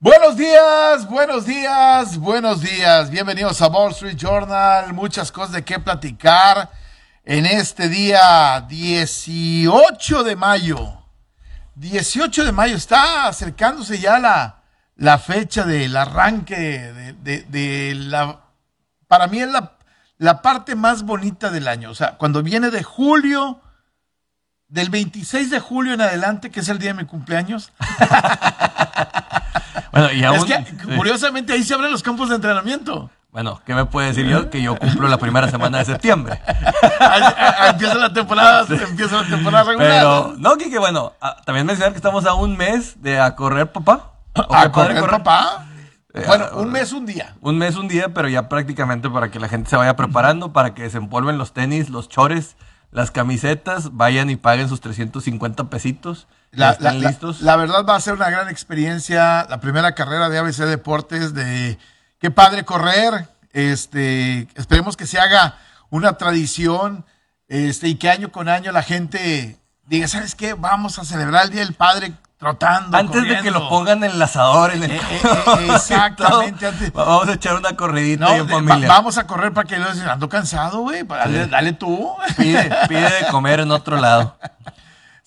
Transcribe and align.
Buenos 0.00 0.36
días, 0.36 1.08
buenos 1.08 1.46
días, 1.46 2.18
buenos 2.18 2.60
días. 2.60 3.08
Bienvenidos 3.08 3.62
a 3.62 3.68
Wall 3.68 3.92
Street 3.92 4.16
Journal. 4.16 4.92
Muchas 4.92 5.32
cosas 5.32 5.52
de 5.52 5.64
qué 5.64 5.78
platicar 5.78 6.77
en 7.28 7.44
este 7.44 7.90
día 7.90 8.64
18 8.66 10.24
de 10.24 10.34
mayo. 10.34 10.94
18 11.74 12.42
de 12.46 12.52
mayo 12.52 12.74
está 12.74 13.26
acercándose 13.26 13.98
ya 13.98 14.18
la, 14.18 14.62
la 14.96 15.18
fecha 15.18 15.64
del 15.64 15.94
arranque 15.94 16.56
de, 16.56 17.12
de- 17.12 17.42
de 17.42 17.94
la... 17.96 18.40
Para 19.08 19.26
mí 19.26 19.40
es 19.40 19.48
la, 19.50 19.74
la 20.16 20.40
parte 20.40 20.74
más 20.74 21.02
bonita 21.02 21.50
del 21.50 21.68
año. 21.68 21.90
O 21.90 21.94
sea, 21.94 22.16
cuando 22.16 22.42
viene 22.42 22.70
de 22.70 22.82
julio, 22.82 23.60
del 24.68 24.88
26 24.88 25.50
de 25.50 25.60
julio 25.60 25.92
en 25.92 26.00
adelante, 26.00 26.50
que 26.50 26.60
es 26.60 26.68
el 26.70 26.78
día 26.78 26.94
de 26.94 27.02
mi 27.02 27.04
cumpleaños. 27.06 27.72
Bueno, 29.90 30.12
y 30.12 30.20
Es 30.20 30.26
aún. 30.26 30.44
que, 30.46 30.64
sí. 30.64 30.76
curiosamente, 30.96 31.52
ahí 31.54 31.62
se 31.64 31.72
abren 31.74 31.90
los 31.90 32.02
campos 32.02 32.28
de 32.28 32.34
entrenamiento. 32.36 33.10
Bueno, 33.30 33.60
¿qué 33.66 33.74
me 33.74 33.84
puede 33.84 34.08
decir 34.08 34.26
yo? 34.26 34.48
Que 34.50 34.62
yo 34.62 34.76
cumplo 34.78 35.06
la 35.06 35.18
primera 35.18 35.48
semana 35.50 35.78
de 35.78 35.84
septiembre. 35.84 36.40
Empieza 37.68 37.94
la 37.96 38.12
temporada, 38.12 38.66
empieza 38.68 39.22
la 39.22 39.28
temporada 39.28 39.64
regular. 39.64 39.90
Pero, 39.90 40.34
no, 40.38 40.56
que 40.56 40.78
bueno, 40.78 41.12
ah, 41.20 41.36
también 41.44 41.66
mencionar 41.66 41.92
que 41.92 41.98
estamos 41.98 42.24
a 42.26 42.34
un 42.34 42.56
mes 42.56 43.00
de 43.02 43.20
a 43.20 43.34
correr, 43.36 43.70
papá. 43.70 44.12
¿O 44.34 44.54
a 44.54 44.72
padre 44.72 44.98
correr, 45.00 45.10
papá. 45.22 45.66
Eh, 46.14 46.24
Bueno, 46.26 46.46
ah, 46.50 46.56
un 46.56 46.70
mes, 46.72 46.92
un 46.92 47.04
día. 47.04 47.34
Un 47.42 47.58
mes, 47.58 47.76
un 47.76 47.86
día, 47.86 48.14
pero 48.14 48.28
ya 48.28 48.48
prácticamente 48.48 49.10
para 49.10 49.30
que 49.30 49.38
la 49.38 49.48
gente 49.48 49.68
se 49.68 49.76
vaya 49.76 49.94
preparando, 49.94 50.52
para 50.54 50.74
que 50.74 50.82
desempolven 50.84 51.36
los 51.36 51.52
tenis, 51.52 51.90
los 51.90 52.08
chores, 52.08 52.56
las 52.92 53.10
camisetas, 53.10 53.94
vayan 53.94 54.30
y 54.30 54.36
paguen 54.36 54.68
sus 54.70 54.80
350 54.80 55.64
pesitos. 55.64 56.28
La, 56.50 56.70
están 56.70 56.84
la- 56.84 57.00
la- 57.02 57.08
listos. 57.10 57.42
la 57.42 57.56
verdad 57.56 57.84
va 57.86 57.94
a 57.96 58.00
ser 58.00 58.14
una 58.14 58.30
gran 58.30 58.48
experiencia. 58.48 59.46
La 59.50 59.60
primera 59.60 59.94
carrera 59.94 60.30
de 60.30 60.38
ABC 60.38 60.64
Deportes, 60.64 61.34
de 61.34 61.78
qué 62.18 62.30
padre 62.30 62.64
correr. 62.64 63.28
Este, 63.52 64.46
esperemos 64.54 64.96
que 64.96 65.06
se 65.06 65.18
haga 65.18 65.56
una 65.90 66.14
tradición. 66.14 67.04
Este, 67.48 67.88
y 67.88 67.94
que 67.94 68.10
año 68.10 68.30
con 68.30 68.48
año 68.48 68.72
la 68.72 68.82
gente 68.82 69.58
diga, 69.86 70.06
¿sabes 70.06 70.34
qué? 70.34 70.52
Vamos 70.54 70.98
a 70.98 71.04
celebrar 71.04 71.44
el 71.44 71.50
Día 71.50 71.60
del 71.64 71.74
Padre 71.74 72.12
trotando. 72.36 72.96
Antes 72.96 73.22
de 73.22 73.28
que 73.28 73.34
corriendo". 73.36 73.58
lo 73.60 73.68
pongan 73.70 74.04
en 74.04 74.10
el 74.12 74.20
asador, 74.22 74.70
en 74.72 74.84
el 74.84 74.90
Eh, 74.92 75.00
eh, 75.00 75.20
eh, 75.22 75.68
exactamente, 75.74 76.66
antes- 76.66 76.92
Vamos 76.92 77.26
a 77.28 77.32
echar 77.32 77.56
una 77.56 77.74
corridita 77.74 78.26
No, 78.26 78.34
en 78.34 78.46
va- 78.46 78.50
familia. 78.50 78.88
vamos 78.88 79.16
a 79.16 79.26
correr 79.26 79.52
para 79.54 79.66
que 79.66 79.78
lo 79.78 79.90
digan, 79.92 80.10
ando 80.10 80.28
cansado, 80.28 80.80
güey. 80.80 81.04
Dale, 81.04 81.46
dale 81.46 81.72
tú. 81.72 82.14
Pide, 82.36 82.70
pide 82.86 83.00
de 83.10 83.26
comer 83.30 83.60
en 83.60 83.70
otro 83.70 83.96
lado. 83.96 84.36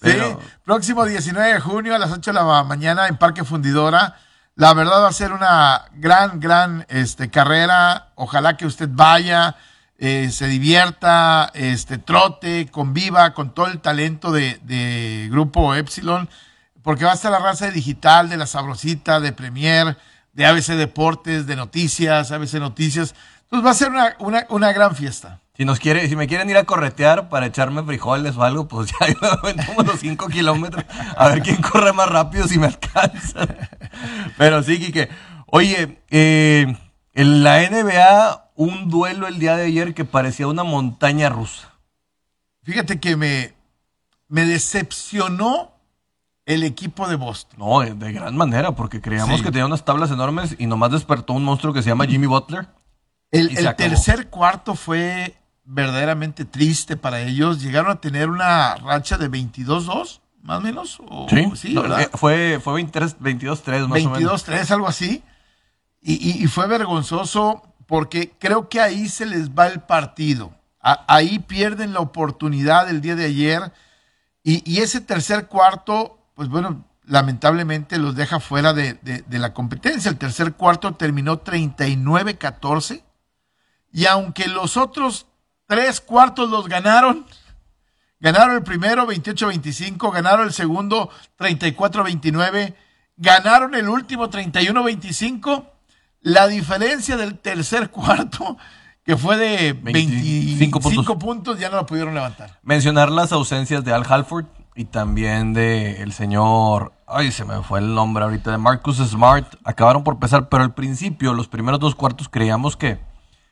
Sí, 0.01 0.09
Pero- 0.09 0.39
próximo 0.63 1.05
19 1.05 1.53
de 1.53 1.59
junio 1.59 1.95
a 1.95 1.97
las 1.97 2.11
8 2.11 2.31
de 2.31 2.35
la 2.35 2.63
mañana 2.63 3.07
en 3.07 3.17
Parque 3.17 3.43
Fundidora. 3.43 4.15
La 4.61 4.75
verdad 4.75 5.01
va 5.01 5.07
a 5.07 5.11
ser 5.11 5.33
una 5.33 5.85
gran, 5.95 6.39
gran 6.39 6.85
este, 6.87 7.31
carrera. 7.31 8.09
Ojalá 8.13 8.57
que 8.57 8.67
usted 8.67 8.87
vaya, 8.91 9.55
eh, 9.97 10.29
se 10.31 10.45
divierta, 10.45 11.49
este, 11.55 11.97
trote, 11.97 12.69
conviva 12.69 13.33
con 13.33 13.55
todo 13.55 13.65
el 13.65 13.79
talento 13.79 14.31
de, 14.31 14.59
de 14.61 15.29
Grupo 15.31 15.73
Epsilon, 15.73 16.29
porque 16.83 17.05
va 17.05 17.13
a 17.13 17.15
estar 17.15 17.31
la 17.31 17.39
raza 17.39 17.65
de 17.65 17.71
digital, 17.71 18.29
de 18.29 18.37
la 18.37 18.45
Sabrosita, 18.45 19.19
de 19.19 19.33
Premier, 19.33 19.97
de 20.33 20.45
ABC 20.45 20.75
Deportes, 20.75 21.47
de 21.47 21.55
Noticias, 21.55 22.31
ABC 22.31 22.59
Noticias. 22.59 23.15
Entonces 23.45 23.65
va 23.65 23.71
a 23.71 23.73
ser 23.73 23.89
una, 23.89 24.15
una, 24.19 24.45
una 24.49 24.71
gran 24.73 24.95
fiesta. 24.95 25.40
Si 25.57 25.65
nos 25.65 25.79
quiere, 25.79 26.07
si 26.07 26.15
me 26.15 26.27
quieren 26.27 26.49
ir 26.49 26.57
a 26.57 26.63
corretear 26.63 27.29
para 27.29 27.45
echarme 27.45 27.83
frijoles 27.83 28.37
o 28.37 28.43
algo, 28.43 28.67
pues 28.67 28.91
ya 28.99 29.07
yo 29.07 29.17
unos 29.77 29.99
5 29.99 30.27
kilómetros 30.29 30.85
a 31.15 31.27
ver 31.29 31.41
quién 31.41 31.61
corre 31.61 31.93
más 31.93 32.09
rápido 32.09 32.47
si 32.47 32.57
me 32.57 32.67
alcanza. 32.67 33.47
Pero 34.37 34.63
sí, 34.63 34.79
Quique. 34.79 35.09
Oye, 35.47 35.99
eh, 36.09 36.73
en 37.13 37.43
la 37.43 37.69
NBA, 37.69 38.51
un 38.55 38.89
duelo 38.89 39.27
el 39.27 39.39
día 39.39 39.57
de 39.57 39.65
ayer 39.65 39.93
que 39.93 40.05
parecía 40.05 40.47
una 40.47 40.63
montaña 40.63 41.29
rusa. 41.29 41.73
Fíjate 42.63 42.99
que 42.99 43.17
me, 43.17 43.53
me 44.29 44.45
decepcionó 44.45 45.71
el 46.45 46.63
equipo 46.63 47.07
de 47.07 47.15
Boston. 47.15 47.59
No, 47.59 47.81
de, 47.81 48.13
gran 48.13 48.35
manera, 48.35 48.71
porque 48.73 49.01
creíamos 49.01 49.39
Sí. 49.39 49.43
que 49.43 49.51
tenía 49.51 49.65
unas 49.65 49.83
tablas 49.83 50.11
enormes 50.11 50.55
y 50.57 50.67
nomás 50.67 50.91
despertó 50.91 51.33
un 51.33 51.43
monstruo 51.43 51.73
que 51.73 51.81
se 51.81 51.89
llama 51.89 52.05
Jimmy 52.05 52.27
Butler. 52.27 52.67
El, 53.31 53.75
tercer 53.75 54.29
cuarto 54.29 54.75
fue 54.75 55.35
verdaderamente 55.73 56.45
triste 56.45 56.97
para 56.97 57.21
ellos. 57.21 57.61
Llegaron 57.61 57.91
a 57.91 58.01
tener 58.01 58.29
una 58.29 58.75
racha 58.75 59.17
de 59.17 59.29
22-2, 59.29 60.19
más 60.43 60.57
o 60.57 60.61
menos. 60.61 61.01
o- 61.07 61.27
sí 61.55 61.73
No, 61.73 61.83
¿verdad? 61.83 62.01
eh, 62.01 62.09
fue 62.13 62.59
fue 62.63 62.73
23, 62.75 63.17
22-3 63.19 63.87
más 63.87 64.05
o 64.05 64.09
menos. 64.09 64.43
22-3, 64.45 64.71
algo 64.71 64.87
así. 64.87 65.23
Y, 66.01 66.13
y- 66.13 66.43
y 66.43 66.47
fue 66.47 66.67
vergonzoso 66.67 67.63
porque 67.87 68.33
creo 68.39 68.69
que 68.69 68.81
ahí 68.81 69.07
se 69.07 69.25
les 69.25 69.51
va 69.51 69.67
el 69.67 69.81
partido. 69.81 70.53
A- 70.81 71.05
ahí 71.07 71.39
pierden 71.39 71.93
la 71.93 71.99
oportunidad 71.99 72.89
el 72.89 73.01
día 73.01 73.15
de 73.15 73.25
ayer. 73.25 73.71
Y, 74.43 74.63
y 74.69 74.79
ese 74.81 74.99
tercer 75.01 75.47
cuarto, 75.47 76.17
pues 76.33 76.49
bueno, 76.49 76.85
lamentablemente 77.05 77.97
los 77.99 78.15
deja 78.15 78.39
fuera 78.39 78.73
de, 78.73 78.93
de- 79.03 79.21
de 79.21 79.39
la 79.39 79.53
competencia. 79.53 80.09
El 80.09 80.17
tercer 80.17 80.53
cuarto 80.53 80.95
terminó 80.95 81.39
39-14. 81.43 83.03
Y 83.93 84.05
aunque 84.05 84.47
los 84.47 84.77
otros 84.77 85.27
tres 85.71 86.01
cuartos 86.01 86.49
los 86.49 86.67
ganaron, 86.67 87.25
ganaron 88.19 88.57
el 88.57 88.61
primero 88.61 89.07
28-25, 89.07 90.11
ganaron 90.11 90.47
el 90.47 90.51
segundo 90.51 91.09
34-29, 91.39 92.75
ganaron 93.15 93.73
el 93.75 93.87
último 93.87 94.29
31-25. 94.29 95.63
La 96.19 96.49
diferencia 96.49 97.15
del 97.15 97.39
tercer 97.39 97.89
cuarto, 97.89 98.57
que 99.05 99.15
fue 99.15 99.37
de 99.37 99.71
25 99.71 100.79
25 100.79 100.79
puntos, 100.81 101.15
puntos. 101.15 101.57
ya 101.57 101.69
no 101.69 101.77
la 101.77 101.85
pudieron 101.85 102.15
levantar. 102.15 102.59
Mencionar 102.63 103.09
las 103.09 103.31
ausencias 103.31 103.85
de 103.85 103.93
Al 103.93 104.03
Halford 104.05 104.47
y 104.75 104.83
también 104.83 105.53
de 105.53 106.01
el 106.01 106.11
señor, 106.11 106.91
ay, 107.07 107.31
se 107.31 107.45
me 107.45 107.63
fue 107.63 107.79
el 107.79 107.95
nombre 107.95 108.25
ahorita, 108.25 108.51
de 108.51 108.57
Marcus 108.57 108.97
Smart. 108.97 109.55
Acabaron 109.63 110.03
por 110.03 110.19
pesar, 110.19 110.49
pero 110.49 110.63
al 110.63 110.73
principio, 110.73 111.33
los 111.33 111.47
primeros 111.47 111.79
dos 111.79 111.95
cuartos, 111.95 112.27
creíamos 112.27 112.75
que 112.75 112.99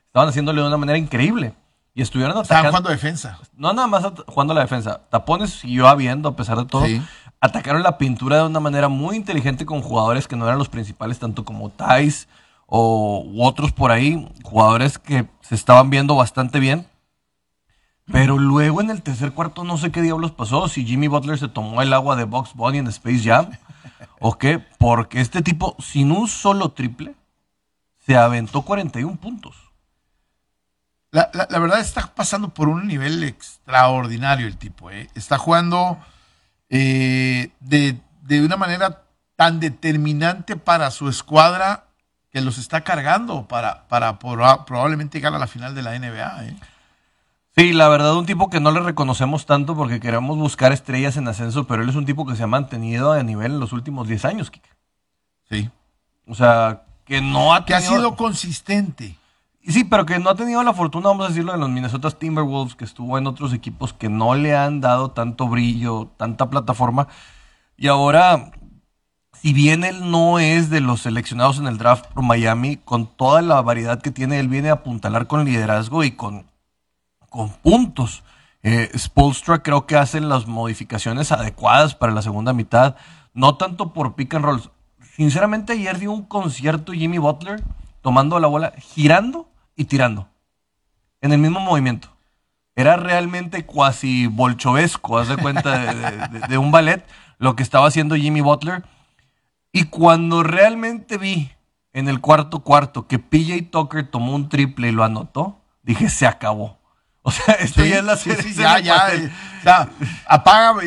estaban 0.07 0.27
haciéndole 0.27 0.59
de 0.61 0.67
una 0.67 0.75
manera 0.75 0.97
increíble. 0.97 1.53
Y 1.99 2.01
estuvieron 2.01 2.31
Estaban 2.37 2.67
atacando. 2.67 2.87
jugando 2.87 2.89
defensa. 2.91 3.39
No 3.57 3.73
nada 3.73 3.85
más 3.89 4.05
jugando 4.25 4.53
la 4.53 4.61
defensa. 4.61 5.01
Tapones 5.09 5.49
siguió 5.49 5.89
habiendo 5.89 6.29
a 6.29 6.35
pesar 6.37 6.57
de 6.57 6.63
todo. 6.63 6.85
Sí. 6.85 7.01
Atacaron 7.41 7.83
la 7.83 7.97
pintura 7.97 8.37
de 8.37 8.45
una 8.45 8.61
manera 8.61 8.87
muy 8.87 9.17
inteligente 9.17 9.65
con 9.65 9.81
jugadores 9.81 10.25
que 10.25 10.37
no 10.37 10.45
eran 10.45 10.57
los 10.57 10.69
principales, 10.69 11.19
tanto 11.19 11.43
como 11.43 11.71
Thais 11.71 12.29
o 12.67 13.25
u 13.25 13.43
otros 13.43 13.73
por 13.73 13.91
ahí. 13.91 14.31
Jugadores 14.43 14.97
que 14.97 15.27
se 15.41 15.55
estaban 15.55 15.89
viendo 15.89 16.15
bastante 16.15 16.61
bien. 16.61 16.87
Pero 18.05 18.37
luego 18.37 18.79
en 18.79 18.91
el 18.91 19.01
tercer 19.01 19.33
cuarto 19.33 19.65
no 19.65 19.77
sé 19.77 19.91
qué 19.91 20.01
diablos 20.01 20.31
pasó. 20.31 20.69
Si 20.69 20.85
Jimmy 20.85 21.09
Butler 21.09 21.37
se 21.37 21.49
tomó 21.49 21.81
el 21.81 21.91
agua 21.91 22.15
de 22.15 22.23
Box 22.23 22.53
Bunny 22.53 22.77
en 22.77 22.87
Space 22.87 23.23
Jam. 23.25 23.49
o 24.21 24.37
qué. 24.37 24.59
Porque 24.77 25.19
este 25.19 25.41
tipo, 25.41 25.75
sin 25.79 26.13
un 26.13 26.29
solo 26.29 26.71
triple, 26.71 27.15
se 27.97 28.15
aventó 28.15 28.61
41 28.61 29.17
puntos. 29.17 29.68
La, 31.11 31.29
la- 31.33 31.47
la 31.49 31.59
verdad 31.59 31.79
está 31.79 32.13
pasando 32.13 32.49
por 32.49 32.67
un 32.69 32.87
nivel 32.87 33.23
extraordinario 33.23 34.47
el 34.47 34.57
tipo. 34.57 34.91
¿eh? 34.91 35.09
Está 35.15 35.37
jugando 35.37 35.97
eh, 36.69 37.51
de, 37.59 37.99
de 38.21 38.45
una 38.45 38.57
manera 38.57 39.03
tan 39.35 39.59
determinante 39.59 40.55
para 40.55 40.91
su 40.91 41.09
escuadra 41.09 41.85
que 42.31 42.41
los 42.41 42.57
está 42.59 42.81
cargando 42.81 43.47
para, 43.47 43.87
para 43.87 44.19
proba- 44.19 44.65
probablemente 44.65 45.17
llegar 45.17 45.33
a 45.33 45.39
la 45.39 45.47
final 45.47 45.73
de 45.73 45.81
la 45.81 45.97
NBA. 45.97 46.45
¿eh? 46.45 46.55
Sí, 47.57 47.73
la 47.73 47.87
verdad, 47.89 48.15
un 48.15 48.27
tipo 48.27 48.49
que 48.51 48.59
no 48.59 48.71
le 48.71 48.79
reconocemos 48.81 49.47
tanto 49.47 49.75
porque 49.75 49.99
queremos 49.99 50.37
buscar 50.37 50.71
estrellas 50.71 51.17
en 51.17 51.27
ascenso, 51.27 51.65
pero 51.65 51.81
él 51.81 51.89
es 51.89 51.95
un 51.95 52.05
tipo 52.05 52.25
que 52.27 52.35
se 52.35 52.43
ha 52.43 52.47
mantenido 52.47 53.11
a 53.13 53.23
nivel 53.23 53.53
en 53.53 53.59
los 53.59 53.73
últimos 53.73 54.07
10 54.07 54.25
años, 54.25 54.51
Kike. 54.51 54.69
Sí. 55.49 55.69
O 56.27 56.35
sea, 56.35 56.83
que 57.05 57.19
no 57.21 57.53
ha 57.55 57.65
Que 57.65 57.73
ha 57.73 57.79
tenido... 57.79 57.95
sido 57.97 58.15
consistente. 58.15 59.15
Sí, 59.69 59.83
pero 59.83 60.03
que 60.03 60.17
no 60.17 60.31
ha 60.31 60.35
tenido 60.35 60.63
la 60.63 60.73
fortuna, 60.73 61.09
vamos 61.09 61.27
a 61.27 61.29
decirlo, 61.29 61.51
de 61.51 61.59
los 61.59 61.69
Minnesota 61.69 62.09
Timberwolves, 62.09 62.73
que 62.73 62.85
estuvo 62.85 63.19
en 63.19 63.27
otros 63.27 63.53
equipos 63.53 63.93
que 63.93 64.09
no 64.09 64.33
le 64.33 64.55
han 64.55 64.81
dado 64.81 65.11
tanto 65.11 65.47
brillo, 65.47 66.09
tanta 66.17 66.49
plataforma. 66.49 67.07
Y 67.77 67.87
ahora, 67.87 68.51
si 69.31 69.53
bien 69.53 69.83
él 69.83 70.09
no 70.09 70.39
es 70.39 70.71
de 70.71 70.81
los 70.81 71.01
seleccionados 71.01 71.59
en 71.59 71.67
el 71.67 71.77
draft 71.77 72.07
por 72.07 72.23
Miami, 72.23 72.77
con 72.77 73.05
toda 73.05 73.43
la 73.43 73.61
variedad 73.61 74.01
que 74.01 74.09
tiene, 74.09 74.39
él 74.39 74.47
viene 74.47 74.71
a 74.71 74.73
apuntalar 74.73 75.27
con 75.27 75.45
liderazgo 75.45 76.03
y 76.03 76.11
con, 76.13 76.47
con 77.29 77.49
puntos. 77.49 78.23
Eh, 78.63 78.89
creo 79.61 79.85
que 79.85 79.97
hace 79.97 80.19
las 80.19 80.47
modificaciones 80.47 81.31
adecuadas 81.31 81.93
para 81.93 82.11
la 82.11 82.23
segunda 82.23 82.53
mitad, 82.53 82.95
no 83.35 83.55
tanto 83.55 83.93
por 83.93 84.15
pick 84.15 84.33
and 84.33 84.45
rolls. 84.45 84.71
Sinceramente, 85.15 85.73
ayer 85.73 85.99
dio 85.99 86.11
un 86.11 86.23
concierto 86.23 86.91
Jimmy 86.91 87.19
Butler 87.19 87.63
tomando 88.01 88.39
la 88.39 88.47
bola, 88.47 88.73
girando 88.79 89.48
y 89.79 89.85
tirando. 89.85 90.27
En 91.21 91.31
el 91.31 91.39
mismo 91.39 91.61
movimiento. 91.61 92.09
Era 92.75 92.97
realmente 92.97 93.65
cuasi 93.65 94.27
bolchovesco, 94.27 95.17
haz 95.17 95.29
de 95.29 95.37
cuenta 95.37 95.79
de, 95.79 96.39
de 96.47 96.57
un 96.57 96.69
ballet, 96.69 97.05
lo 97.37 97.55
que 97.55 97.63
estaba 97.63 97.87
haciendo 97.87 98.15
Jimmy 98.15 98.41
Butler. 98.41 98.83
Y 99.71 99.85
cuando 99.85 100.43
realmente 100.43 101.17
vi 101.17 101.51
en 101.93 102.09
el 102.09 102.19
cuarto 102.19 102.59
cuarto 102.59 103.07
que 103.07 103.19
PJ 103.19 103.69
Tucker 103.71 104.05
tomó 104.05 104.35
un 104.35 104.49
triple 104.49 104.89
y 104.89 104.91
lo 104.91 105.05
anotó, 105.05 105.61
dije, 105.81 106.09
se 106.09 106.27
acabó. 106.27 106.77
O 107.21 107.31
sea, 107.31 107.53
esto 107.55 107.83
ya 107.85 107.99
es 107.99 108.03
la 108.03 108.17
serie. 108.17 108.41
Sí, 108.41 108.53
ya, 108.53 108.79
ya, 108.79 109.89
apaga 110.25 110.83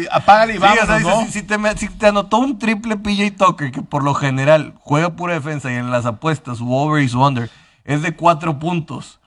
y 0.53 0.59
vamos, 0.59 1.31
si, 1.31 1.43
te, 1.43 1.57
si, 1.77 1.89
te, 1.89 2.07
anotó 2.07 2.39
un 2.39 2.59
triple 2.59 2.97
PJ 2.97 3.31
Tucker, 3.37 3.71
que 3.71 3.83
por 3.83 4.03
lo 4.03 4.15
general 4.15 4.75
juega 4.81 5.15
pura 5.15 5.35
defensa 5.35 5.71
y 5.71 5.77
en 5.77 5.91
las 5.91 6.07
apuestas, 6.07 6.59
su 6.59 6.73
over 6.73 7.03
y 7.03 7.09
su 7.09 7.23
under, 7.23 7.51
es 7.85 8.03
de 8.03 8.15
cuatro 8.15 8.59
puntos, 8.59 9.21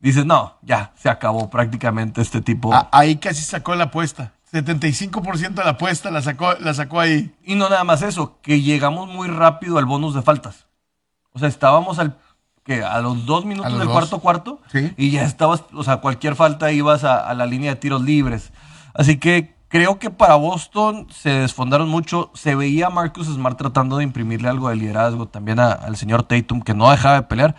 dices, 0.00 0.26
no, 0.26 0.58
ya, 0.62 0.92
se 0.96 1.08
acabó 1.08 1.50
prácticamente 1.50 2.20
este 2.20 2.40
tipo. 2.40 2.72
ahí 2.92 3.16
casi 3.16 3.42
sacó 3.42 3.74
la 3.74 3.84
apuesta. 3.84 4.32
75% 4.52 5.54
de 5.54 5.64
la 5.64 5.70
apuesta 5.70 6.10
la 6.10 6.22
sacó, 6.22 6.54
la 6.54 6.72
sacó 6.72 7.00
ahí. 7.00 7.34
Y 7.44 7.54
no 7.54 7.68
nada 7.68 7.84
más 7.84 8.02
eso, 8.02 8.38
que 8.40 8.62
llegamos 8.62 9.08
muy 9.08 9.28
rápido 9.28 9.78
al 9.78 9.84
bonus 9.84 10.14
de 10.14 10.22
faltas. 10.22 10.66
O 11.32 11.38
sea, 11.38 11.48
estábamos 11.48 11.98
al 11.98 12.16
que 12.64 12.84
a 12.84 13.00
los 13.00 13.24
dos 13.24 13.46
minutos 13.46 13.78
del 13.78 13.88
cuarto 13.88 14.18
cuarto 14.20 14.60
y 14.98 15.10
ya 15.10 15.22
estabas, 15.22 15.64
o 15.72 15.82
sea, 15.82 15.98
cualquier 15.98 16.36
falta 16.36 16.70
ibas 16.70 17.02
a, 17.02 17.32
la 17.32 17.46
línea 17.46 17.70
de 17.70 17.76
tiros 17.80 18.02
libres. 18.02 18.52
Así 18.94 19.16
que 19.18 19.54
creo 19.68 19.98
que 19.98 20.10
para 20.10 20.34
Boston 20.34 21.06
se 21.10 21.30
desfondaron 21.30 21.88
mucho. 21.88 22.30
Se 22.34 22.54
veía 22.54 22.88
a 22.88 22.90
Marcus 22.90 23.26
Smart 23.26 23.56
tratando 23.56 23.96
de 23.96 24.04
imprimirle 24.04 24.48
algo 24.48 24.68
de 24.68 24.76
liderazgo 24.76 25.26
también 25.28 25.60
al 25.60 25.96
señor 25.96 26.24
Tatum, 26.24 26.60
que 26.60 26.74
no 26.74 26.90
dejaba 26.90 27.14
de 27.14 27.22
pelear. 27.22 27.56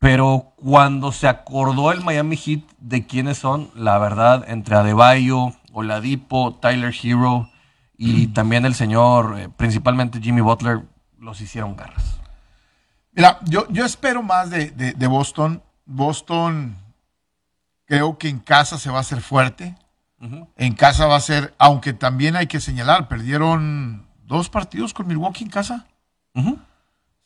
Pero 0.00 0.54
cuando 0.56 1.12
se 1.12 1.28
acordó 1.28 1.92
el 1.92 2.02
Miami 2.02 2.36
Heat 2.36 2.62
de 2.78 3.06
quiénes 3.06 3.36
son, 3.36 3.70
la 3.74 3.98
verdad, 3.98 4.46
entre 4.48 4.74
Adebayo, 4.74 5.52
Oladipo, 5.72 6.54
Tyler 6.54 6.94
Hero 7.00 7.50
y 7.98 8.26
mm. 8.26 8.32
también 8.32 8.64
el 8.64 8.74
señor, 8.74 9.38
eh, 9.38 9.50
principalmente 9.54 10.18
Jimmy 10.18 10.40
Butler, 10.40 10.80
los 11.18 11.42
hicieron 11.42 11.76
garras. 11.76 12.18
Mira, 13.12 13.40
yo, 13.44 13.68
yo 13.68 13.84
espero 13.84 14.22
más 14.22 14.48
de, 14.48 15.06
Boston. 15.06 15.62
Boston 15.84 16.78
creo 17.84 18.16
que 18.16 18.30
en 18.30 18.38
casa 18.38 18.78
se 18.78 18.88
va 18.88 18.98
a 18.98 19.02
hacer 19.02 19.20
fuerte. 19.20 19.76
En 20.56 20.74
casa 20.74 21.06
va 21.06 21.16
a 21.16 21.20
ser, 21.20 21.54
aunque 21.58 21.92
también 21.92 22.36
hay 22.36 22.46
que 22.46 22.60
señalar, 22.60 23.08
perdieron 23.08 24.06
dos 24.24 24.48
partidos 24.48 24.94
con 24.94 25.06
Milwaukee 25.06 25.44
en 25.44 25.50
casa. 25.50 25.86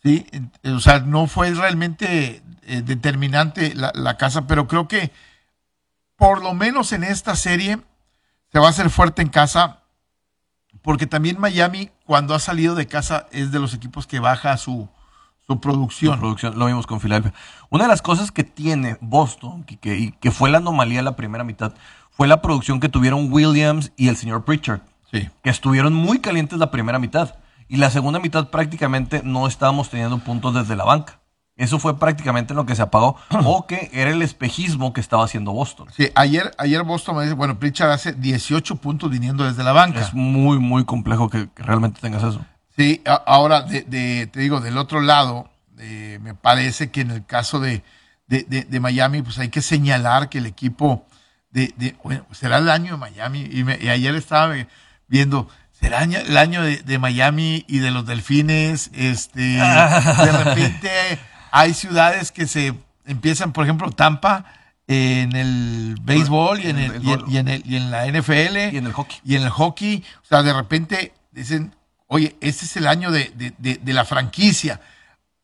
Sí, 0.05 0.27
o 0.65 0.81
sea, 0.81 1.01
no 1.01 1.27
fue 1.27 1.51
realmente 1.55 2.43
eh, 2.67 2.83
determinante 2.83 3.75
la, 3.75 3.91
la, 3.95 4.19
casa, 4.19 4.47
pero 4.47 4.69
creo 4.69 4.87
que 4.87 5.11
por 6.17 6.43
lo 6.43 6.53
menos 6.53 6.93
en 6.93 7.05
esta 7.05 7.35
serie 7.37 7.79
se 8.53 8.59
va 8.59 8.67
a 8.67 8.71
hacer 8.71 8.91
fuerte 8.91 9.23
en 9.23 9.31
casa, 9.31 9.81
porque 10.83 11.07
también 11.07 11.41
Miami, 11.41 11.91
cuando 12.05 12.35
ha 12.35 12.39
salido 12.39 12.75
de 12.75 12.87
casa, 12.87 13.27
es 13.33 13.51
de 13.51 13.59
los 13.59 13.73
equipos 13.73 14.07
que 14.07 14.21
baja 14.21 14.59
su, 14.59 14.91
su 15.47 15.59
producción. 15.59 16.21
producción. 16.21 16.59
Lo 16.59 16.67
vimos 16.67 16.87
con 16.87 17.01
Filadelfia. 17.01 17.33
Una 17.71 17.85
de 17.85 17.89
las 17.89 18.03
cosas 18.03 18.31
que 18.31 18.45
tiene 18.45 18.99
Boston, 19.01 19.65
que, 19.65 19.97
y 19.97 20.13
que 20.13 20.31
fue 20.31 20.51
la 20.51 20.59
anomalía 20.59 21.01
la 21.03 21.17
primera 21.17 21.45
mitad, 21.45 21.73
fue 22.11 22.29
la 22.29 22.43
producción 22.43 22.79
que 22.79 22.91
tuvieron 22.91 23.33
Williams 23.33 23.93
y 23.97 24.09
el 24.09 24.17
señor 24.17 24.45
Pritchard. 24.45 24.81
Sí. 25.11 25.31
Que 25.43 25.51
estuvieron 25.51 25.95
muy 25.95 26.19
calientes 26.19 26.59
la 26.59 26.71
primera 26.71 26.99
mitad. 26.99 27.37
Y 27.69 27.77
la 27.77 27.91
segunda 27.91 28.21
mitad 28.21 28.51
prácticamente 28.51 29.23
no 29.25 29.47
estábamos 29.47 29.91
teniendo 29.91 30.19
puntos 30.19 30.55
desde 30.55 30.77
la 30.77 30.85
banca. 30.85 31.21
Eso 31.57 31.79
fue 31.79 31.99
prácticamente 31.99 32.53
lo 32.53 32.67
que 32.67 32.75
se 32.75 32.83
apagó. 32.83 33.17
o 33.45 33.67
que 33.67 33.91
era 33.93 34.11
el 34.11 34.23
espejismo 34.23 34.93
que 34.93 35.01
estaba 35.01 35.25
haciendo 35.25 35.53
Boston. 35.53 35.89
Sí, 35.97 36.11
ayer, 36.15 36.53
ayer 36.59 36.83
Boston 36.83 37.17
me 37.17 37.23
dice, 37.23 37.35
bueno, 37.35 37.59
Pritchard 37.59 37.91
hace 37.91 38.13
18 38.13 38.77
puntos 38.77 39.11
viniendo 39.11 39.45
desde 39.45 39.63
la 39.63 39.73
banca. 39.73 40.01
Es 40.01 40.15
muy, 40.15 40.59
muy 40.59 40.85
complejo 40.85 41.29
que 41.31 41.49
realmente 41.57 42.01
tengas 42.01 42.25
eso. 42.25 42.45
Sí, 42.77 43.03
ahora 43.27 43.63
de, 43.63 44.27
te 44.27 44.41
digo, 44.41 44.61
del 44.61 44.79
otro 44.79 45.01
lado, 45.01 45.49
me 45.77 46.35
parece 46.35 46.91
que 46.91 47.03
en 47.03 47.13
el 47.13 47.25
caso 47.25 47.61
de, 47.61 47.85
de, 48.27 48.81
Miami, 48.81 49.23
pues 49.23 49.39
hay 49.39 49.49
que 49.49 49.63
señalar 49.63 50.29
que 50.29 50.39
el 50.39 50.47
equipo 50.47 51.07
de, 51.51 51.97
bueno, 52.03 52.27
será 52.33 52.59
el 52.59 52.69
año 52.69 52.93
de 52.93 52.99
Miami, 52.99 53.43
y, 53.43 53.89
ayer 53.89 54.17
estaba 54.17 54.55
viendo, 55.07 55.49
será 55.85 56.03
el 56.03 56.37
año 56.39 56.63
de, 56.63 56.99
Miami 56.99 57.65
y 57.69 57.79
de 57.79 57.91
los 57.91 58.07
delfines, 58.07 58.91
este, 58.95 59.41
de 59.41 60.33
repente 60.45 60.91
hay 61.51 61.75
ciudades 61.75 62.33
que 62.33 62.47
se 62.47 62.75
empiezan, 63.05 63.53
por 63.53 63.65
ejemplo, 63.65 63.91
Tampa, 63.91 64.47
en 64.87 65.37
el 65.37 65.97
béisbol 66.01 66.61
y 66.61 66.69
en, 66.69 66.79
el, 66.79 67.05
y, 67.05 67.37
en 67.37 67.49
el, 67.49 67.63
y 67.67 67.77
en 67.77 67.91
la 67.91 68.07
NFL 68.07 68.75
y 68.75 68.79
en 68.79 68.87
el 68.87 68.93
hockey. 68.93 69.21
y 69.25 69.37
en 69.37 69.43
el 69.43 69.51
hockey. 69.51 70.05
O 70.23 70.27
sea 70.27 70.43
de 70.43 70.53
repente 70.53 71.13
dicen 71.33 71.75
Oye, 72.07 72.37
este 72.41 72.65
es 72.65 72.77
el 72.77 72.87
año 72.87 73.11
de, 73.11 73.81
la 73.85 74.05
franquicia. 74.05 74.81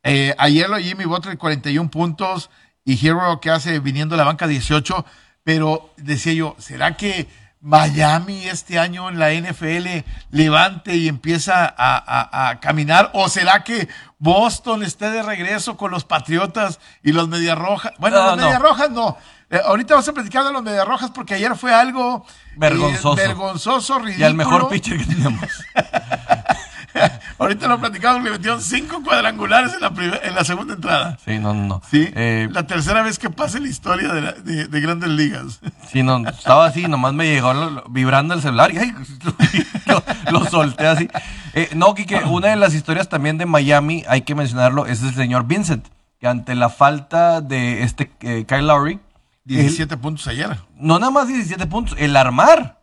Eh, 0.03 0.35
ayer 0.39 0.69
lo 0.69 0.79
Jimmy 0.79 1.05
Butler 1.05 1.37
41 1.37 1.91
puntos 1.91 2.49
y 2.85 3.05
Hero 3.07 3.41
que 3.41 3.51
hace 3.51 3.81
viniendo 3.81 4.15
a 4.15 4.19
la 4.19 4.25
banca 4.25 4.47
18, 4.47 5.05
pero 5.43 5.93
decía 5.97 6.33
yo, 6.33 6.57
¿será 6.59 6.97
que 6.97 7.27
Miami 7.61 8.49
este 8.49 8.79
año 8.79 9.09
en 9.09 9.19
la 9.19 9.33
NFL 9.33 10.05
levante 10.31 10.97
y 10.97 11.09
empieza 11.09 11.75
a, 11.77 12.59
caminar? 12.61 13.11
¿O 13.13 13.29
será 13.29 13.65
que 13.65 13.89
Boston 14.19 14.83
esté 14.83 15.11
de 15.11 15.23
regreso 15.23 15.77
con 15.77 15.91
los 15.91 16.05
Patriotas 16.05 16.81
y 17.03 17.13
los 17.13 17.29
Medias 17.29 17.59
Rojas? 17.59 17.93
Bueno, 17.99 18.25
los 18.25 18.37
Medias 18.37 18.61
Rojas 18.61 18.91
no. 18.91 19.17
Eh, 19.51 19.61
ahorita 19.65 19.95
vamos 19.95 20.09
a 20.09 20.13
platicar 20.13 20.45
de 20.45 20.53
los 20.53 20.63
Medias 20.63 20.87
Rojas 20.87 21.11
porque 21.11 21.35
ayer 21.35 21.57
fue 21.57 21.75
algo 21.75 22.25
eh, 22.27 22.55
vergonzoso, 22.57 23.17
vergonzoso 23.17 23.99
ridículo. 23.99 24.21
Y 24.21 24.25
al 24.25 24.35
mejor 24.35 24.69
pitcher 24.69 24.99
que 24.99 25.05
teníamos. 25.05 25.45
Ahorita 27.39 27.69
lo 27.69 27.79
platicamos, 27.79 28.23
le 28.23 28.31
metieron 28.31 28.61
cinco 28.61 29.03
cuadrangulares 29.03 29.75
en 29.75 29.81
la, 29.81 29.93
en 30.23 30.35
la 30.35 30.45
segunda 30.45 30.75
entrada. 30.75 31.19
Sí, 31.25 31.39
no, 31.39 31.55
no. 31.55 31.83
Sí, 31.91 32.09
eh, 32.15 32.49
la 32.51 32.67
tercera 32.67 33.03
vez 33.03 33.19
que 33.19 33.31
pasa 33.31 33.59
en 33.59 33.65
la 33.65 33.71
historia 33.71 34.13
de, 34.13 34.81
Grandes 34.81 35.11
Ligas. 35.11 35.61
Sí, 35.91 36.03
no, 36.03 36.27
estaba 36.29 36.67
así, 36.67 36.87
nomás 36.87 37.13
me 37.15 37.27
llegó 37.27 37.53
vibrando 37.91 38.35
el 38.35 38.43
celular 38.43 38.73
y 38.73 38.79
lo, 40.31 40.45
solté 40.47 40.87
así. 40.87 41.09
Eh, 41.55 41.71
no, 41.75 41.95
Kike, 41.95 42.25
una 42.25 42.49
de 42.49 42.57
las 42.57 42.75
historias 42.75 43.09
también 43.09 43.39
de 43.39 43.47
Miami, 43.47 44.05
hay 44.09 44.23
que 44.23 44.35
mencionarlo, 44.35 44.87
es 44.87 45.03
el 45.03 45.15
señor 45.15 45.47
Vincent, 45.47 45.87
que 46.19 46.29
ante 46.29 46.55
la 46.55 46.69
falta 46.69 47.41
de 47.41 47.83
este 47.83 48.11
eh, 48.21 48.45
Kyle 48.47 48.67
Lowry. 48.67 49.01
17 49.45 49.97
puntos 49.97 50.27
ayer. 50.29 50.59
No 50.77 50.99
nada 50.99 51.11
más 51.11 51.29
17 51.29 51.67
puntos, 51.67 51.97
el 51.99 52.17
armar 52.17 52.80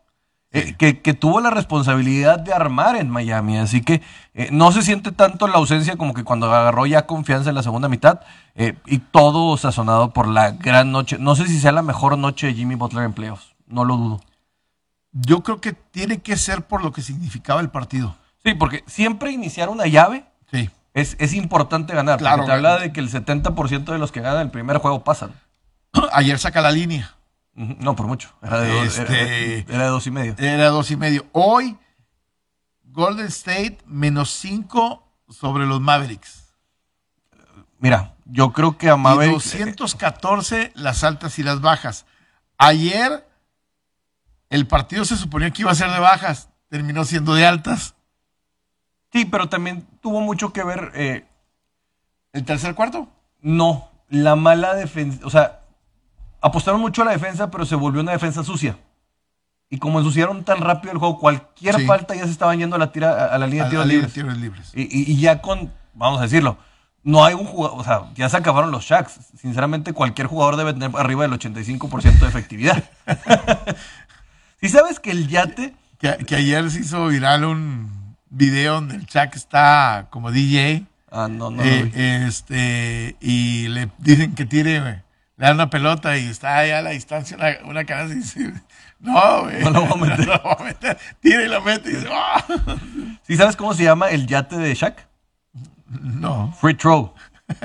eh, 0.51 0.75
que, 0.77 1.13
tuvo 1.13 1.41
la 1.41 1.49
responsabilidad 1.49 2.39
de 2.39 2.53
armar 2.53 2.95
en 2.95 3.09
Miami. 3.09 3.57
Así 3.57 3.81
que 3.81 4.01
eh, 4.33 4.47
no 4.51 4.71
se 4.71 4.81
siente 4.81 5.11
tanto 5.11 5.47
la 5.47 5.55
ausencia 5.55 5.97
como 5.97 6.13
que 6.13 6.23
cuando 6.23 6.53
agarró 6.53 6.85
ya 6.85 7.05
confianza 7.05 7.49
en 7.49 7.55
la 7.55 7.63
segunda 7.63 7.89
mitad 7.89 8.21
eh, 8.55 8.77
y 8.85 8.99
todo 8.99 9.57
sazonado 9.57 10.13
por 10.13 10.27
la 10.27 10.51
gran 10.51 10.91
noche. 10.91 11.17
No 11.19 11.35
sé 11.35 11.47
si 11.47 11.59
sea 11.59 11.73
la 11.73 11.81
mejor 11.81 12.17
noche 12.17 12.47
de 12.47 12.53
Jimmy 12.53 12.75
Butler 12.75 13.03
en 13.03 13.13
playoffs, 13.13 13.55
no 13.67 13.83
lo 13.83 13.97
dudo. 13.97 14.21
Yo 15.11 15.43
creo 15.43 15.59
que 15.59 15.73
tiene 15.73 16.19
que 16.21 16.37
ser 16.37 16.65
por 16.65 16.81
lo 16.81 16.93
que 16.93 17.01
significaba 17.01 17.59
el 17.59 17.69
partido. 17.69 18.15
Sí, 18.45 18.53
porque 18.53 18.83
siempre 18.87 19.31
iniciar 19.31 19.67
una 19.67 19.87
llave 19.87 20.25
sí. 20.49 20.69
es, 20.93 21.17
es 21.19 21.33
importante 21.33 21.93
ganar. 21.93 22.19
Claro, 22.19 22.45
te 22.45 22.53
habla 22.53 22.79
de 22.79 22.93
que 22.93 23.01
el 23.01 23.11
70% 23.11 23.83
de 23.83 23.97
los 23.97 24.13
que 24.13 24.21
ganan 24.21 24.43
el 24.43 24.51
primer 24.51 24.77
juego 24.77 25.03
pasan. 25.03 25.33
Ayer 26.13 26.39
saca 26.39 26.61
la 26.61 26.71
línea. 26.71 27.16
No, 27.57 27.95
por 27.95 28.05
mucho. 28.05 28.29
Era 28.43 28.61
de, 28.61 28.71
dos, 28.71 28.99
este, 28.99 29.59
era, 29.61 29.85
de 29.85 29.89
dos 29.89 30.05
y 30.05 30.11
medio. 30.11 30.35
Era 30.37 30.65
de 30.65 30.69
dos 30.69 30.91
y 30.91 30.95
medio. 30.95 31.25
Hoy, 31.31 31.75
Golden 32.83 33.25
State 33.25 33.79
menos 33.87 34.29
cinco 34.29 35.11
sobre 35.27 35.65
los 35.65 35.81
Mavericks. 35.81 36.53
Mira, 37.79 38.13
yo 38.25 38.53
creo 38.53 38.77
que 38.77 38.91
a 38.91 38.95
Mavericks. 38.95 39.53
214 39.57 40.71
las 40.75 41.03
altas 41.03 41.39
y 41.39 41.43
las 41.43 41.59
bajas. 41.59 42.05
Ayer, 42.59 43.27
el 44.51 44.67
partido 44.67 45.03
se 45.03 45.17
suponía 45.17 45.49
que 45.49 45.63
iba 45.63 45.71
a 45.71 45.75
ser 45.75 45.89
de 45.89 45.99
bajas. 45.99 46.49
Terminó 46.69 47.05
siendo 47.05 47.33
de 47.33 47.47
altas. 47.47 47.95
Sí, 49.11 49.25
pero 49.25 49.49
también 49.49 49.87
tuvo 49.99 50.21
mucho 50.21 50.53
que 50.53 50.63
ver. 50.63 50.91
Eh, 50.93 51.25
¿El 52.33 52.45
tercer 52.45 52.75
cuarto? 52.75 53.09
No, 53.41 53.89
la 54.09 54.35
mala 54.35 54.75
defensa. 54.75 55.25
O 55.25 55.31
sea, 55.31 55.63
apostaron 56.41 56.81
mucho 56.81 57.01
a 57.01 57.05
la 57.05 57.11
defensa, 57.11 57.49
pero 57.49 57.65
se 57.65 57.75
volvió 57.75 58.01
una 58.01 58.11
defensa 58.11 58.43
sucia. 58.43 58.77
Y 59.69 59.79
como 59.79 59.99
ensuciaron 59.99 60.45
tan 60.45 60.61
rápido 60.61 60.93
el 60.93 60.99
juego, 60.99 61.19
cualquier 61.19 61.85
falta 61.85 62.15
ya 62.15 62.23
se 62.23 62.31
estaban 62.31 62.57
yendo 62.57 62.77
a 62.77 62.79
la, 62.79 62.91
tira, 62.91 63.25
a 63.25 63.37
la 63.37 63.47
línea 63.47 63.65
de 63.65 63.69
tiros 63.69 63.85
libres. 63.85 64.15
libres. 64.37 64.71
Y, 64.73 65.19
ya 65.19 65.41
con, 65.41 65.73
vamos 65.93 66.19
a 66.19 66.23
decirlo, 66.23 66.57
no 67.03 67.25
hay 67.25 67.33
un 67.33 67.45
jugador, 67.45 67.77
o 67.79 67.83
sea, 67.83 68.03
ya 68.15 68.29
se 68.29 68.37
acabaron 68.37 68.71
los 68.71 68.85
Shacks. 68.85 69.19
Sinceramente, 69.37 69.91
cualquier 69.91 70.27
jugador 70.27 70.55
debe 70.55 70.73
tener 70.73 70.91
arriba 70.95 71.23
del 71.23 71.37
85% 71.37 72.19
de 72.19 72.27
efectividad. 72.27 72.83
si 74.61 74.69
sabes 74.69 74.99
que 74.99 75.11
el 75.11 75.27
yate... 75.27 75.73
Que, 75.97 76.15
que, 76.25 76.35
ayer 76.35 76.69
se 76.69 76.81
hizo 76.81 77.07
viral 77.07 77.43
un 77.43 78.15
video 78.29 78.75
donde 78.75 78.95
el 78.95 79.05
Shaq 79.05 79.35
está 79.35 80.07
como 80.11 80.31
DJ. 80.31 80.85
Ah, 81.11 81.27
no, 81.27 81.49
no. 81.49 81.63
Eh, 81.63 82.25
este, 82.27 83.17
y 83.19 83.67
le 83.69 83.89
dicen 83.97 84.35
que 84.35 84.45
tire, 84.45 85.03
le 85.37 85.45
dan 85.45 85.55
una 85.55 85.69
pelota 85.69 86.17
y 86.17 86.25
está 86.27 86.57
ahí 86.57 86.71
a 86.71 86.81
la 86.81 86.89
distancia 86.91 87.37
una, 87.37 87.47
una 87.69 87.85
canasta 87.85 88.13
y 88.13 88.17
dice, 88.17 88.53
no, 88.99 89.43
güey. 89.43 89.63
No 89.63 89.69
lo 89.69 89.85
voy 89.85 89.91
a 90.09 90.17
meter. 90.17 90.19
No 90.27 90.33
lo 90.33 90.41
voy 90.43 90.55
a 90.59 90.63
meter. 90.63 90.97
Tira 91.19 91.43
y 91.43 91.47
lo 91.47 91.61
mete 91.61 91.89
y 91.91 91.95
dice, 91.95 92.07
¡ah! 92.11 92.43
¿Sí 93.23 93.37
sabes 93.37 93.55
cómo 93.55 93.73
se 93.73 93.83
llama 93.83 94.09
el 94.09 94.25
yate 94.27 94.57
de 94.57 94.73
Shaq? 94.73 95.07
No. 95.89 96.53
Free 96.59 96.73
throw. 96.73 97.13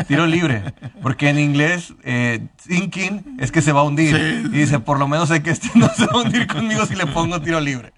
Tiro 0.07 0.27
libre. 0.27 0.75
Porque 1.03 1.29
en 1.29 1.39
inglés, 1.41 1.93
eh, 2.05 2.47
thinking 2.69 3.37
es 3.41 3.51
que 3.51 3.63
se 3.63 3.73
va 3.73 3.81
a 3.81 3.85
hundir. 3.85 4.15
Sí, 4.17 4.23
y 4.47 4.59
dice, 4.59 4.79
por 4.79 4.99
lo 5.01 5.09
menos 5.09 5.29
sé 5.29 5.43
que 5.43 5.51
este 5.51 5.71
no 5.75 5.89
se 5.89 6.07
va 6.07 6.13
a 6.13 6.23
hundir 6.23 6.47
conmigo 6.47 6.87
si 6.87 6.95
le 6.95 7.07
pongo 7.07 7.41
tiro 7.41 7.59
libre. 7.61 7.93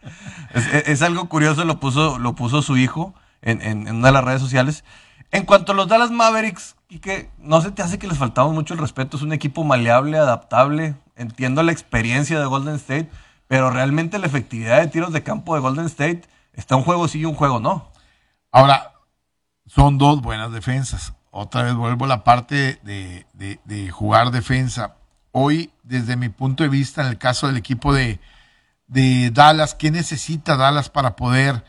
Es, 0.55 0.67
es- 0.73 0.89
es 0.89 1.03
algo 1.03 1.29
curioso, 1.29 1.65
lo 1.65 1.81
puso, 1.81 2.19
lo 2.19 2.35
puso 2.35 2.63
su 2.63 2.77
hijo 2.79 3.15
en, 3.43 3.61
en- 3.61 3.87
en 3.89 3.97
una 3.97 4.09
de 4.09 4.13
las 4.15 4.25
redes 4.25 4.41
sociales. 4.41 4.85
En 5.31 5.45
cuanto 5.45 5.73
a 5.73 5.75
los 5.75 5.89
Dallas 5.89 6.11
Mavericks, 6.13 6.77
que 6.99 7.31
no 7.39 7.61
se 7.61 7.71
te 7.71 7.83
hace 7.83 7.99
que 7.99 8.07
les 8.07 8.19
faltaba 8.19 8.49
mucho 8.51 8.75
el 8.75 8.81
respeto. 8.81 9.17
Es 9.17 9.23
un 9.23 9.33
equipo 9.33 9.65
maleable, 9.65 10.19
adaptable. 10.19 10.97
Entiendo 11.17 11.63
la 11.63 11.73
experiencia 11.73 12.39
de 12.39 12.47
Golden 12.47 12.77
State, 12.77 13.11
pero 13.47 13.71
realmente 13.71 14.19
la 14.19 14.27
efectividad 14.27 14.81
de 14.81 14.89
tiros 14.89 15.13
de 15.13 15.23
campo 15.23 15.55
de 15.55 15.61
Golden 15.61 15.87
State 15.87 16.23
está 16.53 16.77
un 16.77 16.83
juego 16.83 17.09
sí 17.09 17.21
y 17.21 17.25
un 17.25 17.35
juego 17.35 17.61
no. 17.61 17.91
Ahora, 18.51 18.93
son 19.67 19.99
dos 19.99 20.21
buenas 20.21 20.53
defensas. 20.53 21.15
Otra 21.31 21.65
vez 21.65 21.75
vuelvo 21.75 22.05
a 22.05 22.09
la 22.09 22.25
parte 22.25 22.81
de, 22.83 23.91
jugar 23.91 24.31
defensa. 24.31 24.97
Hoy, 25.33 25.73
desde 25.83 26.17
mi 26.17 26.29
punto 26.29 26.63
de 26.63 26.69
vista, 26.69 27.03
en 27.03 27.09
el 27.09 27.19
caso 27.19 27.49
del 27.49 27.57
equipo 27.57 27.93
de, 27.93 28.21
de 28.87 29.31
Dallas, 29.33 29.75
¿qué 29.75 29.91
necesita 29.91 30.57
Dallas 30.57 30.91
para 30.91 31.17
poder? 31.17 31.65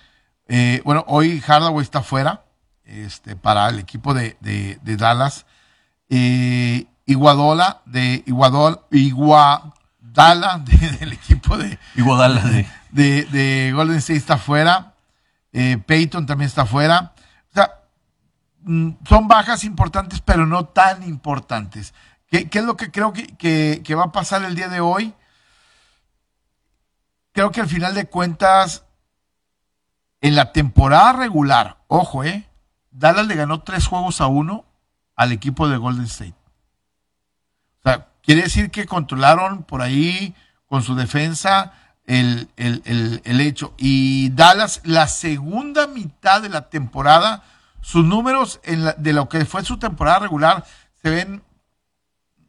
eh, 0.48 0.82
bueno, 0.86 1.04
hoy 1.08 1.42
Hardaway 1.42 1.82
está 1.82 2.04
fuera 2.04 2.45
este, 2.86 3.36
para 3.36 3.68
el 3.70 3.80
equipo 3.80 4.14
de, 4.14 4.38
de- 4.42 4.80
de 4.82 4.98
Dallas. 4.98 5.46
Eh, 6.10 6.86
Iguadola, 7.08 7.82
de 7.86 8.24
Iguadol, 8.26 8.82
Iguadala, 8.92 10.60
de- 10.66 10.92
del 11.00 11.14
equipo 11.14 11.58
de, 11.58 11.78
Iguodala, 11.96 12.42
sí. 12.42 12.66
de, 12.92 13.26
de 13.26 13.72
Golden 13.74 13.98
State 13.98 14.18
está 14.18 14.38
fuera. 14.38 14.94
Eh, 15.54 15.78
Peyton 15.86 16.26
también 16.26 16.48
está 16.48 16.66
fuera. 16.66 17.14
O 17.52 17.54
sea, 17.54 17.72
mm, 18.62 18.92
son 19.08 19.28
bajas 19.28 19.64
importantes, 19.64 20.22
pero 20.22 20.46
no 20.46 20.66
tan 20.66 21.04
importantes. 21.04 21.94
¿Qué, 22.28 22.50
qué 22.50 22.60
es 22.60 22.66
lo 22.66 22.76
que 22.76 22.92
creo 22.92 23.14
que, 23.14 23.28
que- 23.38 23.82
que 23.84 23.96
va 23.96 24.06
a 24.06 24.12
pasar 24.12 24.44
el 24.44 24.56
día 24.56 24.68
de 24.68 24.80
hoy? 24.82 25.14
Creo 27.32 27.52
que 27.52 27.62
al 27.62 27.68
final 27.68 27.94
de 27.94 28.06
cuentas, 28.08 28.84
en 30.22 30.36
la 30.36 30.52
temporada 30.54 31.14
regular, 31.14 31.78
ojo, 31.88 32.24
eh, 32.24 32.48
Dallas 32.98 33.28
le 33.28 33.36
ganó 33.36 33.62
tres 33.62 33.88
juegos 33.88 34.22
a 34.22 34.28
uno 34.28 34.66
al 35.16 35.32
equipo 35.32 35.68
de 35.68 35.78
Golden 35.78 36.06
State. 36.06 36.36
O 37.80 37.84
sea, 37.90 38.08
quiere 38.24 38.44
decir 38.44 38.72
que 38.72 38.86
controlaron 38.86 39.64
por 39.64 39.82
ahí 39.82 40.34
con 40.68 40.82
su 40.82 40.96
defensa 40.96 41.74
el, 42.06 42.50
el- 42.56 43.22
el- 43.26 43.42
hecho. 43.42 43.74
Y 43.78 44.30
Dallas, 44.32 44.82
la 44.84 45.08
segunda 45.08 45.88
mitad 45.88 46.42
de 46.42 46.50
la 46.50 46.70
temporada, 46.70 47.44
sus 47.82 48.06
números 48.06 48.60
de 48.98 49.14
lo 49.14 49.30
que 49.30 49.46
fue 49.46 49.64
su 49.64 49.78
temporada 49.78 50.20
regular 50.20 50.66
se 51.02 51.10
ven 51.10 51.44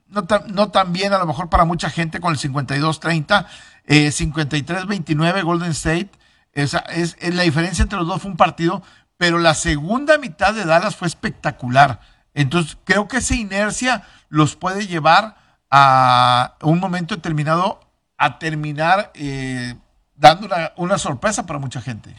no 0.08 0.24
tan, 0.24 0.54
no 0.54 0.70
tan 0.70 0.92
bien 0.92 1.12
a 1.12 1.18
lo 1.18 1.26
mejor 1.26 1.50
para 1.50 1.64
mucha 1.64 1.90
gente 1.90 2.20
con 2.20 2.32
el 2.32 2.38
52-30, 2.38 3.46
eh, 3.86 4.08
53-29 4.12 5.42
Golden 5.42 5.70
State. 5.72 6.10
Esa 6.52 6.78
es, 6.78 7.16
es 7.20 7.34
la 7.34 7.42
diferencia 7.42 7.82
entre 7.82 7.98
los 7.98 8.06
dos 8.08 8.22
fue 8.22 8.30
un 8.30 8.36
partido, 8.36 8.82
pero 9.16 9.38
la 9.38 9.54
segunda 9.54 10.18
mitad 10.18 10.54
de 10.54 10.64
Dallas 10.64 10.96
fue 10.96 11.08
espectacular. 11.08 12.00
Entonces 12.34 12.76
creo 12.84 13.08
que 13.08 13.18
esa 13.18 13.34
inercia 13.34 14.04
los 14.28 14.56
puede 14.56 14.86
llevar 14.86 15.36
a 15.70 16.54
un 16.62 16.80
momento 16.80 17.16
determinado 17.16 17.80
a 18.18 18.38
terminar 18.38 19.10
eh, 19.14 19.74
dando 20.16 20.48
una, 20.76 20.98
sorpresa 20.98 21.46
para 21.46 21.58
mucha 21.58 21.80
gente. 21.80 22.14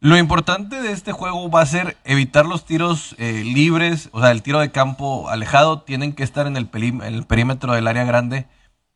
Lo 0.00 0.16
importante 0.16 0.80
de 0.80 0.92
este 0.92 1.12
juego 1.12 1.50
va 1.50 1.62
a 1.62 1.66
ser 1.66 1.96
evitar 2.04 2.46
los 2.46 2.64
tiros 2.64 3.16
eh, 3.18 3.42
libres, 3.44 4.10
o 4.12 4.20
sea, 4.20 4.30
el 4.30 4.42
tiro 4.42 4.60
de 4.60 4.70
campo 4.70 5.28
alejado. 5.28 5.82
Tienen 5.82 6.12
que 6.12 6.22
estar 6.22 6.46
en 6.46 6.56
el 6.56 6.68
perímetro 6.68 7.72
del 7.72 7.88
área 7.88 8.04
grande, 8.04 8.46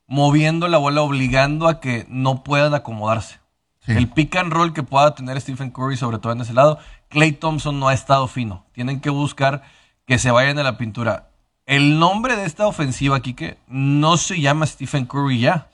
moviendo 0.07 0.69
la 0.69 0.79
bola, 0.79 1.03
obligando 1.03 1.67
a 1.69 1.81
que 1.81 2.07
no 2.09 2.45
puedan 2.45 2.75
acomodarse. 2.75 3.42
Sí. 3.85 3.93
El 3.93 4.09
pick 4.09 4.37
and 4.37 4.53
roll 4.53 4.73
que 4.73 4.83
pueda 4.83 5.15
tener 5.15 5.41
Stephen 5.41 5.71
Curry, 5.71 5.97
sobre 5.97 6.19
todo 6.19 6.33
en 6.33 6.41
ese 6.41 6.53
lado, 6.53 6.79
Clay 7.09 7.33
Thompson 7.33 7.81
no 7.81 7.89
ha 7.89 7.95
estado 7.95 8.29
fino. 8.29 8.65
Tienen 8.73 9.01
que 9.01 9.11
buscar 9.11 9.63
que 10.07 10.19
se 10.19 10.31
vayan 10.31 10.59
a 10.59 10.63
la 10.63 10.79
pintura. 10.79 11.31
El 11.67 11.99
nombre 11.99 12.37
de 12.37 12.45
esta 12.45 12.67
ofensiva, 12.67 13.21
Kike, 13.21 13.59
no 13.69 14.17
se 14.17 14.41
llama 14.41 14.67
Stephen 14.67 15.07
Curry 15.07 15.41
ya. 15.41 15.69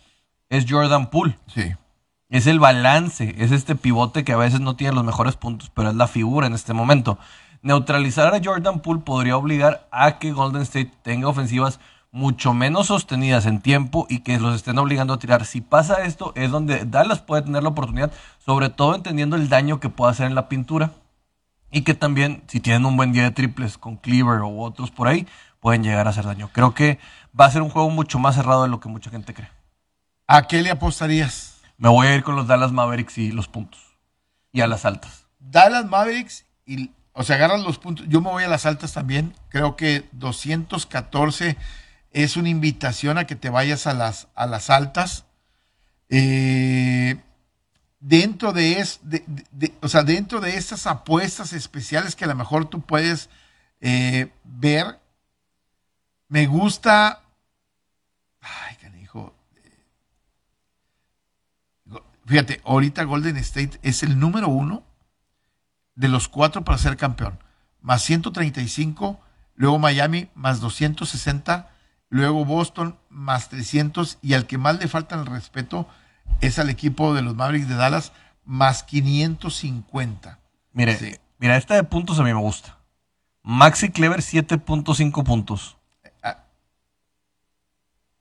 Es 0.49 0.67
Jordan 0.69 1.11
Poole. 1.11 1.39
Sí. 1.47 1.75
Es 2.31 2.47
el 2.47 2.61
balance, 2.61 3.35
es 3.39 3.53
este 3.53 3.75
pivote 3.75 4.25
que 4.25 4.33
a 4.33 4.37
veces 4.37 4.61
no 4.61 4.77
tiene 4.77 4.95
los 4.95 5.05
mejores 5.05 5.37
puntos, 5.37 5.71
pero 5.73 5.91
es 5.91 5.95
la 5.95 6.09
figura 6.09 6.47
en 6.47 6.53
este 6.53 6.75
momento. 6.75 7.19
Neutralizar 7.63 8.35
a 8.35 8.41
Jordan 8.43 8.81
Poole 8.81 9.01
podría 9.01 9.37
obligar 9.37 9.89
a 9.91 10.19
que 10.19 10.33
Golden 10.33 10.63
State 10.63 10.93
tenga 11.03 11.29
ofensivas 11.29 11.81
mucho 12.11 12.55
menos 12.55 12.87
sostenidas 12.87 13.47
en 13.47 13.61
tiempo 13.61 14.07
y 14.09 14.21
que 14.21 14.39
los 14.39 14.55
estén 14.55 14.79
obligando 14.79 15.15
a 15.15 15.19
tirar. 15.19 15.45
Si 15.45 15.61
pasa 15.61 16.05
esto, 16.05 16.33
es 16.37 16.51
donde 16.51 16.85
Dallas 16.85 17.21
puede 17.21 17.43
tener 17.43 17.63
la 17.63 17.69
oportunidad, 17.71 18.13
sobre 18.39 18.71
todo 18.71 18.95
entendiendo 18.95 19.37
el 19.37 19.49
daño 19.49 19.81
que 19.81 19.91
puede 19.91 20.13
hacer 20.13 20.27
en 20.27 20.35
la 20.35 20.49
pintura 20.49 20.93
y 21.71 21.83
que 21.83 21.95
también, 21.95 22.43
si 22.47 22.61
tienen 22.61 22.87
un 22.87 22.97
buen 22.97 23.13
día 23.13 23.25
de 23.25 23.31
triples 23.31 23.77
con 23.77 23.97
Cleaver 23.97 24.41
o 24.41 24.61
otros 24.61 24.91
por 24.91 25.09
ahí, 25.09 25.27
pueden 25.61 25.83
llegar 25.83 26.07
a 26.07 26.11
hacer 26.11 26.25
daño. 26.25 26.51
Creo 26.53 26.75
que 26.75 26.99
va 27.39 27.45
a 27.45 27.51
ser 27.51 27.63
un 27.63 27.71
juego 27.71 27.91
mucho 27.91 28.19
más 28.19 28.37
cerrado 28.37 28.63
de 28.63 28.69
lo 28.69 28.81
que 28.81 28.89
mucha 28.89 29.11
gente 29.11 29.35
cree. 29.35 29.51
¿A 30.27 30.47
qué 30.47 30.63
le 30.63 30.71
apostarías? 30.71 31.61
Me 31.77 31.89
voy 31.89 32.07
a 32.07 32.15
ir 32.15 32.23
con 32.23 32.37
los 32.37 32.47
Dallas 32.47 32.73
Mavericks 32.73 33.19
y 33.19 33.33
los 33.33 33.49
puntos. 33.49 33.81
Y 34.53 34.63
a 34.63 34.67
las 34.67 34.85
altas. 34.85 35.27
Dallas 35.39 35.87
Mavericks 35.87 36.45
y 36.65 36.91
o 37.19 37.25
sea, 37.25 37.35
agarran 37.35 37.65
los 37.65 37.79
puntos. 37.79 38.07
Yo 38.09 38.21
me 38.21 38.31
voy 38.31 38.45
a 38.45 38.49
las 38.49 38.65
altas 38.65 38.93
también. 38.93 39.35
Creo 39.49 39.75
que 39.75 40.09
214 40.13 41.57
es 42.13 42.37
una 42.37 42.49
invitación 42.49 43.19
a 43.19 43.27
que 43.27 43.37
te 43.37 43.51
vayas 43.51 43.87
a 43.87 43.95
las, 43.95 44.29
a 44.35 44.47
las 44.47 44.71
altas. 44.71 45.25
Eh, 46.09 47.21
dentro 48.01 48.53
de, 48.53 48.79
es, 48.81 49.01
de- 49.03 49.25
o 49.83 49.89
sea, 49.89 50.03
dentro 50.03 50.41
de 50.41 50.57
estas 50.57 50.87
apuestas 50.87 51.53
especiales 51.53 52.17
que 52.17 52.25
a 52.25 52.29
lo 52.29 52.35
mejor 52.35 52.69
tú 52.69 52.81
puedes 52.81 53.29
eh, 53.81 54.33
ver, 54.45 54.99
me 56.29 56.47
gusta. 56.47 57.23
Ay, 58.41 58.77
canijo. 58.77 59.35
Fíjate, 62.27 62.61
ahorita 62.65 63.05
Golden 63.05 63.37
State 63.39 63.79
es 63.83 64.03
el 64.03 64.19
número 64.19 64.49
uno 64.49 64.85
de 65.95 66.09
los 66.09 66.29
cuatro 66.29 66.63
para 66.63 66.79
ser 66.79 66.97
campeón. 66.97 67.39
Más 67.81 68.03
135, 68.03 69.21
luego 69.55 69.79
Miami 69.79 70.29
más 70.35 70.61
260, 70.61 71.71
luego 72.09 72.45
Boston 72.45 72.99
más 73.09 73.49
300 73.49 74.19
y 74.23 74.35
al 74.35 74.47
que 74.47 74.59
más 74.59 74.79
le 74.79 74.89
falta 74.89 75.15
el 75.15 75.27
respeto 75.27 75.89
es 76.41 76.59
al 76.59 76.71
equipo 76.71 77.15
de 77.15 77.23
los 77.23 77.35
Mavericks 77.35 77.69
de 77.69 77.75
Dallas 77.77 78.13
más 78.45 78.83
550. 78.83 80.39
Mire, 80.73 80.97
Sí. 80.97 81.17
mira, 81.39 81.57
esta 81.57 81.75
de 81.75 81.85
puntos 81.85 82.19
a 82.19 82.23
mí 82.23 82.33
me 82.33 82.41
gusta. 82.41 82.77
Maxi 83.43 83.91
Clever 83.91 84.21
7.5 84.21 85.25
puntos. 85.25 85.77
Ah. 86.23 86.45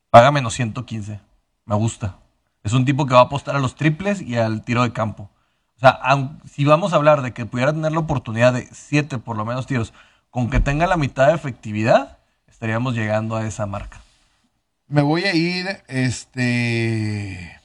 Paga 0.10 0.32
menos 0.32 0.53
115. 0.53 1.20
Me 1.65 1.75
gusta. 1.75 2.17
Es 2.63 2.74
un 2.74 2.86
tipo 2.86 3.06
que 3.06 3.13
va 3.13 3.22
a 3.22 3.24
apostar 3.24 3.56
a 3.56 3.60
los 3.60 3.75
triples 3.75 4.22
y 4.22 4.38
al 4.38 4.63
tiro 4.63 4.84
de 4.84 4.94
campo. 4.94 5.29
O 5.75 5.79
sea, 5.79 6.00
si 6.46 6.65
vamos 6.65 6.91
a 6.91 6.96
hablar 6.96 7.22
de 7.22 7.34
que 7.34 7.46
pudiera 7.46 7.72
tener 7.72 7.91
la 7.91 8.00
oportunidad 8.00 8.53
de 8.53 8.67
7 8.72 9.20
por 9.20 9.38
lo 9.38 9.46
menos 9.46 9.67
tiros, 9.67 9.94
con 10.32 10.50
que 10.50 10.60
tenga 10.60 10.88
la 10.88 10.98
mitad 10.98 11.27
de 11.27 11.34
efectividad, 11.36 12.16
estaríamos 12.57 12.95
llegando 12.95 13.35
a 13.35 13.45
esa 13.45 13.67
marca. 13.67 14.01
Me 14.87 15.03
voy 15.03 15.25
a 15.25 15.35
ir, 15.35 15.83
este... 15.87 17.55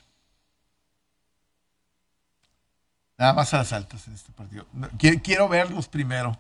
Nada 3.16 3.32
más 3.32 3.54
a 3.54 3.58
las 3.58 3.72
altas 3.72 4.06
en 4.06 4.12
este 4.12 4.32
partido. 4.32 4.66
Quiero, 4.98 5.22
quiero 5.22 5.48
verlos 5.48 5.88
primero. 5.88 6.38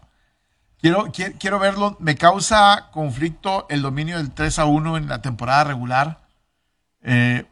Quiero, 0.82 1.10
quiero, 1.12 1.34
quiero 1.38 1.58
verlos. 1.60 1.98
Me 1.98 2.14
causa 2.14 2.90
conflicto 2.92 3.64
el 3.70 3.80
dominio 3.80 4.18
del 4.18 4.30
3 4.32 4.58
a 4.58 4.66
1 4.66 4.98
en 4.98 5.08
la 5.08 5.22
temporada 5.22 5.64
regular. 5.64 6.20
Eh, 7.00 7.46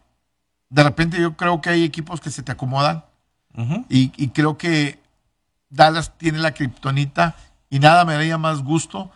de 0.69 0.83
repente 0.83 1.19
yo 1.19 1.35
creo 1.35 1.62
que 1.62 1.71
hay 1.71 1.83
equipos 1.83 2.21
que 2.21 2.30
se 2.30 2.42
te 2.42 2.52
acomodan 2.52 3.07
y, 3.88 4.12
y 4.23 4.28
creo 4.28 4.59
que 4.59 5.00
Dallas 5.71 6.12
tiene 6.19 6.40
la 6.40 6.52
kriptonita 6.52 7.37
y 7.71 7.78
nada 7.78 8.04
me 8.04 8.12
daría 8.12 8.37
más 8.37 8.62
gusto 8.62 9.11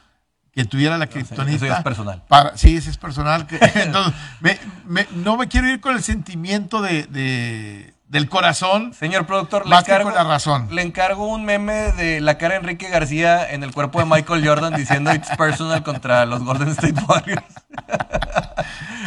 que 0.54 0.64
tuviera 0.64 0.96
la 0.98 1.04
Eso 1.06 1.14
ya 1.18 1.24
kriptonita. 1.26 1.78
es 1.78 1.82
personal. 1.82 2.22
Para, 2.28 2.56
sí, 2.56 2.76
ese 2.76 2.90
es 2.90 2.96
personal. 2.98 3.46
que- 3.46 3.58
entonces, 3.74 4.14
me- 4.40 4.58
me- 4.86 5.06
no 5.14 5.36
me 5.36 5.48
quiero 5.48 5.68
ir 5.68 5.80
con 5.80 5.96
el 5.96 6.02
sentimiento 6.02 6.80
de, 6.82 7.04
de- 7.04 7.94
del 8.08 8.28
corazón. 8.28 8.92
Señor 8.94 9.26
productor, 9.26 9.66
le 9.68 9.74
encargo, 9.74 10.10
con 10.10 10.14
la 10.14 10.22
razón. 10.24 10.68
le 10.70 10.82
encargo 10.82 11.26
un 11.26 11.44
meme 11.44 11.90
de 11.92 12.20
la 12.20 12.38
cara 12.38 12.54
de 12.54 12.60
Enrique 12.60 12.88
García 12.88 13.50
en 13.50 13.64
el 13.64 13.72
cuerpo 13.72 13.98
de 13.98 14.04
Michael 14.04 14.46
Jordan 14.46 14.74
diciendo 14.74 15.12
It's 15.12 15.30
personal 15.36 15.82
contra 15.82 16.24
los 16.24 16.44
Golden 16.44 16.68
State 16.68 16.94
Warriors. 17.08 17.42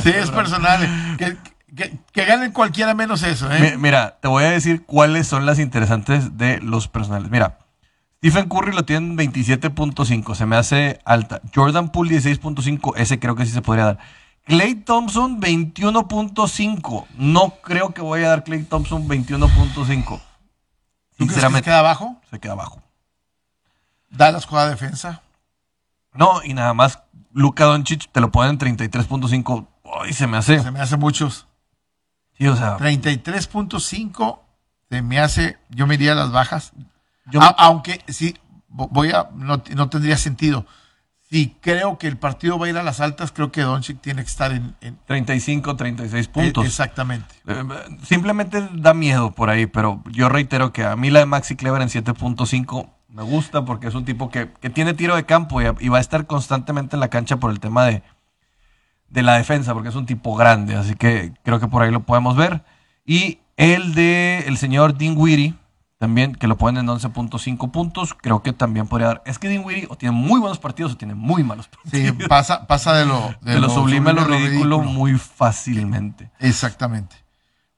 Sí, 0.04 0.10
es 0.16 0.30
personal. 0.32 1.16
Que, 1.18 1.38
que- 1.76 1.98
que 2.14 2.26
ganen 2.26 2.52
cualquiera 2.52 2.94
menos 2.94 3.24
eso. 3.24 3.52
¿eh? 3.52 3.60
Mi- 3.74 3.78
Mira, 3.78 4.18
te 4.22 4.28
voy 4.28 4.44
a 4.44 4.50
decir 4.52 4.86
cuáles 4.86 5.28
son 5.28 5.46
las 5.46 5.60
interesantes 5.60 6.38
de 6.38 6.60
los 6.62 6.88
personales. 6.88 7.30
Mira, 7.32 7.58
Stephen 8.18 8.50
Curry 8.50 8.74
lo 8.74 8.84
tiene 8.84 9.08
en 9.08 9.18
27.5, 9.34 10.36
se 10.36 10.46
me 10.46 10.56
hace 10.56 11.00
alta. 11.06 11.42
Jordan 11.54 11.92
Poole 11.92 12.16
16.5, 12.18 12.94
ese 12.98 13.20
creo 13.20 13.36
que 13.36 13.46
sí 13.46 13.52
se 13.52 13.62
podría 13.62 13.86
dar. 13.86 14.00
Clay 14.44 14.76
Thompson 14.76 15.40
21.5. 15.42 17.06
No 17.18 17.56
creo 17.62 17.94
que 17.94 18.02
voy 18.02 18.24
a 18.24 18.30
dar 18.30 18.44
Clay 18.44 18.64
Thompson 18.64 19.08
21.5. 19.08 19.48
¿Tú 19.58 19.66
crees 19.86 20.20
que 21.18 21.18
se 21.18 21.18
Sinceramente, 21.18 21.66
queda 21.66 21.80
abajo? 21.80 22.20
se 22.30 22.40
queda 22.40 22.54
abajo. 22.54 22.82
Dallas 24.10 24.46
juega 24.46 24.70
defensa. 24.70 25.22
No, 26.14 26.42
y 26.44 26.54
nada 26.54 26.74
más 26.74 27.00
Luka 27.34 27.66
Doncic 27.66 28.10
te 28.12 28.22
lo 28.22 28.32
ponen 28.32 28.52
en 28.52 28.78
33.5. 28.80 29.68
Ay, 30.02 30.14
se 30.14 30.26
me 30.28 30.38
hace. 30.38 30.60
Se 30.62 30.72
me 30.72 30.80
hace 30.80 30.98
muchos. 30.98 31.46
Sí, 32.38 32.48
o 32.48 32.56
sea, 32.56 32.78
33.5 32.78 34.40
se 34.90 35.02
me 35.02 35.20
hace, 35.20 35.58
yo 35.70 35.86
me 35.88 35.96
iría 35.96 36.14
a 36.14 36.16
las 36.16 36.32
bajas. 36.32 36.72
Yo 37.32 37.42
A- 37.42 37.56
aunque 37.58 38.02
sí, 38.08 38.36
vo- 38.70 38.90
voy 38.92 39.12
a, 39.12 39.30
no, 39.36 39.62
no 39.76 39.90
tendría 39.90 40.18
sentido. 40.18 40.66
Si 41.30 41.50
creo 41.60 41.98
que 41.98 42.08
el 42.08 42.16
partido 42.18 42.58
va 42.58 42.68
a 42.68 42.70
ir 42.70 42.78
a 42.78 42.84
las 42.84 43.02
altas, 43.02 43.34
creo 43.34 43.52
que 43.52 43.60
Doncic 43.62 44.00
tiene 44.00 44.22
que 44.24 44.30
estar 44.30 44.52
en, 44.54 44.76
en- 44.80 44.98
35, 45.06 45.76
36 45.76 46.28
puntos. 46.30 46.66
exactamente. 46.66 47.36
Eh, 47.48 47.64
Simplemente 48.04 48.66
da 48.74 48.94
miedo 48.94 49.32
por 49.32 49.50
ahí, 49.50 49.66
pero 49.66 50.02
yo 50.10 50.30
reitero 50.30 50.72
que 50.72 50.86
a 50.86 50.96
mí 50.96 51.10
la 51.10 51.20
de 51.20 51.26
Maxi 51.26 51.58
Clever 51.58 51.82
en 51.82 51.90
7.5 51.90 52.90
me 53.10 53.24
gusta 53.24 53.66
porque 53.66 53.88
es 53.88 53.96
un 53.96 54.06
tipo 54.06 54.30
que, 54.30 54.52
que 54.62 54.70
tiene 54.70 54.94
tiro 54.94 55.16
de 55.18 55.26
campo 55.26 55.62
y, 55.62 55.66
y 55.82 55.90
va 55.90 55.98
a 55.98 56.02
estar 56.02 56.28
constantemente 56.28 56.96
en 56.96 57.02
la 57.02 57.10
cancha 57.10 57.38
por 57.38 57.52
el 57.52 57.60
tema 57.60 57.86
de, 57.86 58.04
de 59.10 59.22
la 59.24 59.38
defensa, 59.38 59.74
porque 59.74 59.90
es 59.90 59.96
un 59.96 60.06
tipo 60.06 60.36
grande, 60.36 60.76
así 60.76 60.96
que 60.96 61.34
creo 61.44 61.60
que 61.60 61.68
por 61.68 61.82
ahí 61.84 61.92
lo 61.92 62.04
podemos 62.04 62.38
ver. 62.38 62.64
Y 63.06 63.40
el 63.58 63.96
de 63.96 64.46
el 64.48 64.58
señor 64.58 64.98
Dean 64.98 65.18
Weary, 65.18 65.56
también, 65.98 66.36
que 66.36 66.48
lo 66.48 66.58
ponen 66.58 66.88
en 66.88 66.96
11.5 66.96 67.72
puntos, 67.72 68.14
creo 68.14 68.44
que 68.44 68.54
también 68.54 68.88
podría 68.88 69.08
dar. 69.08 69.24
Es 69.26 69.40
que 69.40 69.58
Weary 69.58 69.88
o 69.90 69.96
tiene 69.98 70.14
muy 70.16 70.40
buenos 70.40 70.60
partidos 70.60 70.94
o 70.94 70.98
tiene 70.98 71.16
muy 71.16 71.44
malos 71.44 71.68
partidos. 71.68 72.16
Sí, 72.18 72.28
pasa, 72.28 72.68
pasa 72.68 72.94
de 72.94 73.06
lo, 73.06 73.34
De 73.42 73.60
lo 73.60 73.70
sublime 73.70 74.12
a 74.12 74.14
lo 74.14 74.24
ridículo 74.26 74.80
muy 74.80 75.18
fácilmente. 75.18 76.30
Exactamente. 76.40 77.16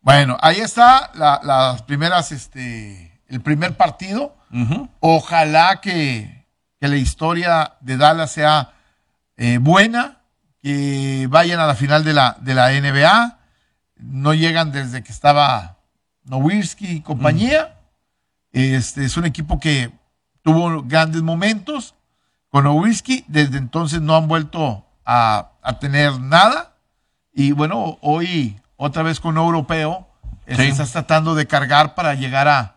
Bueno, 0.02 0.38
ahí 0.42 0.58
está 0.60 1.12
la- 1.16 1.40
las 1.44 1.82
primeras, 1.84 2.32
este, 2.32 3.22
el 3.28 3.42
primer 3.42 3.78
partido. 3.78 4.36
Ojalá 5.00 5.80
que, 5.82 6.46
que 6.80 6.88
la 6.88 6.96
historia 6.98 7.76
de 7.82 7.98
Dallas 7.98 8.32
sea 8.32 8.72
eh, 9.38 9.60
buena, 9.60 10.18
que 10.62 11.28
vayan 11.30 11.60
a 11.60 11.68
la 11.68 11.76
final 11.76 12.04
de 12.04 12.14
la, 12.14 12.36
de 12.42 12.54
la 12.54 12.70
NBA. 12.72 13.38
No 13.98 14.34
llegan 14.34 14.72
desde 14.72 15.04
que 15.04 15.12
estaba 15.12 15.78
Nowitzki 16.26 16.88
y 16.88 17.02
compañía. 17.02 17.76
Este 18.52 19.06
es 19.06 19.18
un 19.18 19.26
equipo 19.26 19.60
que 19.60 19.92
tuvo 20.42 20.84
grandes 20.84 21.22
momentos 21.22 21.96
con 22.50 22.64
Nowitzki. 22.64 23.26
Desde 23.28 23.58
entonces 23.58 24.02
no 24.02 24.16
han 24.16 24.28
vuelto 24.28 24.86
a, 25.06 25.52
a 25.62 25.80
tener 25.80 26.20
nada. 26.20 26.76
Y 27.34 27.52
bueno, 27.52 27.98
hoy 28.02 28.60
otra 28.76 29.04
vez 29.04 29.20
con 29.20 29.38
un 29.38 29.46
europeo, 29.46 30.08
este, 30.46 30.64
Sí. 30.64 30.70
estás 30.70 30.92
tratando 30.92 31.36
de 31.36 31.46
cargar 31.48 31.94
para 31.96 32.16
llegar 32.16 32.48
a, 32.48 32.76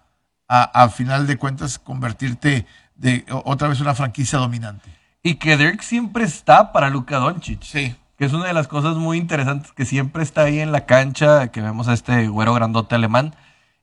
a, 0.48 0.62
a 0.84 0.88
final 0.90 1.26
de 1.26 1.36
cuentas, 1.38 1.78
convertirte 1.78 2.66
de 2.96 3.24
otra 3.44 3.68
vez 3.68 3.80
una 3.80 3.94
franquicia 3.94 4.38
dominante. 4.38 4.90
Y 5.22 5.36
que 5.36 5.56
Dirk 5.56 5.80
siempre 5.82 6.24
está 6.24 6.72
para 6.72 6.90
Luka 6.90 7.16
Doncic. 7.16 7.62
Sí. 7.62 7.96
Que 8.18 8.26
es 8.26 8.32
una 8.34 8.46
de 8.46 8.52
las 8.52 8.68
cosas 8.68 8.96
muy 8.96 9.16
interesantes 9.18 9.72
que 9.72 9.84
siempre 9.86 10.22
está 10.22 10.42
ahí 10.42 10.60
en 10.60 10.70
la 10.70 10.84
cancha, 10.84 11.48
que 11.48 11.60
vemos 11.62 11.88
a 11.88 11.94
este 11.94 12.28
güero 12.28 12.52
grandote 12.54 12.94
alemán. 12.94 13.34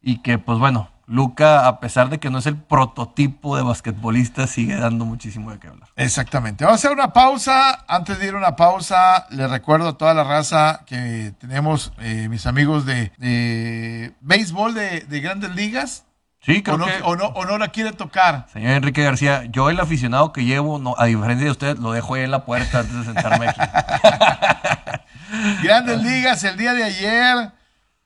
Y 0.01 0.17
que, 0.17 0.37
pues 0.37 0.59
bueno, 0.59 0.89
Luka, 1.09 1.67
a 1.67 1.79
pesar 1.79 2.09
de 2.09 2.19
que 2.19 2.29
no 2.29 2.37
es 2.37 2.45
el 2.45 2.55
prototipo 2.55 3.57
de 3.57 3.63
basquetbolista, 3.63 4.45
sigue 4.45 4.75
dando 4.75 5.05
muchísimo 5.05 5.51
de 5.51 5.57
qué 5.57 5.67
hablar. 5.67 5.89
Exactamente. 5.95 6.65
Vamos 6.65 6.77
a 6.77 6.81
hacer 6.87 6.95
una 6.95 7.13
pausa. 7.13 7.83
Antes 7.87 8.19
de 8.19 8.27
ir 8.27 8.35
a 8.35 8.37
una 8.37 8.55
pausa, 8.55 9.25
les 9.31 9.49
recuerdo 9.49 9.89
a 9.89 9.97
toda 9.97 10.13
la 10.13 10.23
raza 10.23 10.81
que 10.85 11.33
tenemos, 11.39 11.93
eh, 11.97 12.27
mis 12.29 12.45
amigos 12.45 12.85
de, 12.85 13.11
de 13.17 14.13
béisbol 14.21 14.75
de, 14.75 15.01
de 15.01 15.19
grandes 15.19 15.55
ligas. 15.55 16.05
Sí, 16.41 16.59
O 16.59 16.63
creo 16.63 16.77
no, 16.77 16.85
que... 16.85 16.91
o, 17.03 17.15
no, 17.15 17.25
o 17.25 17.43
no 17.43 17.57
la 17.57 17.69
quiere 17.69 17.91
tocar. 17.91 18.45
Señor 18.53 18.73
Enrique 18.73 19.03
García, 19.03 19.45
yo 19.45 19.71
el 19.71 19.79
aficionado 19.79 20.31
que 20.31 20.45
llevo, 20.45 20.77
no, 20.77 20.93
a 20.97 21.05
diferencia 21.05 21.45
de 21.45 21.51
usted, 21.51 21.77
lo 21.79 21.91
dejo 21.91 22.13
ahí 22.13 22.21
en 22.21 22.31
la 22.31 22.45
puerta 22.45 22.81
antes 22.81 22.95
de 22.95 23.03
sentarme 23.05 23.47
aquí. 23.47 23.59
Grandes 25.63 26.03
ligas 26.03 26.43
el 26.43 26.55
día 26.55 26.73
de 26.73 26.83
ayer. 26.83 27.51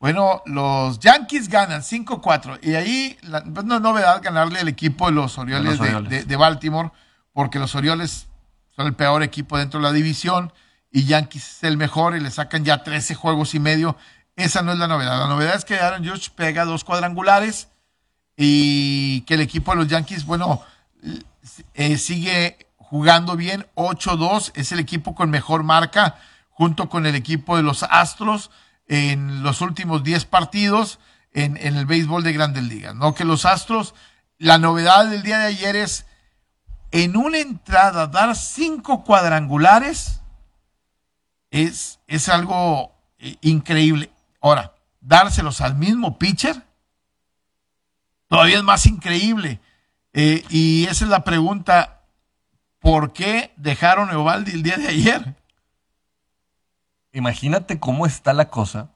Bueno, 0.03 0.41
los 0.45 0.99
Yankees 0.99 1.47
ganan 1.47 1.81
5-4. 1.81 2.59
Y 2.61 2.73
ahí 2.75 3.17
la- 3.21 3.41
pues 3.41 3.65
no 3.65 3.75
es 3.75 3.81
novedad 3.81 4.21
ganarle 4.21 4.59
al 4.59 4.67
equipo 4.67 5.05
de 5.05 5.13
los 5.13 5.37
Orioles 5.37 5.63
De 5.79 5.85
de, 5.85 5.91
los 5.93 6.01
Orioles. 6.01 6.09
de- 6.09 6.23
de 6.25 6.35
Baltimore, 6.35 6.91
porque 7.31 7.57
los 7.57 7.73
Orioles 7.73 8.27
son 8.75 8.87
el 8.87 8.95
peor 8.95 9.23
equipo 9.23 9.57
dentro 9.57 9.79
de 9.79 9.85
la 9.85 9.93
división 9.93 10.51
y 10.91 11.05
Yankees 11.05 11.53
es 11.59 11.63
el 11.63 11.77
mejor 11.77 12.17
y 12.17 12.19
le 12.19 12.31
sacan 12.31 12.65
ya 12.65 12.83
13 12.83 13.15
juegos 13.15 13.55
y 13.55 13.61
medio. 13.61 13.95
Esa 14.35 14.61
no 14.61 14.73
es 14.73 14.77
la 14.77 14.89
novedad. 14.89 15.17
La 15.19 15.27
novedad 15.27 15.55
es 15.55 15.63
que 15.63 15.79
Aaron 15.79 16.05
Judge 16.05 16.31
pega 16.35 16.65
dos 16.65 16.83
cuadrangulares 16.83 17.69
y 18.35 19.21
que 19.21 19.35
el 19.35 19.39
equipo 19.41 19.71
de 19.71 19.77
los 19.77 19.87
Yankees, 19.87 20.25
bueno, 20.25 20.61
eh, 21.75 21.97
sigue 21.97 22.67
jugando 22.75 23.37
bien. 23.37 23.67
8-2 23.75 24.51
es 24.53 24.73
el 24.73 24.79
equipo 24.79 25.15
con 25.15 25.29
mejor 25.29 25.63
marca 25.63 26.15
junto 26.49 26.89
con 26.89 27.05
el 27.05 27.15
equipo 27.15 27.55
de 27.55 27.63
los 27.63 27.83
Astros 27.83 28.51
en 28.93 29.41
los 29.41 29.61
últimos 29.61 30.03
10 30.03 30.25
partidos 30.25 30.99
en, 31.31 31.57
el 31.57 31.87
béisbol 31.87 32.23
de 32.23 32.33
grandes 32.33 32.63
ligas. 32.63 32.93
¿no? 32.93 33.15
Que 33.15 33.25
los 33.25 33.45
Astros, 33.45 33.95
la 34.37 34.59
novedad 34.59 35.09
del 35.09 35.23
día 35.23 35.39
de 35.39 35.47
ayer 35.47 35.75
es 35.75 36.05
en 36.91 37.17
una 37.17 37.39
entrada 37.39 38.05
dar 38.05 38.35
cinco 38.35 39.03
cuadrangulares 39.03 40.21
es, 41.49 41.99
es 42.05 42.29
algo 42.29 42.91
eh, 43.17 43.37
increíble. 43.41 44.11
Ahora, 44.41 44.75
dárselos 45.01 45.61
al 45.61 45.75
mismo 45.75 46.19
pitcher 46.19 46.61
todavía 48.27 48.57
es 48.57 48.63
más 48.63 48.85
increíble. 48.85 49.59
Eh, 50.13 50.43
y 50.49 50.83
esa 50.83 51.05
es 51.05 51.09
la 51.09 51.23
pregunta, 51.23 52.03
¿por 52.79 53.11
qué 53.11 53.53
dejaron 53.57 54.11
a 54.11 54.35
el 54.35 54.61
día 54.61 54.77
de 54.77 54.87
ayer? 54.87 55.35
Imagínate 57.13 57.79
cómo 57.79 58.05
está 58.05 58.33
la 58.33 58.49
cosa 58.49 58.89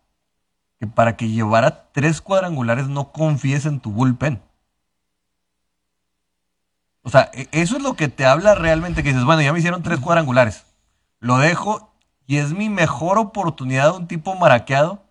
que 0.80 0.88
para 0.88 1.16
que 1.16 1.30
llevara 1.30 1.92
tres 1.92 2.22
cuadrangulares 2.22 2.88
no 2.88 3.12
confíes 3.12 3.66
en 3.66 3.80
tu 3.80 3.92
bullpen. 3.92 4.42
O 7.04 7.10
sea, 7.10 7.32
e- 7.34 7.48
eso 7.52 7.78
es 7.78 7.84
lo 7.84 7.96
que 7.96 8.10
te 8.10 8.26
habla 8.26 8.56
realmente, 8.56 9.04
que 9.04 9.10
dices, 9.10 9.24
bueno, 9.24 9.42
ya 9.42 9.54
me 9.54 9.60
hicieron 9.60 9.84
tres 9.84 10.00
cuadrangulares. 10.00 10.66
Lo 11.20 11.38
dejo 11.38 11.94
y 12.26 12.38
es 12.38 12.54
mi 12.54 12.70
mejor 12.70 13.18
oportunidad 13.18 13.92
de 13.92 13.98
un 13.98 14.08
tipo 14.08 14.36
maraqueado 14.36 15.04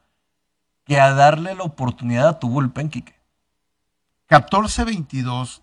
que 0.84 1.00
a 1.00 1.14
darle 1.14 1.54
la 1.54 1.62
oportunidad 1.62 2.28
a 2.28 2.38
tu 2.38 2.48
bullpen, 2.48 2.90
Kike. 2.90 3.16
14-22 4.28 5.62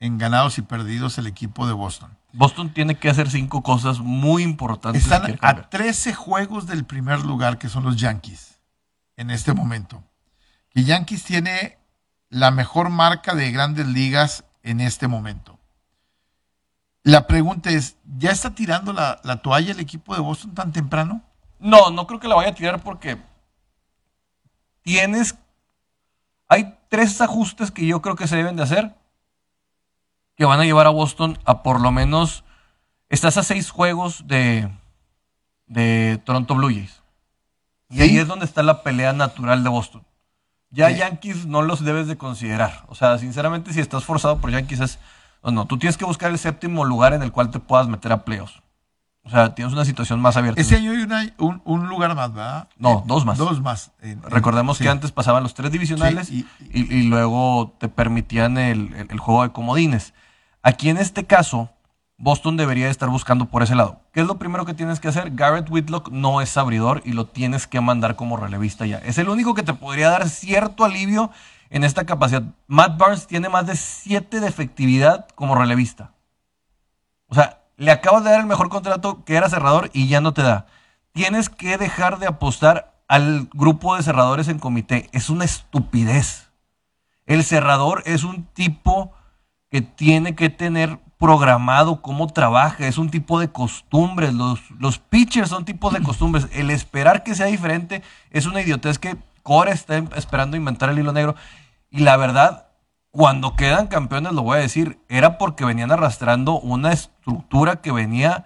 en 0.00 0.18
ganados 0.18 0.58
y 0.58 0.62
perdidos 0.62 1.18
el 1.18 1.26
equipo 1.26 1.66
de 1.66 1.72
Boston. 1.72 2.17
Boston 2.32 2.72
tiene 2.72 2.96
que 2.96 3.08
hacer 3.08 3.30
cinco 3.30 3.62
cosas 3.62 4.00
muy 4.00 4.42
importantes. 4.42 5.02
Están 5.02 5.38
a 5.40 5.68
13 5.68 6.14
juegos 6.14 6.66
del 6.66 6.84
primer 6.84 7.20
lugar, 7.20 7.58
que 7.58 7.68
son 7.68 7.84
los 7.84 7.96
Yankees, 7.96 8.60
en 9.16 9.30
este 9.30 9.54
momento. 9.54 10.04
Y 10.74 10.84
Yankees 10.84 11.24
tiene 11.24 11.78
la 12.28 12.50
mejor 12.50 12.90
marca 12.90 13.34
de 13.34 13.50
grandes 13.50 13.86
ligas 13.86 14.44
en 14.62 14.80
este 14.80 15.08
momento. 15.08 15.58
La 17.02 17.26
pregunta 17.26 17.70
es, 17.70 17.96
¿ya 18.18 18.30
está 18.30 18.54
tirando 18.54 18.92
la, 18.92 19.20
la 19.24 19.40
toalla 19.40 19.72
el 19.72 19.80
equipo 19.80 20.14
de 20.14 20.20
Boston 20.20 20.54
tan 20.54 20.72
temprano? 20.72 21.22
No, 21.58 21.90
no 21.90 22.06
creo 22.06 22.20
que 22.20 22.28
la 22.28 22.34
vaya 22.34 22.50
a 22.50 22.54
tirar 22.54 22.82
porque 22.82 23.16
tienes. 24.82 25.34
Hay 26.48 26.78
tres 26.88 27.20
ajustes 27.20 27.70
que 27.70 27.86
yo 27.86 28.02
creo 28.02 28.16
que 28.16 28.26
se 28.26 28.36
deben 28.36 28.56
de 28.56 28.62
hacer 28.62 28.94
que 30.38 30.44
van 30.44 30.60
a 30.60 30.64
llevar 30.64 30.86
a 30.86 30.90
Boston 30.90 31.36
a 31.44 31.62
por 31.62 31.80
lo 31.80 31.90
menos. 31.92 32.44
Estás 33.10 33.36
a 33.36 33.42
seis 33.42 33.70
juegos 33.70 34.26
de, 34.28 34.70
de 35.66 36.20
Toronto 36.24 36.54
Blue 36.54 36.68
Jays. 36.68 37.02
Y 37.90 37.96
Sí. 37.96 38.02
ahí 38.02 38.18
es 38.18 38.28
donde 38.28 38.44
está 38.44 38.62
la 38.62 38.82
pelea 38.82 39.12
natural 39.12 39.64
de 39.64 39.68
Boston. 39.70 40.04
Ya 40.70 40.90
Sí. 40.90 40.96
Yankees 40.98 41.46
no 41.46 41.62
los 41.62 41.82
debes 41.84 42.06
de 42.06 42.16
considerar. 42.16 42.84
O 42.88 42.94
sea, 42.94 43.18
sinceramente, 43.18 43.72
si 43.72 43.80
estás 43.80 44.04
forzado 44.04 44.38
por 44.38 44.50
Yankees 44.50 44.80
es 44.80 44.98
No, 45.42 45.52
no, 45.52 45.66
tú 45.66 45.78
tienes 45.78 45.96
que 45.96 46.04
buscar 46.04 46.32
el 46.32 46.38
séptimo 46.38 46.84
lugar 46.84 47.12
en 47.14 47.22
el 47.22 47.30
cual 47.30 47.50
te 47.52 47.60
puedas 47.60 47.86
meter 47.86 48.10
a 48.10 48.24
playoffs. 48.24 48.60
O 49.22 49.30
sea, 49.30 49.54
tienes 49.54 49.72
una 49.72 49.84
situación 49.84 50.20
más 50.20 50.36
abierta. 50.36 50.60
Ese 50.60 50.74
año 50.76 50.90
hay 50.90 50.98
una- 51.02 51.32
un, 51.38 51.62
un 51.64 51.88
lugar 51.88 52.12
más, 52.16 52.34
¿verdad? 52.34 52.68
No, 52.76 52.98
Eh, 52.98 53.02
dos 53.06 53.24
más. 53.24 53.38
Dos 53.38 53.60
más. 53.62 53.92
En- 54.02 54.10
en- 54.10 54.22
Recordemos 54.24 54.78
sí. 54.78 54.84
que 54.84 54.90
antes 54.90 55.12
pasaban 55.12 55.44
los 55.44 55.54
tres 55.54 55.70
divisionales 55.70 56.26
Sí, 56.26 56.44
y, 56.72 56.92
y 56.92 57.02
luego 57.04 57.76
te 57.78 57.88
permitían 57.88 58.58
el, 58.58 58.92
el- 58.94 59.06
el 59.12 59.18
juego 59.20 59.44
de 59.44 59.52
comodines. 59.52 60.12
Aquí 60.62 60.90
en 60.90 60.98
este 60.98 61.24
caso, 61.24 61.70
Boston 62.16 62.56
debería 62.56 62.90
estar 62.90 63.08
buscando 63.08 63.46
por 63.46 63.62
ese 63.62 63.76
lado. 63.76 64.00
¿Qué 64.12 64.20
es 64.20 64.26
lo 64.26 64.38
primero 64.38 64.66
que 64.66 64.74
tienes 64.74 64.98
que 64.98 65.08
hacer? 65.08 65.30
Garrett 65.34 65.70
Whitlock 65.70 66.10
no 66.10 66.40
es 66.40 66.56
abridor 66.56 67.00
y 67.04 67.12
lo 67.12 67.26
tienes 67.26 67.68
que 67.68 67.80
mandar 67.80 68.16
como 68.16 68.36
relevista 68.36 68.86
ya. 68.86 68.98
Es 68.98 69.18
el 69.18 69.28
único 69.28 69.54
que 69.54 69.62
te 69.62 69.72
podría 69.72 70.10
dar 70.10 70.28
cierto 70.28 70.84
alivio 70.84 71.30
en 71.70 71.84
esta 71.84 72.04
capacidad. 72.06 72.42
Matt 72.66 72.98
Barnes 72.98 73.26
tiene 73.28 73.48
más 73.48 73.66
de 73.66 73.76
7 73.76 74.40
de 74.40 74.48
efectividad 74.48 75.28
como 75.36 75.54
relevista. 75.54 76.12
O 77.28 77.34
sea, 77.36 77.62
le 77.76 77.92
acabas 77.92 78.24
de 78.24 78.30
dar 78.30 78.40
el 78.40 78.46
mejor 78.46 78.68
contrato 78.68 79.24
que 79.24 79.36
era 79.36 79.48
cerrador 79.48 79.90
y 79.92 80.08
ya 80.08 80.20
no 80.20 80.34
te 80.34 80.42
da. 80.42 80.66
Tienes 81.12 81.48
que 81.48 81.78
dejar 81.78 82.18
de 82.18 82.26
apostar 82.26 83.00
al 83.06 83.48
grupo 83.52 83.96
de 83.96 84.02
cerradores 84.02 84.48
en 84.48 84.58
comité. 84.58 85.08
Es 85.12 85.30
una 85.30 85.44
estupidez. 85.44 86.50
El 87.26 87.44
cerrador 87.44 88.02
es 88.06 88.24
un 88.24 88.44
tipo 88.44 89.12
que 89.70 89.82
tiene 89.82 90.34
que 90.34 90.50
tener 90.50 90.98
programado 91.18 92.00
cómo 92.00 92.28
trabaja, 92.28 92.86
es 92.86 92.96
un 92.96 93.10
tipo 93.10 93.40
de 93.40 93.50
costumbres, 93.50 94.32
los, 94.34 94.60
los 94.78 94.98
pitchers 94.98 95.48
son 95.50 95.64
tipos 95.64 95.92
de 95.92 96.00
costumbres, 96.02 96.46
el 96.52 96.70
esperar 96.70 97.24
que 97.24 97.34
sea 97.34 97.46
diferente 97.46 98.02
es 98.30 98.46
una 98.46 98.60
idiotez 98.62 98.98
que 98.98 99.16
Core 99.42 99.72
está 99.72 99.98
esperando 100.16 100.56
inventar 100.56 100.90
el 100.90 100.98
hilo 100.98 101.12
negro. 101.12 101.34
Y 101.90 102.00
la 102.00 102.16
verdad, 102.16 102.68
cuando 103.10 103.56
quedan 103.56 103.88
campeones, 103.88 104.32
lo 104.32 104.42
voy 104.42 104.58
a 104.58 104.60
decir, 104.60 104.98
era 105.08 105.38
porque 105.38 105.64
venían 105.64 105.90
arrastrando 105.90 106.60
una 106.60 106.92
estructura 106.92 107.76
que 107.80 107.90
venía, 107.90 108.44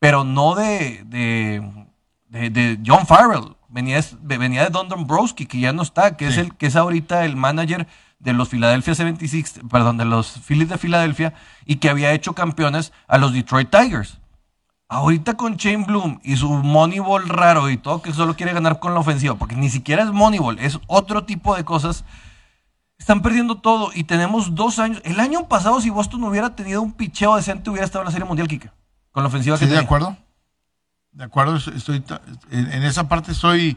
pero 0.00 0.24
no 0.24 0.54
de, 0.54 1.04
de, 1.06 1.62
de- 2.28 2.50
de 2.50 2.80
John 2.84 3.06
Farrell, 3.06 3.54
venía, 3.68 4.00
venía 4.20 4.64
de 4.64 4.70
Don 4.70 4.88
Dombrowski, 4.88 5.46
que 5.46 5.60
ya 5.60 5.72
no 5.72 5.82
está, 5.82 6.16
que 6.16 6.26
es 6.26 6.38
el 6.38 6.54
que 6.56 6.66
es 6.66 6.74
ahorita 6.76 7.24
el 7.24 7.36
manager 7.36 7.86
de 8.24 8.32
los 8.32 8.48
Philadelphia 8.48 8.94
76, 8.94 9.60
perdón, 9.70 9.98
de 9.98 10.04
los 10.06 10.40
Phillies 10.40 10.68
de 10.70 10.78
Filadelfia 10.78 11.34
y 11.66 11.76
que 11.76 11.90
había 11.90 12.12
hecho 12.12 12.32
campeones 12.32 12.92
a 13.06 13.18
los 13.18 13.32
Detroit 13.32 13.70
Tigers. 13.70 14.18
Ahorita 14.88 15.34
con 15.36 15.56
Shane 15.56 15.84
Bloom 15.84 16.20
y 16.22 16.36
su 16.36 16.48
Moneyball 16.50 17.28
raro 17.28 17.70
y 17.70 17.76
todo 17.76 18.02
que 18.02 18.12
solo 18.12 18.34
quiere 18.36 18.52
ganar 18.52 18.78
con 18.80 18.94
la 18.94 19.00
ofensiva, 19.00 19.34
porque 19.34 19.56
ni 19.56 19.68
siquiera 19.70 20.02
es 20.02 20.10
Moneyball, 20.10 20.58
es 20.58 20.78
otro 20.86 21.24
tipo 21.24 21.54
de 21.56 21.64
cosas. 21.64 22.04
Están 22.98 23.22
perdiendo 23.22 23.56
todo 23.56 23.90
y 23.94 24.04
tenemos 24.04 24.54
dos 24.54 24.78
años. 24.78 25.00
El 25.04 25.20
año 25.20 25.48
pasado, 25.48 25.80
si 25.80 25.90
Boston 25.90 26.24
hubiera 26.24 26.54
tenido 26.54 26.80
un 26.80 26.92
picheo 26.92 27.36
decente, 27.36 27.68
hubiera 27.70 27.84
estado 27.84 28.02
en 28.02 28.06
la 28.06 28.12
Serie 28.12 28.26
Mundial, 28.26 28.46
Kike. 28.48 28.70
Con 29.10 29.22
la 29.22 29.28
ofensiva 29.28 29.56
Sí, 29.56 29.60
que 29.60 29.66
de 29.66 29.72
tenía. 29.72 29.84
acuerdo. 29.84 30.16
De 31.12 31.24
acuerdo, 31.24 31.56
estoy, 31.56 32.02
en 32.50 32.82
esa 32.84 33.08
parte 33.08 33.32
estoy 33.32 33.76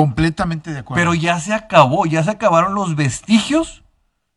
completamente 0.00 0.72
de 0.72 0.78
acuerdo. 0.80 1.00
Pero 1.00 1.14
ya 1.14 1.40
se 1.40 1.52
acabó, 1.52 2.06
ya 2.06 2.22
se 2.22 2.30
acabaron 2.30 2.74
los 2.74 2.94
vestigios 2.94 3.82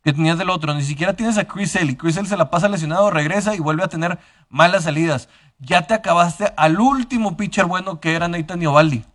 que 0.04 0.14
tenías 0.14 0.38
del 0.38 0.50
otro. 0.50 0.74
Ni 0.74 0.84
siquiera 0.84 1.14
tienes 1.14 1.38
a 1.38 1.46
Chris 1.46 1.72
Sale. 1.72 1.92
y 1.92 1.96
Chris 1.96 2.16
Sale 2.16 2.28
se 2.28 2.38
la 2.38 2.50
pasa 2.50 2.68
lesionado, 2.68 3.12
regresa 3.12 3.56
y 3.56 3.60
vuelve 3.60 3.84
a 3.84 3.88
tener 3.88 4.20
malas 4.50 4.86
salidas. 4.86 5.30
Ya 5.60 5.84
te 5.84 5.94
acabaste 5.94 6.54
al 6.58 6.80
último 6.80 7.38
pitcher 7.38 7.66
bueno 7.66 8.00
que 8.00 8.14
era 8.14 8.28
Nathan 8.28 8.62
Iovaldi. 8.62 9.06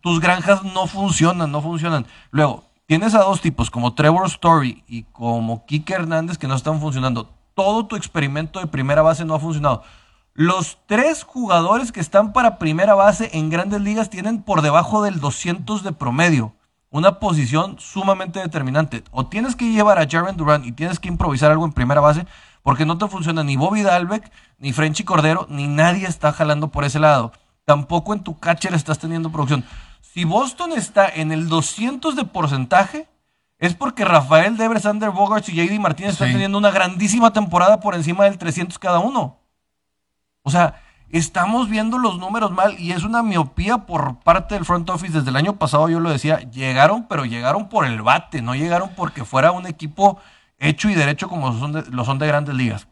Tus 0.00 0.18
granjas 0.18 0.62
no 0.64 0.86
funcionan, 0.86 1.52
no 1.52 1.60
funcionan. 1.60 2.06
Luego, 2.30 2.64
tienes 2.86 3.14
a 3.14 3.20
dos 3.20 3.40
tipos 3.40 3.70
como 3.70 3.94
Trevor 3.94 4.26
Story 4.26 4.82
y 4.88 5.04
como 5.04 5.66
Kike 5.66 5.94
Hernández 5.94 6.38
que 6.38 6.48
no 6.48 6.54
están 6.54 6.80
funcionando. 6.80 7.30
Todo 7.54 7.86
tu 7.86 7.96
experimento 7.96 8.58
de 8.60 8.66
primera 8.66 9.02
base 9.02 9.24
no 9.24 9.34
ha 9.34 9.38
funcionado. 9.38 9.84
Los 10.42 10.78
tres 10.86 11.22
jugadores 11.22 11.92
que 11.92 12.00
están 12.00 12.32
para 12.32 12.56
primera 12.56 12.94
base 12.94 13.28
en 13.34 13.50
grandes 13.50 13.82
ligas 13.82 14.08
tienen 14.08 14.42
por 14.42 14.62
debajo 14.62 15.02
del 15.02 15.20
200 15.20 15.82
de 15.82 15.92
promedio. 15.92 16.54
Una 16.88 17.18
posición 17.18 17.76
sumamente 17.78 18.40
determinante. 18.40 19.04
O 19.10 19.26
tienes 19.26 19.54
que 19.54 19.70
llevar 19.70 19.98
a 19.98 20.08
Jaren 20.08 20.38
Durant 20.38 20.64
y 20.64 20.72
tienes 20.72 20.98
que 20.98 21.08
improvisar 21.08 21.50
algo 21.50 21.66
en 21.66 21.74
primera 21.74 22.00
base 22.00 22.24
porque 22.62 22.86
no 22.86 22.96
te 22.96 23.06
funciona 23.06 23.44
ni 23.44 23.58
Bobby 23.58 23.82
Dalbeck, 23.82 24.32
ni 24.56 24.72
Frenchy 24.72 25.04
Cordero, 25.04 25.46
ni 25.50 25.68
nadie 25.68 26.06
está 26.06 26.32
jalando 26.32 26.68
por 26.68 26.84
ese 26.84 27.00
lado. 27.00 27.32
Tampoco 27.66 28.14
en 28.14 28.24
tu 28.24 28.38
catcher 28.38 28.72
estás 28.72 28.98
teniendo 28.98 29.30
producción. 29.30 29.66
Si 30.00 30.24
Boston 30.24 30.72
está 30.72 31.06
en 31.06 31.32
el 31.32 31.50
200 31.50 32.16
de 32.16 32.24
porcentaje, 32.24 33.10
es 33.58 33.74
porque 33.74 34.06
Rafael 34.06 34.56
Devers, 34.56 34.84
Sander 34.84 35.10
Bogarts 35.10 35.50
y 35.50 35.54
JD 35.54 35.78
Martínez 35.78 36.12
están 36.12 36.32
teniendo 36.32 36.56
una 36.56 36.70
grandísima 36.70 37.30
temporada 37.30 37.80
por 37.80 37.94
encima 37.94 38.24
del 38.24 38.38
300 38.38 38.78
cada 38.78 39.00
uno. 39.00 39.39
O 40.50 40.58
sea, 40.58 40.82
estamos 41.10 41.68
viendo 41.68 41.96
los 41.98 42.18
números 42.18 42.50
mal 42.50 42.74
y 42.78 42.90
es 42.92 43.04
una 43.04 43.22
miopía 43.22 43.78
por 43.86 44.18
parte 44.20 44.54
del 44.56 44.64
front 44.64 44.90
office. 44.90 45.12
Desde 45.18 45.30
el 45.30 45.36
año 45.36 45.56
pasado 45.56 45.88
yo 45.88 46.00
lo 46.00 46.10
decía, 46.10 46.40
llegaron, 46.50 47.06
pero 47.08 47.24
llegaron 47.24 47.68
por 47.68 47.84
el 47.86 48.02
bate, 48.02 48.42
no 48.42 48.54
llegaron 48.56 48.90
porque 48.96 49.24
fuera 49.24 49.52
un 49.52 49.66
equipo 49.66 50.18
hecho 50.58 50.90
y 50.90 50.94
derecho 50.94 51.28
como 51.28 51.56
son 51.58 51.72
de- 51.72 51.84
lo 51.90 52.04
son 52.04 52.18
de 52.18 52.26
grandes 52.26 52.54
ligas. 52.54 52.88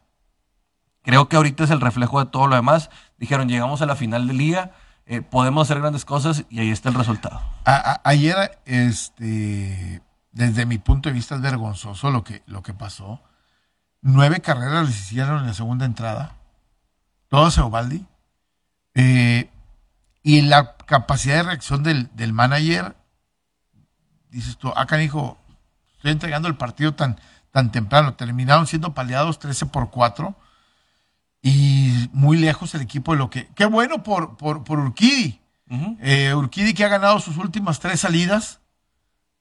Creo 1.02 1.28
que 1.28 1.36
ahorita 1.36 1.64
es 1.64 1.70
el 1.70 1.80
reflejo 1.80 2.22
de 2.24 2.30
todo 2.30 2.46
lo 2.46 2.54
demás. 2.56 2.90
Dijeron, 3.18 3.48
llegamos 3.48 3.82
a 3.82 3.86
la 3.86 3.96
final 3.96 4.26
de 4.28 4.34
liga, 4.34 4.70
eh, 5.06 5.20
podemos 5.22 5.66
hacer 5.68 5.80
grandes 5.80 6.04
cosas 6.04 6.44
y 6.50 6.60
ahí 6.60 6.70
está 6.70 6.88
el 6.90 6.94
resultado. 6.94 7.40
Ayer, 8.04 8.58
este, 8.66 10.02
desde 10.32 10.66
mi 10.66 10.78
punto 10.78 11.08
de 11.08 11.14
vista 11.14 11.34
es 11.34 11.40
vergonzoso 11.40 12.10
lo 12.10 12.24
que, 12.24 12.42
lo 12.46 12.62
que 12.62 12.74
pasó. 12.74 13.20
Nueve 14.00 14.40
carreras 14.40 14.86
les 14.86 14.98
hicieron 14.98 15.40
en 15.40 15.46
la 15.46 15.54
segunda 15.54 15.84
entrada. 15.86 16.34
Todas 17.28 17.58
a 17.58 17.64
Ovaldi. 17.64 18.04
Eh, 18.94 19.50
y 20.22 20.42
la 20.42 20.76
capacidad 20.76 21.36
de 21.36 21.42
reacción 21.44 21.82
del, 21.82 22.14
del 22.14 22.32
manager, 22.32 22.96
dices 24.30 24.56
tú, 24.58 24.72
ah, 24.74 24.86
canijo, 24.86 25.38
estoy 25.96 26.10
entregando 26.10 26.48
el 26.48 26.56
partido 26.56 26.94
tan, 26.94 27.20
tan 27.50 27.70
temprano. 27.70 28.14
Terminaron 28.14 28.66
siendo 28.66 28.94
paliados 28.94 29.38
13 29.38 29.66
por 29.66 29.90
4 29.90 30.34
y 31.42 32.10
muy 32.12 32.36
lejos 32.36 32.74
el 32.74 32.82
equipo 32.82 33.12
de 33.12 33.18
lo 33.18 33.30
que... 33.30 33.48
Qué 33.54 33.66
bueno 33.66 34.02
por, 34.02 34.36
por, 34.36 34.64
por 34.64 34.80
Urquidi. 34.80 35.40
Eh, 36.00 36.34
Urquidi 36.34 36.72
que 36.72 36.84
ha 36.84 36.88
ganado 36.88 37.20
sus 37.20 37.36
últimas 37.36 37.78
tres 37.78 38.00
salidas, 38.00 38.60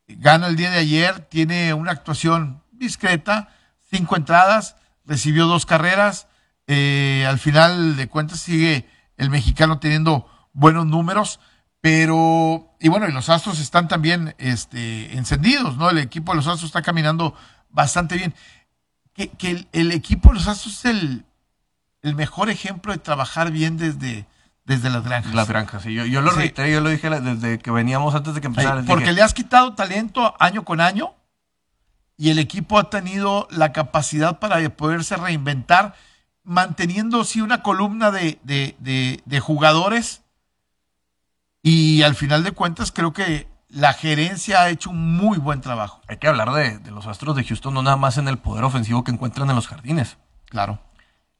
gana 0.08 0.48
el 0.48 0.58
día 0.58 0.70
de 0.70 0.78
ayer, 0.78 1.22
tiene 1.22 1.74
una 1.74 1.92
actuación 1.92 2.62
discreta, 2.72 3.50
cinco 3.90 4.18
entradas, 4.18 4.76
recibió 5.06 5.48
dos 5.48 5.66
carreras, 5.66 6.28
eh, 6.68 7.26
al 7.28 7.40
final 7.40 7.96
de 7.96 8.08
cuentas 8.08 8.40
sigue 8.40 8.88
el 9.18 9.30
mexicano 9.30 9.80
teniendo 9.80 10.28
buenos 10.54 10.86
números, 10.86 11.40
pero, 11.82 12.76
y 12.80 12.90
bueno, 12.90 13.08
y 13.08 13.12
los 13.12 13.30
Astros 13.30 13.60
están 13.60 13.88
también 13.88 14.36
este, 14.38 15.16
encendidos, 15.18 15.78
¿no? 15.78 15.90
El 15.90 15.98
equipo 16.00 16.32
de 16.32 16.38
los 16.38 16.48
Astros 16.48 16.66
está 16.70 16.82
caminando 16.82 17.34
bastante 17.70 18.16
bien. 18.18 18.34
Que, 19.14 19.30
que 19.30 19.52
el, 19.52 19.68
el 19.72 19.92
equipo 19.92 20.30
de 20.30 20.36
los 20.36 20.48
Astros 20.48 20.80
es 20.80 20.86
el, 20.86 21.26
el 22.02 22.16
mejor 22.16 22.50
ejemplo 22.50 22.92
de 22.92 22.98
trabajar 23.00 23.52
bien 23.52 23.78
desde, 23.78 24.26
desde 24.66 24.90
las 24.90 25.04
granjas. 25.04 25.34
Las 25.34 25.48
granjas, 25.48 25.84
sí. 25.84 25.94
Yo, 25.94 26.06
yo 26.06 26.22
lo 26.22 26.32
Sí. 26.32 26.38
reiteré, 26.38 26.72
yo 26.72 26.82
lo 26.82 26.90
dije 26.90 27.10
desde 27.10 27.60
que 27.60 27.72
veníamos 27.72 28.14
antes 28.16 28.34
de 28.36 28.42
que 28.42 28.48
empezara. 28.48 28.84
porque 28.84 29.06
dije, 29.06 29.16
le 29.16 29.22
has 29.22 29.34
quitado 29.34 29.74
talento 29.74 30.36
año 30.40 30.66
con 30.66 30.82
año 30.82 31.14
y 32.18 32.32
el 32.32 32.40
equipo 32.40 32.78
ha 32.80 32.90
tenido 32.90 33.48
la 33.52 33.72
capacidad 33.72 34.40
para 34.40 34.68
poderse 34.76 35.16
reinventar, 35.16 35.96
manteniendo 36.48 37.24
sí 37.26 37.42
una 37.42 37.62
columna 37.62 38.10
de, 38.10 38.40
de- 38.44 38.76
de- 38.80 39.22
de 39.26 39.40
jugadores 39.42 40.24
y 41.62 42.02
al 42.04 42.16
final 42.16 42.44
de 42.44 42.52
cuentas 42.54 42.92
creo 42.92 43.12
que 43.14 43.48
la 43.70 43.92
gerencia 43.94 44.62
ha 44.62 44.70
hecho 44.70 44.90
un 44.92 45.18
muy 45.18 45.38
buen 45.38 45.60
trabajo. 45.60 46.02
Hay 46.08 46.18
que 46.18 46.28
hablar 46.28 46.54
de, 46.54 46.80
de 46.80 46.92
los 46.92 47.06
Astros 47.06 47.36
de 47.36 47.44
Houston, 47.44 47.74
no 47.74 47.84
nada 47.84 47.98
más 47.98 48.18
en 48.18 48.30
el 48.30 48.38
poder 48.38 48.64
ofensivo 48.64 49.04
que 49.04 49.12
encuentran 49.12 49.50
en 49.50 49.56
los 49.58 49.68
jardines. 49.68 50.18
Claro. 50.46 50.80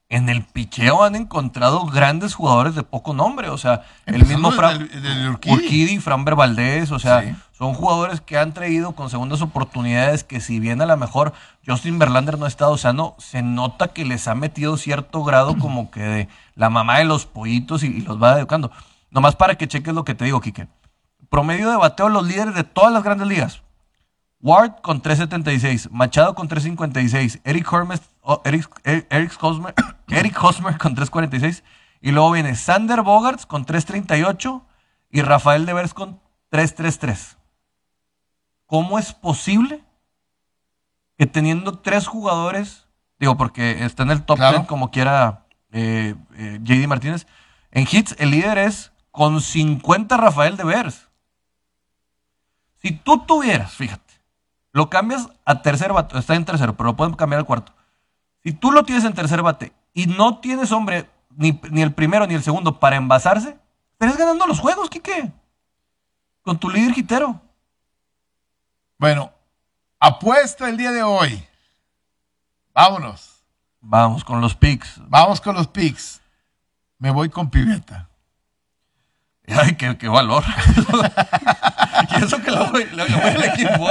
En 0.10 0.30
el 0.30 0.44
picheo 0.46 1.04
han 1.04 1.16
encontrado 1.16 1.86
grandes 1.86 2.34
jugadores 2.34 2.76
de 2.76 2.84
poco 2.84 3.14
nombre, 3.14 3.50
o 3.50 3.58
sea, 3.58 3.82
el 4.06 4.26
mismo 4.26 4.52
Fran 4.52 4.90
Urquidi. 5.30 5.54
Urquidi, 5.54 6.00
Framber 6.00 6.36
Valdés, 6.36 6.92
o 6.92 7.00
sea, 7.00 7.22
Sí. 7.24 7.36
son 7.52 7.74
jugadores 7.74 8.22
que 8.22 8.38
han 8.38 8.54
traído 8.54 8.94
con 8.94 9.10
segundas 9.10 9.42
oportunidades 9.42 10.24
que 10.24 10.40
si 10.40 10.62
bien 10.62 10.82
a 10.82 10.86
lo 10.86 10.96
mejor 10.96 11.34
Justin 11.66 12.00
Verlander 12.00 12.40
no 12.40 12.46
ha 12.46 12.48
estado 12.48 12.78
sano, 12.78 13.16
se 13.18 13.42
nota 13.42 13.90
que 13.90 14.06
les 14.06 14.30
ha 14.30 14.36
metido 14.36 14.78
cierto 14.78 15.26
grado 15.26 15.58
como 15.58 15.92
que 15.92 16.00
de 16.02 16.30
la 16.56 16.70
mamá 16.70 17.00
de 17.00 17.06
los 17.06 17.26
pollitos 17.26 17.84
y, 17.84 17.88
y 17.88 18.02
los 18.02 18.22
va 18.22 18.38
educando. 18.40 18.72
Nomás 19.12 19.36
para 19.36 19.56
que 19.56 19.68
cheques 19.68 19.94
lo 19.94 20.06
que 20.06 20.16
te 20.16 20.24
digo, 20.24 20.40
Quique. 20.40 20.68
Promedio 21.30 21.70
de 21.70 21.76
bateo 21.76 22.08
los 22.08 22.26
líderes 22.26 22.56
de 22.56 22.64
todas 22.64 22.94
las 22.94 23.04
grandes 23.04 23.28
ligas. 23.28 23.62
Ward 24.40 24.82
con 24.82 25.02
3.76, 25.02 25.90
Machado 25.90 26.36
con 26.36 26.48
3.56, 26.48 27.42
Eric 27.44 27.72
Hormes, 27.74 28.02
oh, 28.22 28.42
Eric, 28.46 28.70
Er- 28.84 29.08
Eric, 29.10 29.38
Hosmer, 29.42 29.74
Eric 30.10 30.42
Hosmer 30.44 30.78
con 30.80 30.96
3.46 30.96 31.64
y 32.02 32.12
luego 32.12 32.32
viene 32.32 32.56
Sander 32.56 33.02
Bogarts 33.02 33.46
con 33.46 33.66
3.38 33.66 34.64
y 35.10 35.22
Rafael 35.22 35.66
Devers 35.66 35.94
con 35.94 36.20
3.33. 36.52 37.36
¿Cómo 38.68 39.00
es 39.00 39.14
posible 39.14 39.84
que 41.18 41.26
teniendo 41.26 41.80
tres 41.80 42.06
jugadores, 42.06 42.86
digo, 43.20 43.38
porque 43.38 43.84
está 43.86 44.04
en 44.04 44.12
el 44.12 44.24
top 44.24 44.38
Claro. 44.38 44.58
10 44.60 44.68
como 44.68 44.92
quiera 44.92 45.48
eh, 45.72 46.14
eh, 46.36 46.60
JD 46.62 46.88
Martínez, 46.88 47.26
en 47.72 47.88
hits 47.92 48.16
el 48.20 48.30
líder 48.32 48.60
es 48.60 48.92
con 49.10 49.42
50 49.42 50.16
Rafael 50.16 50.58
de 50.58 50.64
Beers. 50.64 51.08
Si 52.82 52.92
tú 52.92 53.26
tuvieras, 53.26 53.74
fíjate, 53.74 54.07
lo 54.78 54.92
cambias 54.92 55.28
a 55.44 55.64
tercer 55.64 55.92
bate, 55.92 56.20
está 56.20 56.36
en 56.36 56.46
tercero, 56.46 56.78
pero 56.78 56.92
lo 56.92 56.96
pueden 56.96 57.16
cambiar 57.16 57.40
al 57.40 57.48
cuarto. 57.48 57.74
Si 58.44 58.52
tú 58.52 58.72
lo 58.72 58.84
tienes 58.84 59.04
en 59.06 59.14
tercer 59.16 59.42
bate 59.42 59.74
y 59.92 60.06
no 60.06 60.38
tienes 60.38 60.72
hombre, 60.72 61.10
ni, 61.32 61.60
ni 61.72 61.82
el 61.82 61.96
primero 61.96 62.28
ni 62.28 62.36
el 62.36 62.44
segundo 62.44 62.80
para 62.80 62.96
envasarse, 62.96 63.58
estarías 63.94 64.20
ganando 64.20 64.46
los 64.46 64.60
juegos, 64.60 64.92
Quique. 64.92 65.32
Con 66.44 66.60
tu 66.60 66.70
líder 66.70 66.96
hitero. 66.96 67.42
Bueno, 69.00 69.32
apuesta 70.00 70.70
el 70.70 70.78
día 70.78 70.92
de 70.92 71.02
hoy. 71.02 71.44
Vámonos. 72.72 73.44
Vamos 73.82 74.24
con 74.24 74.42
los 74.42 74.54
picks. 74.54 75.02
Vamos 75.08 75.42
con 75.42 75.56
los 75.56 75.68
picks. 75.68 76.22
Me 77.00 77.10
voy 77.10 77.30
con 77.30 77.50
Piveta. 77.50 78.10
Ay, 79.48 79.74
qué, 79.76 79.98
qué 79.98 80.08
valor. 80.08 80.44
y 82.12 82.24
eso 82.24 82.40
que 82.44 82.52
lo 82.52 82.70
voy, 82.70 82.86
lo, 82.92 83.08
lo 83.08 83.18
voy 83.18 83.30
al 83.30 83.44
equipo. 83.44 83.88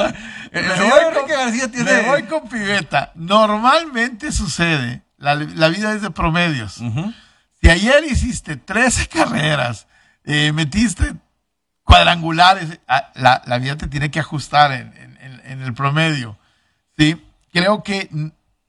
El 0.58 0.66
Me 0.66 0.76
señor 0.76 0.88
voy 0.90 1.04
con- 1.04 1.14
Enrique 1.14 1.32
García 1.36 1.70
tiene. 1.70 1.92
Me 1.92 2.02
voy 2.08 2.22
con 2.24 2.48
Piveta. 2.48 3.12
Normalmente 3.14 4.32
sucede. 4.32 5.02
La, 5.18 5.34
la 5.34 5.68
vida 5.68 5.92
es 5.94 6.02
de 6.02 6.10
promedios. 6.10 6.78
Ujú. 6.78 7.12
Si 7.62 7.70
ayer 7.70 8.04
hiciste 8.04 8.56
13 8.56 9.08
carreras, 9.12 9.86
eh, 10.24 10.52
metiste 10.52 11.14
cuadrangulares, 11.84 12.80
ah, 12.88 13.10
la, 13.14 13.42
la 13.46 13.58
vida 13.58 13.76
te 13.76 13.86
tiene 13.86 14.10
que 14.10 14.20
ajustar 14.20 14.72
en, 14.72 14.92
en- 15.20 15.40
en- 15.44 15.62
el 15.62 15.74
promedio. 15.74 16.36
¿sí? 16.98 17.22
Creo 17.52 17.82
que 17.82 18.08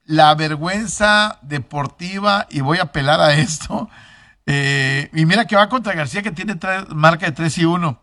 la 0.04 0.34
vergüenza 0.34 1.38
deportiva, 1.42 2.46
y 2.50 2.60
voy 2.60 2.78
a 2.78 2.82
apelar 2.84 3.20
a 3.20 3.34
esto, 3.34 3.90
eh, 4.46 5.10
y 5.12 5.26
mira 5.26 5.46
que 5.46 5.56
va 5.56 5.68
contra 5.68 5.94
García 5.94 6.22
que 6.22 6.30
tiene 6.32 6.54
tres- 6.54 6.88
marca 6.90 7.26
de 7.26 7.32
3 7.32 7.58
y 7.58 7.64
1, 7.64 8.02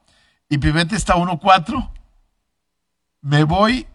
y 0.50 0.58
Pivete 0.60 0.95
está 0.95 1.15
1-4, 1.15 1.89
me 3.25 3.43
voy 3.43 3.88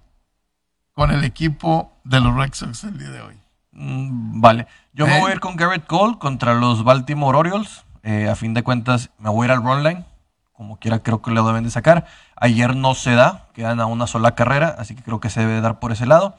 con 0.92 1.12
el 1.12 1.22
equipo 1.22 1.92
de 2.02 2.20
los 2.20 2.34
Red 2.34 2.52
Sox 2.52 2.82
el 2.82 2.98
día 2.98 3.10
de 3.10 3.20
hoy. 3.20 3.38
Mm, 3.70 4.40
Vale. 4.40 4.66
Yo 4.92 5.06
me 5.06 5.18
¿Eh? 5.18 5.20
voy 5.20 5.30
a 5.30 5.34
ir 5.34 5.40
con 5.40 5.54
Garrett 5.54 5.86
Cole 5.86 6.18
contra 6.18 6.54
los 6.54 6.82
Baltimore 6.82 7.38
Orioles. 7.38 7.84
Eh, 8.02 8.28
a 8.28 8.34
fin 8.34 8.54
de 8.54 8.64
cuentas, 8.64 9.10
me 9.18 9.30
voy 9.30 9.44
a 9.44 9.46
ir 9.46 9.52
al 9.52 9.62
run 9.62 9.84
line. 9.84 10.04
Como 10.50 10.80
quiera, 10.80 10.98
creo 10.98 11.22
que 11.22 11.30
lo 11.30 11.46
deben 11.46 11.62
de 11.62 11.70
sacar. 11.70 12.06
Ayer 12.34 12.74
no 12.74 12.96
se 12.96 13.12
da, 13.12 13.46
quedan 13.54 13.78
a 13.78 13.86
una 13.86 14.08
sola 14.08 14.34
carrera, 14.34 14.74
así 14.76 14.96
que 14.96 15.02
creo 15.04 15.20
que 15.20 15.30
se 15.30 15.40
debe 15.40 15.60
dar 15.60 15.78
por 15.78 15.92
ese 15.92 16.06
lado. 16.06 16.34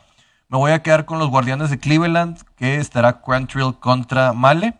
Me 0.49 0.57
voy 0.57 0.73
a 0.73 0.83
quedar 0.83 1.05
con 1.05 1.17
los 1.17 1.29
Guardianes 1.29 1.69
de 1.69 1.79
Cleveland, 1.79 2.41
que 2.57 2.75
estará 2.75 3.21
Quantrill 3.21 3.79
contra 3.79 4.33
Male. 4.33 4.73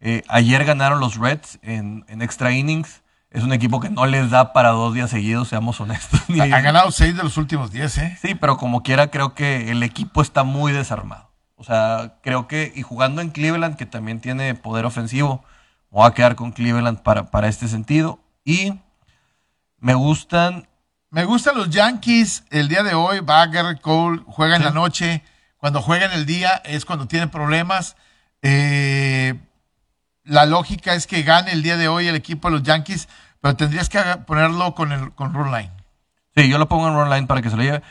Eh, 0.00 0.24
ayer 0.26 0.64
ganaron 0.64 0.98
los 0.98 1.18
Reds 1.18 1.60
en, 1.62 2.04
en 2.08 2.20
extra 2.20 2.50
innings. 2.50 3.03
Es 3.34 3.42
un 3.42 3.52
equipo 3.52 3.80
que 3.80 3.90
no 3.90 4.06
les 4.06 4.30
da 4.30 4.52
para 4.52 4.68
dos 4.70 4.94
días 4.94 5.10
seguidos, 5.10 5.48
seamos 5.48 5.80
honestos. 5.80 6.20
Ha, 6.40 6.60
ganado 6.60 6.92
6 6.92 7.16
de 7.16 7.22
los 7.24 7.36
últimos 7.36 7.72
10, 7.72 7.98
¿eh? 7.98 8.18
Sí, 8.22 8.36
pero 8.36 8.56
como 8.56 8.84
quiera, 8.84 9.08
creo 9.10 9.34
que 9.34 9.72
el 9.72 9.82
equipo 9.82 10.22
está 10.22 10.44
muy 10.44 10.70
desarmado. 10.70 11.32
O 11.56 11.64
sea, 11.64 12.14
creo 12.22 12.46
que, 12.46 12.72
y 12.76 12.82
jugando 12.82 13.20
en 13.20 13.30
Cleveland, 13.30 13.76
que 13.76 13.86
también 13.86 14.20
tiene 14.20 14.54
poder 14.54 14.86
ofensivo, 14.86 15.42
me 15.90 15.98
voy 15.98 16.06
a 16.06 16.12
quedar 16.14 16.36
con 16.36 16.52
Cleveland 16.52 17.00
para, 17.02 17.32
para 17.32 17.48
este 17.48 17.66
sentido. 17.66 18.20
Y 18.44 18.74
me 19.78 19.94
gustan, 19.94 20.68
Me 21.10 21.24
gustan 21.24 21.56
los 21.56 21.70
Yankees 21.70 22.44
el 22.50 22.68
día 22.68 22.84
de 22.84 22.94
hoy. 22.94 23.18
Va 23.18 23.44
Garrett 23.46 23.80
Cole, 23.80 24.22
juega 24.26 24.54
en 24.54 24.62
Sí. 24.62 24.68
la 24.68 24.74
noche. 24.74 25.24
Cuando 25.56 25.82
juega 25.82 26.06
en 26.06 26.12
el 26.12 26.24
día 26.24 26.62
es 26.64 26.84
cuando 26.84 27.08
tiene 27.08 27.26
problemas. 27.26 27.96
Eh, 28.42 29.34
la 30.24 30.46
lógica 30.46 30.94
es 30.94 31.06
que 31.06 31.22
gane 31.22 31.52
el 31.52 31.62
día 31.62 31.76
de 31.76 31.88
hoy 31.88 32.06
el 32.08 32.14
equipo 32.16 32.48
de 32.48 32.52
los 32.58 32.62
Yankees, 32.62 33.08
pero 33.44 33.56
tendrías 33.56 33.90
que 33.90 34.00
ponerlo 34.26 34.74
con 34.74 34.90
el 34.90 35.12
con 35.12 35.34
run 35.34 35.52
line. 35.52 35.70
sí, 36.34 36.48
yo 36.48 36.56
lo 36.56 36.66
pongo 36.66 36.88
en 36.88 36.94
run 36.94 37.10
line 37.10 37.26
para 37.26 37.42
que 37.42 37.50
se 37.50 37.58
lo 37.58 37.62
lleve. 37.62 37.82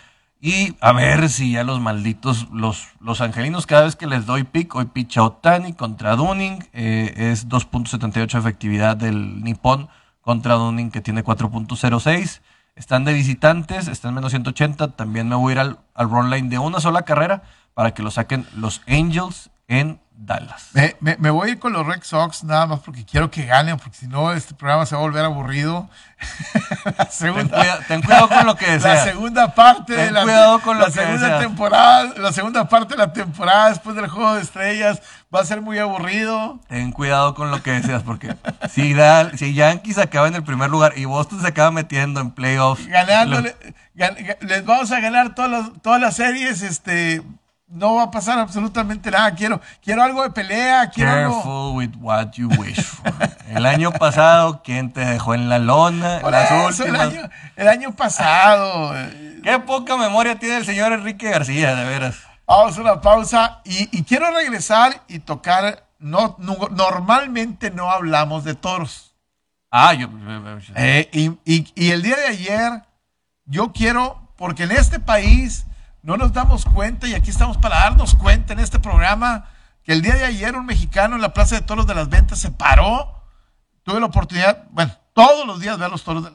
Y 0.41 0.75
a 0.81 0.93
ver 0.93 1.29
si 1.29 1.51
ya 1.51 1.63
los 1.63 1.79
malditos, 1.79 2.49
los, 2.51 2.87
los 2.99 3.21
angelinos, 3.21 3.67
cada 3.67 3.83
vez 3.83 3.95
que 3.95 4.07
les 4.07 4.25
doy 4.25 4.45
pick, 4.45 4.73
hoy 4.73 4.85
picha 4.85 5.21
Otani 5.21 5.73
contra 5.73 6.15
Dunning, 6.15 6.67
eh, 6.73 7.13
es 7.15 7.49
2.78 7.49 8.35
efectividad 8.35 8.97
del 8.97 9.43
Nippon 9.43 9.89
contra 10.21 10.55
Dunning 10.55 10.89
que 10.89 11.01
tiene 11.01 11.23
4.06. 11.23 12.41
Están 12.75 13.05
de 13.05 13.13
visitantes, 13.13 13.87
están 13.87 14.09
en 14.09 14.15
menos 14.15 14.31
180. 14.31 14.95
También 14.95 15.29
me 15.29 15.35
voy 15.35 15.51
a 15.51 15.53
ir 15.53 15.59
al, 15.59 15.79
al 15.93 16.09
run 16.09 16.31
line 16.31 16.49
de 16.49 16.57
una 16.57 16.79
sola 16.79 17.03
carrera 17.03 17.43
para 17.75 17.93
que 17.93 18.01
lo 18.01 18.09
saquen 18.09 18.47
los 18.55 18.81
Angels 18.87 19.51
en 19.67 19.99
Dallas. 20.15 20.69
Me, 20.73 20.95
me- 21.01 21.17
me 21.17 21.29
voy 21.29 21.49
a 21.49 21.51
ir 21.53 21.59
con 21.59 21.73
los 21.73 21.85
Red 21.85 22.01
Sox 22.03 22.43
nada 22.43 22.65
más 22.65 22.79
porque 22.79 23.03
quiero 23.05 23.29
que 23.29 23.45
ganen, 23.45 23.77
porque 23.77 23.97
si 23.97 24.07
no 24.07 24.31
este 24.31 24.53
programa 24.53 24.85
se 24.85 24.95
va 24.95 25.01
a 25.01 25.03
volver 25.05 25.25
aburrido. 25.25 25.89
la 26.85 26.91
Ten, 26.93 27.11
segunda, 27.11 27.57
cuida- 27.57 27.79
ten 27.87 28.01
cuidado 28.01 28.29
con 28.29 28.45
lo 28.45 28.55
que 28.55 28.67
la 28.67 28.73
deseas. 28.73 29.03
segunda 29.03 29.53
parte 29.53 29.93
de 29.93 30.05
Ten 30.05 30.13
la, 30.13 30.23
cuidado 30.23 30.59
con 30.61 30.77
lo 30.77 30.83
la 30.85 30.87
que 30.87 30.99
segunda 30.99 31.19
deseas. 31.27 31.41
temporada, 31.41 32.13
la 32.17 32.31
segunda 32.31 32.69
parte 32.69 32.93
de 32.93 32.97
la 32.99 33.11
temporada 33.11 33.69
después 33.69 33.95
del 33.95 34.07
juego 34.07 34.35
de 34.35 34.41
estrellas 34.41 35.01
va 35.33 35.41
a 35.41 35.45
ser 35.45 35.61
muy 35.61 35.77
aburrido. 35.79 36.59
Ten 36.69 36.91
cuidado 36.91 37.33
con 37.33 37.51
lo 37.51 37.61
que 37.61 37.71
deseas, 37.71 38.03
porque 38.03 38.35
si, 38.71 38.95
si 39.37 39.53
Yankees 39.53 39.97
acaba 39.97 40.27
en 40.27 40.35
el 40.35 40.43
primer 40.43 40.69
lugar 40.69 40.93
y 40.97 41.05
Boston 41.05 41.41
se 41.41 41.47
acaba 41.47 41.71
metiendo 41.71 42.21
en 42.21 42.31
playoffs, 42.31 42.87
Ganándole, 42.87 43.55
gan- 43.95 44.15
gan- 44.17 44.37
les 44.41 44.63
vamos 44.65 44.91
a 44.91 44.99
ganar 45.01 45.35
todas 45.35 45.51
las, 45.51 45.71
todas 45.81 45.99
las 45.99 46.15
series, 46.15 46.61
este 46.61 47.21
no 47.73 47.95
va 47.95 48.03
a 48.03 48.11
pasar 48.11 48.39
absolutamente 48.39 49.09
nada. 49.11 49.33
Quiero, 49.35 49.59
quiero 49.83 50.03
algo 50.03 50.21
de 50.23 50.29
pelea, 50.29 50.89
quiero 50.89 51.11
algo. 51.11 51.33
Careful 51.41 51.75
with 51.75 51.91
what 51.99 52.31
you 52.33 52.47
wish 52.59 52.79
for. 52.81 53.11
El 53.49 53.65
año 53.65 53.91
pasado, 53.91 54.61
¿quién 54.63 54.91
te 54.93 55.03
dejó 55.03 55.33
en 55.33 55.49
la 55.49 55.59
lona? 55.59 56.19
Por 56.21 56.31
Las 56.31 56.51
eso, 56.51 56.85
el, 56.85 56.95
año, 56.95 57.21
el 57.55 57.67
año 57.67 57.91
pasado. 57.93 58.93
Qué 59.43 59.59
poca 59.59 59.97
memoria 59.97 60.39
tiene 60.39 60.57
el 60.57 60.65
señor 60.65 60.93
Enrique 60.93 61.29
García, 61.29 61.75
de 61.75 61.85
veras. 61.85 62.15
Vamos 62.45 62.77
a 62.77 62.81
una 62.81 63.01
pausa 63.01 63.61
y, 63.65 63.89
y 63.97 64.03
quiero 64.03 64.31
regresar 64.31 65.01
y 65.07 65.19
tocar. 65.19 65.85
No, 65.99 66.35
no- 66.39 66.67
normalmente 66.71 67.71
no 67.71 67.89
hablamos 67.89 68.43
de 68.43 68.55
toros. 68.55 69.15
Ah, 69.71 69.93
yo. 69.93 70.07
Eh, 70.75 71.09
y, 71.13 71.31
y- 71.45 71.71
y 71.75 71.91
el 71.91 72.01
día 72.03 72.15
de 72.17 72.25
ayer, 72.27 72.83
yo 73.45 73.71
quiero, 73.71 74.29
porque 74.37 74.63
en 74.63 74.71
este 74.71 74.99
país 74.99 75.65
no 76.03 76.17
nos 76.17 76.33
damos 76.33 76.65
cuenta, 76.65 77.07
y 77.07 77.13
aquí 77.15 77.29
estamos 77.29 77.57
para 77.57 77.77
darnos 77.79 78.15
cuenta 78.15 78.53
en 78.53 78.59
este 78.59 78.77
programa, 78.79 79.45
que 79.83 79.93
el 79.93 80.01
día 80.01 80.15
de 80.15 80.25
ayer 80.25 80.55
un 80.55 80.65
mexicano 80.65 81.15
en 81.15 81.21
la 81.21 81.33
Plaza 81.33 81.55
de 81.55 81.61
Toros 81.61 81.87
de 81.87 81.95
las 81.95 82.09
Ventas 82.09 82.39
se 82.39 82.51
paró. 82.51 83.23
Tuve 83.83 83.99
la 83.99 84.05
oportunidad, 84.05 84.65
bueno, 84.71 84.93
todos 85.13 85.45
los 85.47 85.59
días 85.59 85.77
ver 85.77 85.89
los 85.89 86.03
toros 86.03 86.29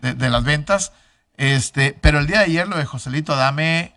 de, 0.00 0.14
de- 0.14 0.30
las 0.30 0.42
Ventas, 0.44 0.92
este, 1.36 1.92
pero 2.00 2.18
el 2.18 2.26
día 2.26 2.38
de 2.38 2.44
ayer 2.46 2.66
lo 2.68 2.76
de 2.78 2.84
Joselito 2.86 3.32
Adame 3.34 3.92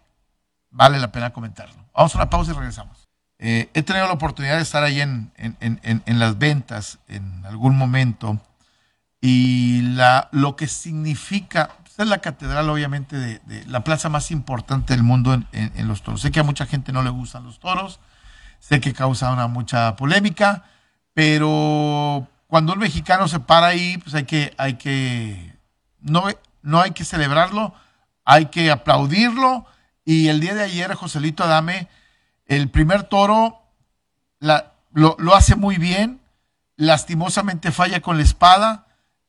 vale 0.72 1.00
la 1.00 1.12
pena 1.12 1.32
comentarlo. 1.32 1.76
Vamos 1.94 2.14
a 2.16 2.18
una 2.18 2.30
pausa 2.30 2.52
y 2.52 2.56
regresamos. 2.56 3.08
Eh, 3.40 3.70
he 3.74 3.84
tenido 3.84 4.08
la 4.08 4.14
oportunidad 4.14 4.56
de 4.58 4.62
estar 4.64 4.84
ahí 4.84 5.00
en, 5.02 5.32
en- 5.38 5.58
en- 5.62 5.80
en- 5.84 6.04
en 6.06 6.20
las 6.20 6.38
ventas 6.38 7.00
en 7.08 7.46
algún 7.46 7.78
momento 7.78 8.40
y 9.22 9.82
la, 9.82 10.28
lo 10.32 10.56
que 10.56 10.68
significa, 10.68 11.70
pues, 11.96 12.06
es 12.06 12.10
la 12.10 12.20
catedral 12.20 12.70
obviamente 12.70 13.18
de, 13.18 13.66
la 13.68 13.84
plaza 13.84 14.10
más 14.10 14.32
importante 14.32 14.94
del 14.94 15.04
mundo 15.04 15.34
en, 15.52 15.88
los 15.88 16.02
toros. 16.02 16.22
Sé 16.22 16.32
que 16.32 16.42
a 16.42 16.44
mucha 16.44 16.66
gente 16.66 16.92
no 16.92 17.04
le 17.04 17.10
gustan 17.10 17.44
los 17.44 17.60
toros, 17.60 18.00
sé 18.60 18.80
que 18.80 18.94
causa 18.94 19.32
una 19.32 19.48
mucha 19.48 19.96
polémica, 19.96 20.66
pero 21.14 22.28
cuando 22.48 22.74
un 22.74 22.80
mexicano 22.80 23.28
se 23.28 23.40
para 23.40 23.68
ahí, 23.68 23.98
pues 24.00 24.14
hay 24.16 24.26
que, 24.26 24.54
hay 24.58 24.74
que, 24.76 25.56
no, 26.02 26.26
no 26.62 26.82
hay 26.82 26.92
que 26.92 27.06
celebrarlo, 27.06 27.74
hay 28.26 28.48
que 28.48 28.72
aplaudirlo. 28.72 29.66
Y 30.04 30.28
el 30.28 30.40
día 30.40 30.54
de 30.54 30.64
ayer, 30.64 30.94
Joselito 30.94 31.44
Adame, 31.44 31.88
el 32.46 32.70
primer 32.70 33.04
toro 33.04 33.62
lo 34.92 35.36
hace 35.36 35.56
muy 35.56 35.78
bien, 35.78 36.20
lastimosamente 36.76 37.72
falla 37.72 38.02
con 38.02 38.18
la 38.18 38.24
espada, 38.24 38.86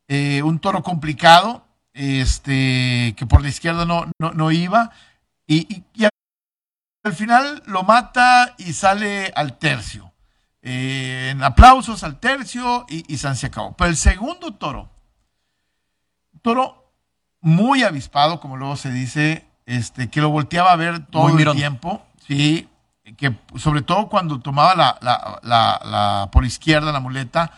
eh, 0.07 0.41
un 0.43 0.59
toro 0.59 0.83
complicado, 0.83 1.66
este, 1.97 3.13
que 3.17 3.25
por 3.27 3.41
la 3.41 3.49
izquierda 3.49 3.85
no, 3.85 4.05
no, 4.19 4.31
no 4.31 4.51
iba, 4.51 4.91
y, 5.45 5.73
y- 5.73 5.83
y 5.93 6.05
al 7.03 7.13
final 7.13 7.63
lo 7.65 7.83
mata 7.83 8.53
y 8.57 8.73
sale 8.73 9.31
al 9.35 9.57
tercio. 9.57 10.11
Eh, 10.61 11.29
en 11.31 11.43
aplausos 11.43 12.03
al 12.03 12.19
tercio 12.19 12.85
y, 12.89 13.11
y 13.13 13.17
San 13.17 13.35
se 13.37 13.47
acabó. 13.47 13.75
Pero 13.77 13.89
el 13.89 13.95
segundo 13.97 14.53
toro, 14.55 14.89
toro 16.41 16.91
muy 17.41 17.83
avispado, 17.83 18.39
como 18.39 18.57
luego 18.57 18.75
se 18.75 18.91
dice, 18.91 19.45
este, 19.65 20.09
que 20.09 20.21
lo 20.21 20.29
volteaba 20.29 20.71
a 20.71 20.75
ver 20.75 21.05
todo 21.07 21.29
Muy 21.29 21.43
el 21.43 21.51
tiempo, 21.53 22.05
sí, 22.27 22.67
que 23.17 23.33
sobre 23.55 23.81
todo 23.81 24.09
cuando 24.09 24.39
tomaba 24.41 24.75
la, 24.75 24.97
la- 25.01 25.39
la- 25.43 25.81
la- 25.85 26.29
por 26.31 26.45
izquierda 26.45 26.91
la 26.91 26.99
muleta, 26.99 27.51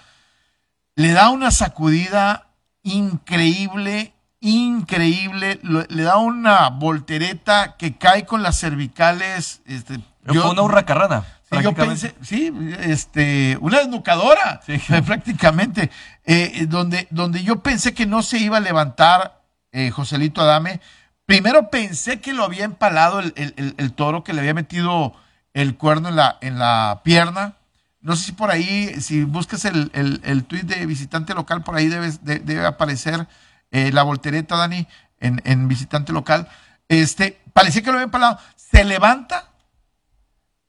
le 0.95 1.11
da 1.13 1.29
una 1.29 1.49
sacudida 1.49 2.47
increíble 2.83 4.13
increíble, 4.41 5.59
lo- 5.63 5.85
le 5.89 6.03
da 6.03 6.17
una 6.17 6.69
voltereta 6.69 7.75
que 7.77 7.97
cae 7.97 8.25
con 8.25 8.43
las 8.43 8.59
cervicales. 8.59 9.61
Este, 9.65 9.99
Fue 10.25 10.49
una 10.49 10.61
hurracarrana. 10.61 11.23
Sí, 11.51 11.57
yo 11.63 11.73
pensé, 11.73 12.13
sí, 12.21 12.53
este, 12.81 13.57
una 13.61 13.79
desnucadora, 13.79 14.61
Sí. 14.65 14.77
prácticamente, 15.05 15.89
eh, 16.25 16.67
donde, 16.69 17.07
donde 17.09 17.43
yo 17.43 17.61
pensé 17.63 17.93
que 17.95 18.05
no 18.05 18.21
se 18.21 18.37
iba 18.37 18.57
a 18.57 18.61
levantar 18.61 19.41
eh, 19.71 19.89
Joselito 19.89 20.41
Adame. 20.41 20.79
Primero 21.25 21.69
pensé 21.71 22.21
que 22.21 22.33
lo 22.33 22.43
había 22.43 22.65
empalado 22.65 23.19
el, 23.19 23.33
el- 23.35 23.53
el- 23.57 23.75
el 23.77 23.93
toro, 23.93 24.23
que 24.23 24.33
le 24.33 24.41
había 24.41 24.53
metido 24.53 25.13
el 25.53 25.75
cuerno 25.75 26.09
en 26.09 26.15
la, 26.15 26.37
en 26.41 26.59
la 26.59 27.01
pierna. 27.03 27.55
No 28.01 28.15
sé 28.15 28.25
si 28.25 28.31
por 28.31 28.51
ahí, 28.51 29.01
si 29.01 29.23
buscas 29.23 29.65
el, 29.65 29.89
el, 29.93 30.21
el 30.23 30.43
tuit 30.45 30.63
de 30.63 30.85
visitante 30.85 31.33
local, 31.33 31.63
por 31.63 31.75
ahí 31.75 31.87
debes- 31.89 32.21
de- 32.21 32.39
debe 32.39 32.65
aparecer 32.65 33.27
eh, 33.71 33.91
la 33.91 34.03
voltereta, 34.03 34.55
Dani, 34.55 34.87
en, 35.19 35.67
visitante 35.67 36.13
local. 36.13 36.47
Este, 36.87 37.41
parecía 37.53 37.81
que 37.81 37.87
lo 37.87 37.93
había 37.93 38.05
empalado. 38.05 38.39
Se 38.55 38.83
levanta 38.83 39.49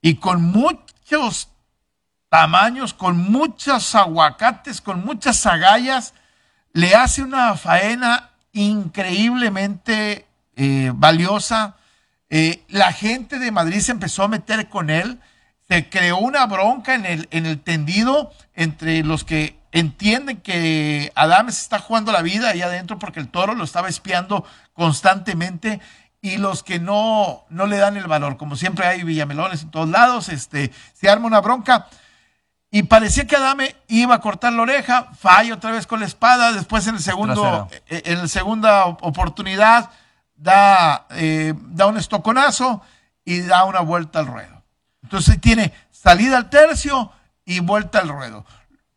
y 0.01 0.17
con 0.17 0.43
muchos 0.43 1.49
tamaños, 2.29 2.95
con 2.95 3.19
muchos 3.19 3.95
aguacates, 3.95 4.81
con 4.81 5.05
muchas 5.05 5.45
agallas, 5.47 6.15
le 6.73 6.95
hace 6.95 7.23
una 7.23 7.55
faena 7.57 8.31
increíblemente 8.53 10.27
eh, 10.57 10.93
valiosa. 10.95 11.77
Eh, 12.29 12.65
la 12.69 12.93
gente 12.93 13.39
de 13.39 13.51
Madrid 13.51 13.81
se 13.81 13.93
empezó 13.93 14.23
a 14.23 14.29
meter 14.29 14.69
con 14.69 14.91
él, 14.91 15.19
se 15.69 15.89
creó 15.89 16.19
una 16.19 16.47
bronca 16.47 16.95
en 16.95 17.05
el, 17.05 17.29
en 17.31 17.47
el 17.47 17.61
tendido 17.61 18.33
entre 18.55 19.03
los 19.03 19.25
que 19.25 19.60
entienden 19.73 20.41
que 20.41 21.13
Adames 21.15 21.61
está 21.61 21.79
jugando 21.79 22.13
la 22.13 22.23
vida 22.23 22.51
ahí 22.51 22.63
adentro 22.63 22.99
porque 22.99 23.21
el 23.21 23.29
toro 23.29 23.55
lo 23.55 23.65
estaba 23.65 23.89
espiando 23.89 24.45
constantemente 24.73 25.81
y 26.23 26.37
los 26.37 26.63
que 26.63 26.79
no, 26.79 27.45
no 27.49 27.67
le 27.67 27.79
dan 27.79 27.97
el 27.97 28.07
valor. 28.07 28.37
Como 28.37 28.57
siempre 28.57 28.87
hay 28.87 29.03
villamelones 29.03 29.63
en 29.63 29.71
todos 29.71 29.89
lados, 29.89 30.29
este, 30.29 30.71
se 30.95 31.09
arma 31.09 31.27
una 31.27 31.41
bronca. 31.41 31.87
Y 32.71 32.85
parecía 32.85 33.27
que 33.27 33.37
Adame 33.37 33.75
iba 33.89 34.15
a 34.15 34.21
cortar 34.21 34.53
la 34.53 34.63
oreja, 34.63 35.09
falla 35.19 35.55
otra 35.55 35.73
vez 35.73 35.87
con 35.87 36.01
la 36.01 36.07
espada, 36.07 36.53
después 36.53 36.87
en 36.87 36.97
el 36.97 37.01
segundo, 37.01 37.69
Trasera. 37.69 37.83
eh, 37.89 38.03
en 38.05 38.19
la 38.19 38.29
segunda 38.29 38.87
oportunidad 38.87 39.91
da, 40.37 41.07
eh, 41.11 41.55
da 41.57 41.87
un 41.87 41.97
estoconazo 41.97 42.81
y 43.25 43.41
da 43.41 43.65
una 43.65 43.81
vuelta 43.81 44.21
al 44.21 44.27
ruedo. 44.27 44.63
Entonces 45.03 45.41
tiene 45.41 45.73
salida 45.91 46.37
al 46.37 46.49
tercio 46.49 47.11
y 47.45 47.59
vuelta 47.59 47.99
al 47.99 48.09
ruedo, 48.09 48.47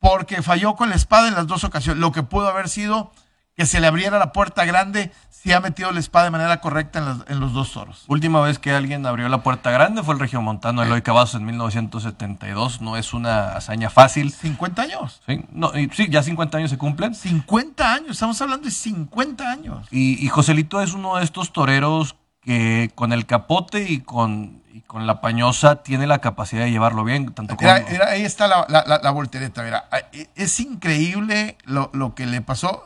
porque 0.03 0.41
falló 0.41 0.75
con 0.75 0.89
la 0.89 0.95
espada 0.95 1.29
en 1.29 1.33
las 1.33 1.47
dos 1.47 1.63
ocasiones. 1.63 2.01
Lo 2.01 2.11
que 2.11 2.23
pudo 2.23 2.49
haber 2.49 2.67
sido 2.67 3.13
que 3.55 3.65
se 3.65 3.79
le 3.79 3.87
abriera 3.87 4.19
la 4.19 4.33
puerta 4.33 4.65
grande 4.65 5.11
si 5.29 5.53
ha 5.53 5.59
metido 5.61 5.91
la 5.93 5.99
espada 6.01 6.25
de 6.25 6.31
manera 6.31 6.59
correcta 6.59 6.99
en, 6.99 7.05
las- 7.05 7.29
en 7.29 7.39
los 7.39 7.53
dos 7.53 7.71
toros. 7.71 8.03
Última 8.07 8.41
vez 8.41 8.59
que 8.59 8.71
alguien 8.73 9.05
abrió 9.05 9.29
la 9.29 9.43
puerta 9.43 9.71
grande 9.71 10.03
fue 10.03 10.13
el 10.15 10.19
regiomontano 10.19 10.83
Eloy 10.83 11.03
Cavazos 11.03 11.35
en 11.39 11.45
1972. 11.45 12.81
No 12.81 12.97
es 12.97 13.13
una 13.13 13.53
hazaña 13.53 13.89
fácil. 13.89 14.31
50 14.31 14.81
años. 14.81 15.21
Sí, 15.25 15.45
no, 15.51 15.77
y 15.77 15.89
sí, 15.93 16.07
ya 16.09 16.21
50 16.23 16.57
años 16.57 16.69
se 16.69 16.77
cumplen. 16.77 17.15
50 17.15 17.93
años, 17.93 18.11
estamos 18.11 18.41
hablando 18.41 18.65
de 18.65 18.71
50 18.71 19.49
años. 19.49 19.87
Y, 19.91 20.23
y 20.23 20.27
Joselito 20.29 20.81
es 20.81 20.93
uno 20.93 21.15
de 21.17 21.23
estos 21.23 21.53
toreros 21.53 22.15
que 22.45 22.91
con 22.95 23.13
el 23.13 23.25
capote 23.25 23.83
y 23.89 24.01
con, 24.01 24.61
y 24.73 24.81
con 24.81 25.07
la 25.07 25.21
pañosa 25.21 25.83
tiene 25.83 26.07
la 26.07 26.19
capacidad 26.19 26.63
de 26.63 26.71
llevarlo 26.71 27.03
bien. 27.03 27.33
Tanto 27.33 27.55
Mira, 27.59 27.83
mira, 27.89 28.07
ahí 28.09 28.23
está 28.23 28.47
la, 28.47 28.65
la- 28.67 29.11
voltereta, 29.11 29.63
mira. 29.63 29.85
E- 30.11 30.29
Es 30.35 30.59
increíble 30.59 31.57
lo, 31.65 31.89
lo 31.93 32.15
que 32.15 32.25
le 32.25 32.41
pasó, 32.41 32.85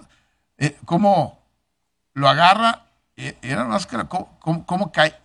eh, 0.58 0.78
cómo 0.86 1.40
lo 2.14 2.30
agarra, 2.30 2.84
eh, 3.16 3.38
era 3.42 3.62
una 3.64 3.74
máscara, 3.74 4.06
cómo, 4.06 4.38
cómo- 4.40 4.66
cómo 4.66 4.92
cae. 4.92 5.16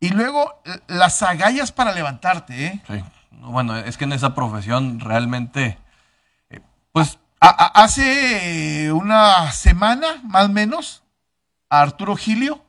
Y 0.00 0.10
luego 0.10 0.60
las 0.88 1.22
agallas 1.22 1.70
para 1.72 1.92
levantarte, 1.92 2.66
¿eh? 2.66 2.82
Sí. 2.88 3.04
No, 3.30 3.50
Bueno, 3.50 3.76
es 3.76 3.96
que 3.96 4.04
en 4.04 4.12
esa 4.12 4.34
profesión 4.34 5.00
realmente, 5.00 5.78
eh, 6.50 6.60
pues 6.92 7.18
A- 7.40 7.48
a- 7.48 7.82
hace 7.84 8.92
una 8.92 9.50
semana, 9.52 10.20
más 10.22 10.44
o 10.46 10.48
menos, 10.48 11.02
a 11.68 11.80
Arturo 11.80 12.14
Gilio, 12.14 12.61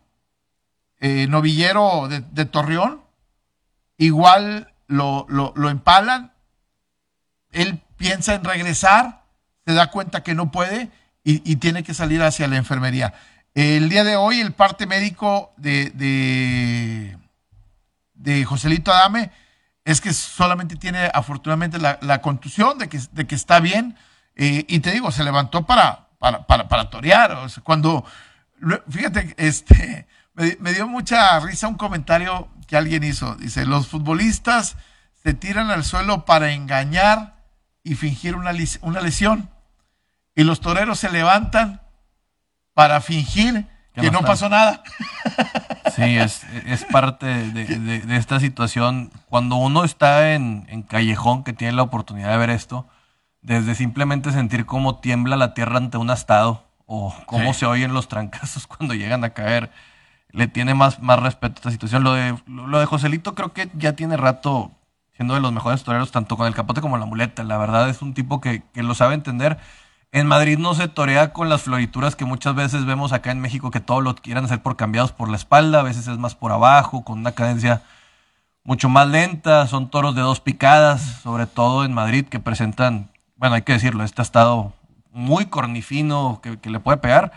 eh, 1.05 1.27
novillero 1.27 2.07
de, 2.07 2.45
Torreón, 2.45 3.01
igual 3.97 4.71
lo, 4.87 5.25
lo- 5.27 5.69
empalan, 5.69 6.31
él 7.51 7.81
piensa 7.97 8.35
en 8.35 8.45
regresar, 8.45 9.25
se 9.65 9.73
da 9.73 9.91
cuenta 9.91 10.23
que 10.23 10.33
no 10.33 10.49
puede 10.49 10.89
y, 11.25 11.57
tiene 11.57 11.83
que 11.83 11.93
salir 11.93 12.23
hacia 12.23 12.47
la 12.47 12.55
enfermería. 12.55 13.13
El 13.53 13.89
día 13.89 14.05
de 14.05 14.15
hoy, 14.15 14.39
el 14.39 14.53
parte 14.53 14.87
médico 14.87 15.51
de, 15.57 17.17
de, 18.15 18.45
Joselito 18.45 18.93
Adame 18.93 19.29
es 19.83 19.99
que 19.99 20.13
solamente 20.13 20.77
tiene 20.77 21.11
afortunadamente 21.13 21.79
la, 21.79 22.21
contusión 22.21 22.77
de 22.77 22.87
que, 22.87 23.01
de 23.11 23.27
que 23.27 23.35
está 23.35 23.59
bien. 23.59 23.97
eh, 24.37 24.63
y 24.69 24.79
te 24.79 24.91
digo, 24.91 25.11
se 25.11 25.25
levantó 25.25 25.65
para, 25.65 26.07
para, 26.17 26.47
para, 26.69 26.89
torear. 26.89 27.37
cuando, 27.63 28.05
fíjate, 28.89 29.35
este, 29.37 30.07
me, 30.33 30.57
me 30.59 30.73
dio 30.73 30.87
mucha 30.87 31.39
risa 31.39 31.67
un 31.67 31.75
comentario 31.75 32.47
que 32.67 32.77
alguien 32.77 33.03
hizo. 33.03 33.35
Dice, 33.35 33.65
los 33.65 33.87
futbolistas 33.87 34.75
se 35.23 35.33
tiran 35.33 35.69
al 35.71 35.83
suelo 35.83 36.25
para 36.25 36.51
engañar 36.51 37.35
y 37.83 37.95
fingir 37.95 38.35
una, 38.35 38.51
lesión. 38.53 39.49
Y 40.35 40.43
los 40.43 40.59
toreros 40.61 40.99
se 40.99 41.09
levantan 41.11 41.81
para 42.73 43.01
fingir 43.01 43.67
Que 43.93 44.01
que 44.01 44.11
no 44.11 44.21
pasó 44.21 44.49
nada. 44.49 44.81
Sí, 45.95 46.17
es, 46.17 46.41
es 46.65 46.83
parte 46.85 47.25
de, 47.27 47.65
de- 47.65 47.99
de 48.01 48.17
esta 48.17 48.39
situación. 48.39 49.11
Cuando 49.29 49.57
uno 49.57 49.83
está 49.83 50.33
en, 50.33 50.65
en 50.69 50.81
callejón, 50.81 51.43
que 51.43 51.53
tiene 51.53 51.73
la 51.73 51.83
oportunidad 51.83 52.31
de 52.31 52.37
ver 52.37 52.49
esto, 52.49 52.87
desde 53.41 53.75
simplemente 53.75 54.31
sentir 54.31 54.65
cómo 54.65 54.99
tiembla 54.99 55.35
la 55.37 55.53
tierra 55.53 55.77
ante 55.77 55.97
un 55.97 56.09
astado 56.09 56.65
o 56.87 57.13
cómo 57.27 57.53
Sí. 57.53 57.59
se 57.61 57.65
oyen 57.67 57.93
los 57.93 58.07
trancazos 58.07 58.65
cuando 58.73 58.95
llegan 58.95 59.23
a 59.23 59.31
caer, 59.31 59.71
le 60.33 60.47
tiene 60.47 60.73
más, 60.73 60.99
más 61.01 61.19
respeto 61.19 61.53
a 61.55 61.59
esta 61.59 61.71
situación. 61.71 62.03
Lo 62.03 62.13
de, 62.13 62.35
lo 62.47 62.79
de 62.79 62.85
Joselito 62.85 63.35
creo 63.35 63.53
que 63.53 63.69
ya 63.75 63.93
tiene 63.93 64.17
rato 64.17 64.71
siendo 65.13 65.35
de 65.35 65.39
los 65.39 65.53
mejores 65.53 65.83
toreros, 65.83 66.11
tanto 66.11 66.35
con 66.35 66.47
el 66.47 66.55
capote 66.55 66.81
como 66.81 66.97
la 66.97 67.05
muleta. 67.05 67.43
La 67.43 67.57
verdad 67.57 67.87
es 67.87 68.01
un 68.01 68.15
tipo 68.15 68.41
que, 68.41 68.63
que 68.73 68.81
lo 68.83 68.95
sabe 68.95 69.13
entender. 69.13 69.59
En 70.11 70.27
Madrid 70.27 70.57
no 70.57 70.73
se 70.73 70.87
torea 70.87 71.33
con 71.33 71.49
las 71.49 71.61
florituras 71.61 72.15
que 72.15 72.25
muchas 72.25 72.55
veces 72.55 72.85
vemos 72.85 73.13
acá 73.13 73.31
en 73.31 73.39
México, 73.39 73.71
que 73.71 73.79
todo 73.79 74.01
lo 74.01 74.15
quieran 74.15 74.45
hacer 74.45 74.61
por 74.61 74.75
cambiados 74.75 75.11
por 75.11 75.29
la 75.29 75.37
espalda, 75.37 75.79
a 75.79 75.83
veces 75.83 76.07
es 76.07 76.17
más 76.17 76.35
por 76.35 76.51
abajo, 76.51 77.03
con 77.03 77.19
una 77.19 77.31
cadencia 77.33 77.83
mucho 78.63 78.89
más 78.89 79.07
lenta, 79.07 79.67
son 79.67 79.89
toros 79.89 80.15
de 80.15 80.21
dos 80.21 80.39
picadas, 80.39 81.01
sobre 81.23 81.47
todo 81.47 81.83
en 81.83 81.93
Madrid, 81.93 82.25
que 82.25 82.39
presentan, 82.39 83.09
bueno, 83.35 83.55
hay 83.55 83.63
que 83.63 83.73
decirlo, 83.73 84.03
este 84.03 84.21
estado 84.21 84.73
muy 85.11 85.47
cornifino 85.47 86.39
que, 86.41 86.59
que 86.59 86.69
le 86.69 86.79
puede 86.79 86.97
pegar 86.97 87.33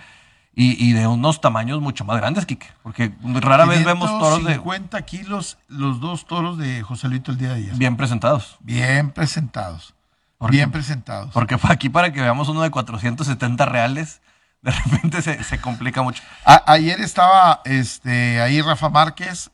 y, 0.58 0.82
y 0.88 0.92
de 0.94 1.06
unos 1.06 1.40
tamaños 1.42 1.80
mucho 1.80 2.04
más 2.04 2.16
grandes, 2.16 2.46
Kike, 2.46 2.66
porque 2.82 3.12
rara 3.22 3.66
vez 3.66 3.84
vemos 3.84 4.08
toros 4.18 4.42
de 4.44 4.54
50 4.54 5.00
kilos 5.02 5.58
los 5.68 6.00
dos 6.00 6.26
toros 6.26 6.56
de 6.58 6.82
Joselito 6.82 7.30
el 7.30 7.38
día 7.38 7.50
de 7.50 7.54
ayer. 7.56 7.74
bien 7.74 7.96
presentados. 7.96 8.56
Bien 8.60 9.10
presentados. 9.12 9.94
¿Por 10.38 10.50
Bien 10.50 10.70
presentados. 10.70 11.30
Porque 11.32 11.56
fue 11.58 11.72
aquí 11.72 11.88
para 11.88 12.12
que 12.12 12.20
veamos 12.20 12.48
uno 12.48 12.62
de 12.62 12.70
470 12.70 13.64
reales, 13.66 14.20
de 14.62 14.70
repente 14.72 15.22
se, 15.22 15.44
se 15.44 15.60
complica 15.60 16.02
mucho. 16.02 16.22
A- 16.44 16.62
ayer 16.72 17.00
estaba 17.00 17.60
este, 17.64 18.40
ahí 18.40 18.60
Rafa 18.62 18.88
Márquez 18.88 19.50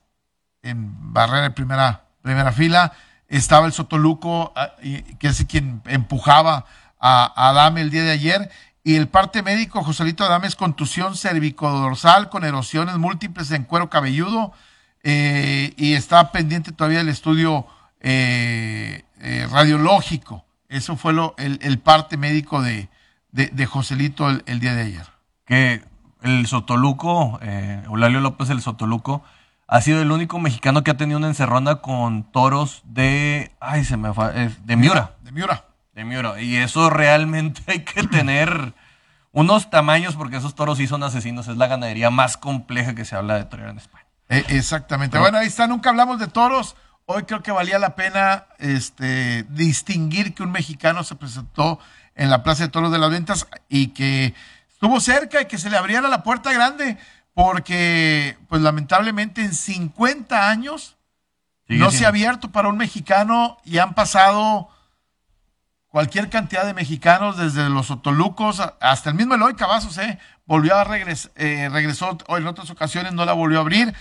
en 0.63 1.13
barrera 1.13 1.43
de 1.43 1.51
primera, 1.51 2.05
primera 2.23 2.53
fila. 2.53 2.93
Estaba 3.29 3.67
el 3.67 3.73
Sotoluco, 3.73 4.53
ah, 4.57 4.71
que 5.19 5.29
es 5.29 5.45
quien 5.47 5.83
empujaba 5.87 6.65
a, 7.01 7.25
a 7.35 7.49
Adame 7.51 7.81
el 7.81 7.91
día 7.91 8.03
de 8.03 8.11
ayer. 8.13 8.51
Y 8.85 8.97
el 8.97 9.09
parte 9.09 9.43
médico, 9.43 9.83
Joselito 9.85 10.25
Adame, 10.25 10.49
es 10.49 10.57
contusión 10.57 11.17
cervicodorsal 11.17 12.29
con 12.31 12.45
erosiones 12.45 12.99
múltiples 12.99 13.51
en 13.53 13.65
cuero 13.65 13.89
cabelludo. 13.91 14.53
eh, 15.05 15.73
y 15.77 15.95
está 15.95 16.31
pendiente 16.31 16.71
todavía 16.71 17.01
el 17.01 17.09
estudio 17.09 17.67
eh, 18.01 19.05
eh, 19.21 19.49
radiológico. 19.51 20.45
Eso 20.69 20.97
fue 20.97 21.13
lo, 21.13 21.35
el, 21.39 21.59
el 21.63 21.79
parte 21.81 22.17
médico 22.17 22.63
de, 22.63 22.89
de, 23.33 23.49
de 23.49 23.67
Joselito 23.67 24.29
el- 24.31 24.43
el 24.47 24.61
día 24.61 24.75
de 24.75 24.83
ayer. 24.83 25.07
que 25.45 25.83
el 26.23 26.47
Sotoluco, 26.47 27.41
eh, 27.43 27.83
Eulalio 27.87 28.21
López 28.21 28.49
el 28.51 28.63
Sotoluco, 28.63 29.25
ha 29.67 29.81
sido 29.81 30.01
el 30.03 30.13
único 30.13 30.39
mexicano 30.39 30.85
que 30.85 30.93
ha 30.93 30.97
tenido 30.97 31.19
una 31.19 31.27
encerrona 31.29 31.77
con 31.77 32.23
toros 32.31 32.83
de, 32.85 33.51
ay, 33.59 33.85
se 33.85 33.97
me 33.97 34.13
fue, 34.15 34.51
de 34.65 34.77
Miura, 34.77 35.17
De 35.23 35.33
Miura. 35.33 35.65
Y 35.95 36.57
eso 36.57 36.91
realmente 36.91 37.63
hay 37.67 37.81
que 37.81 38.03
tener 38.05 38.75
unos 39.31 39.71
tamaños 39.71 40.17
porque 40.17 40.37
esos 40.37 40.55
toros 40.55 40.79
sí 40.79 40.87
son 40.87 41.03
asesinos. 41.03 41.49
Es 41.49 41.57
la 41.57 41.67
ganadería 41.67 42.11
más 42.11 42.37
compleja 42.37 42.95
que 42.95 43.05
se 43.05 43.17
habla 43.17 43.37
de 43.37 43.45
torear 43.45 43.71
en 43.71 43.79
España. 43.79 44.07
Eh, 44.29 44.45
exactamente. 44.49 45.13
Pero- 45.13 45.23
bueno, 45.23 45.39
ahí 45.39 45.47
está, 45.47 45.67
nunca 45.67 45.91
hablamos 45.91 46.19
de 46.19 46.29
toros. 46.29 46.77
Hoy 47.05 47.25
creo 47.25 47.43
que 47.43 47.51
valía 47.51 47.79
la 47.79 47.95
pena 47.95 48.47
este, 48.59 49.43
distinguir 49.45 50.35
que 50.35 50.43
un 50.43 50.53
mexicano 50.53 51.03
se 51.03 51.17
presentó 51.17 51.79
en 52.15 52.31
la 52.31 52.43
Plaza 52.43 52.63
de 52.65 52.69
Toros 52.69 52.93
de 52.93 52.99
las 52.99 53.11
Ventas 53.11 53.49
y 53.69 53.89
que 53.89 54.35
estuvo 54.71 55.01
cerca 55.01 55.39
de 55.39 55.49
que 55.49 55.59
se 55.59 55.69
le 55.69 55.77
abriera 55.77 56.09
la 56.09 56.23
puerta 56.23 56.53
grande, 56.53 56.97
porque 57.35 58.39
pues 58.49 58.63
lamentablemente 58.63 59.43
en 59.43 59.55
50 59.55 60.49
años 60.49 60.97
no 61.69 61.91
se 61.91 62.05
ha 62.05 62.09
abierto 62.09 62.53
para 62.53 62.69
un 62.69 62.77
mexicano 62.77 63.59
y 63.65 63.79
han 63.79 63.95
pasado 63.95 64.69
cualquier 65.93 66.31
cantidad 66.31 66.67
de 66.67 66.75
mexicanos, 66.75 67.37
desde 67.37 67.69
los 67.69 67.91
Otolucos 67.91 68.61
hasta 68.81 69.11
el 69.11 69.15
mismo 69.15 69.35
Eloy 69.35 69.55
Cavazos, 69.55 69.99
¿eh? 69.99 70.19
volvió 70.47 70.77
a 70.77 70.85
regresar, 70.85 71.31
eh, 71.37 71.69
regresó 71.71 72.19
en 72.29 72.47
otras 72.47 72.71
ocasiones, 72.71 73.13
no 73.13 73.25
la 73.25 73.35
volvió 73.35 73.59
a 73.59 73.61
abrir. 73.61 73.95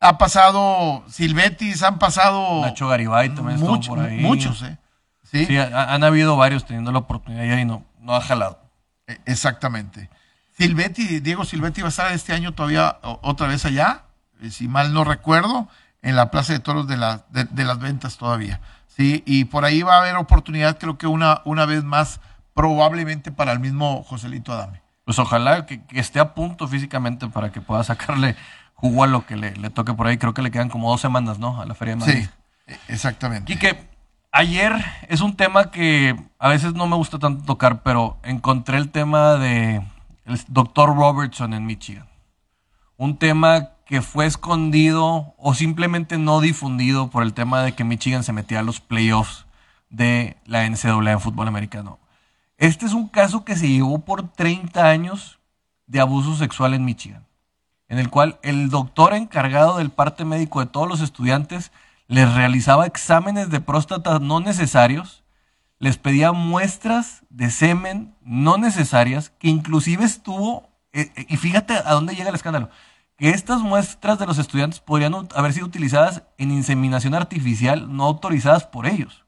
Ha 0.00 0.18
pasado 0.18 1.04
Silvetis, 1.08 1.82
han 1.82 1.98
pasado. 1.98 2.60
Nacho 2.60 2.88
Garibay 2.88 3.30
también 3.34 3.60
mucho, 3.60 3.94
por 3.94 4.00
ahí. 4.00 4.18
Muchos, 4.18 4.60
¿eh? 4.62 4.76
Sí, 5.22 5.56
han 5.56 6.04
habido 6.04 6.36
varios 6.36 6.66
teniendo 6.66 6.92
la 6.92 6.98
oportunidad 6.98 7.56
y 7.56 7.64
no, 7.64 7.84
no 8.00 8.14
ha 8.14 8.20
jalado. 8.20 8.60
E, 9.06 9.18
exactamente. 9.24 10.10
Silvetti, 10.58 11.20
Diego 11.20 11.44
Silvetti 11.44 11.80
va 11.80 11.88
a 11.88 11.90
estar 11.90 12.12
este 12.12 12.32
año 12.32 12.52
todavía 12.52 12.98
otra 13.02 13.46
vez 13.46 13.64
allá, 13.64 14.04
eh, 14.40 14.50
si 14.50 14.68
mal 14.68 14.92
no 14.92 15.04
recuerdo, 15.04 15.68
en 16.02 16.16
la 16.16 16.30
Plaza 16.30 16.52
de 16.52 16.60
Toros 16.60 16.86
de, 16.86 16.96
de, 17.30 17.64
las 17.64 17.78
Ventas 17.78 18.16
todavía. 18.16 18.60
Sí, 18.96 19.22
y 19.26 19.44
por 19.44 19.66
ahí 19.66 19.82
va 19.82 19.96
a 19.96 20.00
haber 20.00 20.16
oportunidad, 20.16 20.78
creo 20.78 20.96
que 20.96 21.06
una, 21.06 21.42
una 21.44 21.66
vez 21.66 21.84
más, 21.84 22.20
probablemente 22.54 23.30
para 23.30 23.52
el 23.52 23.60
mismo 23.60 24.02
Joselito 24.04 24.54
Adame. 24.54 24.80
Pues 25.04 25.18
ojalá 25.18 25.66
que, 25.66 25.82
esté 25.90 26.18
a 26.18 26.32
punto 26.34 26.66
físicamente 26.66 27.28
para 27.28 27.52
que 27.52 27.60
pueda 27.60 27.84
sacarle 27.84 28.36
jugo 28.74 29.04
a 29.04 29.06
lo 29.06 29.26
que 29.26 29.36
le, 29.36 29.52
toque 29.70 29.92
por 29.92 30.06
ahí. 30.06 30.16
Creo 30.16 30.32
que 30.32 30.40
le 30.40 30.50
quedan 30.50 30.70
como 30.70 30.90
dos 30.90 31.02
semanas, 31.02 31.38
¿no? 31.38 31.60
A 31.60 31.66
la 31.66 31.74
Feria 31.74 31.94
de 31.94 32.00
Madrid. 32.00 32.28
Sí, 32.66 32.74
exactamente. 32.88 33.52
Y 33.52 33.58
que 33.58 33.86
ayer 34.32 34.72
es 35.08 35.20
un 35.20 35.36
tema 35.36 35.70
que 35.70 36.16
a 36.38 36.48
veces 36.48 36.72
no 36.72 36.86
me 36.86 36.96
gusta 36.96 37.18
tanto 37.18 37.44
tocar, 37.44 37.82
pero 37.82 38.18
encontré 38.22 38.78
el 38.78 38.88
tema 38.88 39.34
de 39.34 39.82
el 40.24 40.40
doctor 40.48 40.96
Robertson 40.96 41.52
en 41.52 41.66
Michigan. 41.66 42.08
Un 42.96 43.18
tema 43.18 43.75
que 43.86 44.02
fue 44.02 44.26
escondido 44.26 45.34
o 45.38 45.54
simplemente 45.54 46.18
no 46.18 46.40
difundido 46.40 47.08
por 47.08 47.22
el 47.22 47.32
tema 47.32 47.62
de 47.62 47.72
que 47.72 47.84
Michigan 47.84 48.24
se 48.24 48.32
metía 48.32 48.60
a 48.60 48.62
los 48.62 48.80
playoffs 48.80 49.46
de 49.88 50.36
la 50.44 50.68
NCAA 50.68 51.12
en 51.12 51.20
fútbol 51.20 51.48
americano. 51.48 51.98
Este 52.58 52.84
es 52.84 52.92
un 52.92 53.08
caso 53.08 53.44
que 53.44 53.56
se 53.56 53.68
llevó 53.68 54.00
por 54.00 54.28
30 54.28 54.86
años 54.86 55.38
de 55.86 56.00
abuso 56.00 56.36
sexual 56.36 56.74
en 56.74 56.84
Michigan, 56.84 57.24
en 57.88 57.98
el 57.98 58.10
cual 58.10 58.38
el 58.42 58.68
doctor 58.68 59.14
encargado 59.14 59.78
del 59.78 59.90
parte 59.90 60.24
médico 60.24 60.60
de 60.60 60.66
todos 60.66 60.88
los 60.88 61.00
estudiantes 61.00 61.70
les 62.08 62.32
realizaba 62.34 62.86
exámenes 62.86 63.50
de 63.50 63.60
próstata 63.60 64.18
no 64.18 64.40
necesarios 64.40 65.22
les 65.78 65.98
pedía 65.98 66.32
muestras 66.32 67.22
de 67.28 67.50
semen 67.50 68.14
no 68.22 68.56
necesarias, 68.56 69.30
que 69.38 69.48
inclusive 69.48 70.04
estuvo, 70.04 70.68
eh, 70.92 71.12
eh, 71.16 71.26
y 71.28 71.36
fíjate 71.36 71.74
a 71.74 71.92
dónde 71.92 72.14
llega 72.14 72.30
el 72.30 72.34
escándalo, 72.34 72.70
que 73.16 73.30
estas 73.30 73.60
muestras 73.60 74.18
de 74.18 74.26
los 74.26 74.38
estudiantes 74.38 74.80
podrían 74.80 75.14
haber 75.34 75.52
sido 75.52 75.66
utilizadas 75.66 76.22
en 76.38 76.50
inseminación 76.50 77.14
artificial 77.14 77.94
no 77.94 78.04
autorizadas 78.04 78.64
por 78.64 78.86
ellos. 78.86 79.24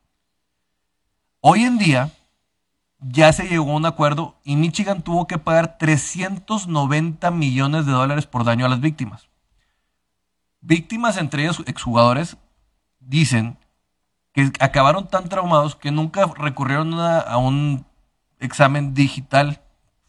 Hoy 1.41 1.63
en 1.63 1.79
día 1.79 2.11
ya 3.01 3.33
se 3.33 3.49
llegó 3.49 3.73
a 3.73 3.77
un 3.77 3.87
acuerdo 3.87 4.37
y 4.45 4.57
Michigan 4.57 5.03
tuvo 5.03 5.27
que 5.27 5.39
pagar 5.39 5.79
390 5.79 7.31
millones 7.31 7.87
de 7.87 7.93
dólares 7.93 8.27
por 8.27 8.45
daño 8.45 8.67
a 8.67 8.69
las 8.69 8.81
víctimas. 8.81 9.29
Víctimas, 10.61 11.17
entre 11.17 11.43
ellos 11.43 11.63
exjugadores, 11.67 12.37
dicen 12.99 13.57
que 14.33 14.53
acabaron 14.61 15.09
tan 15.09 15.29
traumados 15.29 15.77
que 15.77 15.91
nunca 15.91 16.27
recurrieron 16.27 16.95
a, 17.01 17.37
un 17.39 17.87
examen 18.41 18.95
digital 18.95 19.63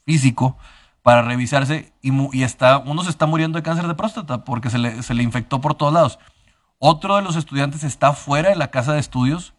físico 0.06 0.58
para 1.02 1.22
revisarse 1.22 1.94
y, 2.02 2.44
está, 2.44 2.78
uno 2.78 3.04
se 3.04 3.10
está 3.10 3.26
muriendo 3.26 3.58
de 3.58 3.64
cáncer 3.64 3.88
de 3.88 3.96
próstata 3.96 4.44
porque 4.44 4.70
se 4.70 4.78
le, 4.78 5.02
se 5.04 5.14
le 5.14 5.24
infectó 5.24 5.62
por 5.62 5.76
todos 5.76 5.94
lados. 5.94 6.20
Otro 6.78 7.16
de 7.16 7.22
los 7.22 7.36
estudiantes 7.36 7.84
está 7.84 8.14
fuera 8.14 8.50
de 8.50 8.56
la 8.56 8.72
casa 8.72 8.94
de 8.94 9.00
estudios, 9.00 9.54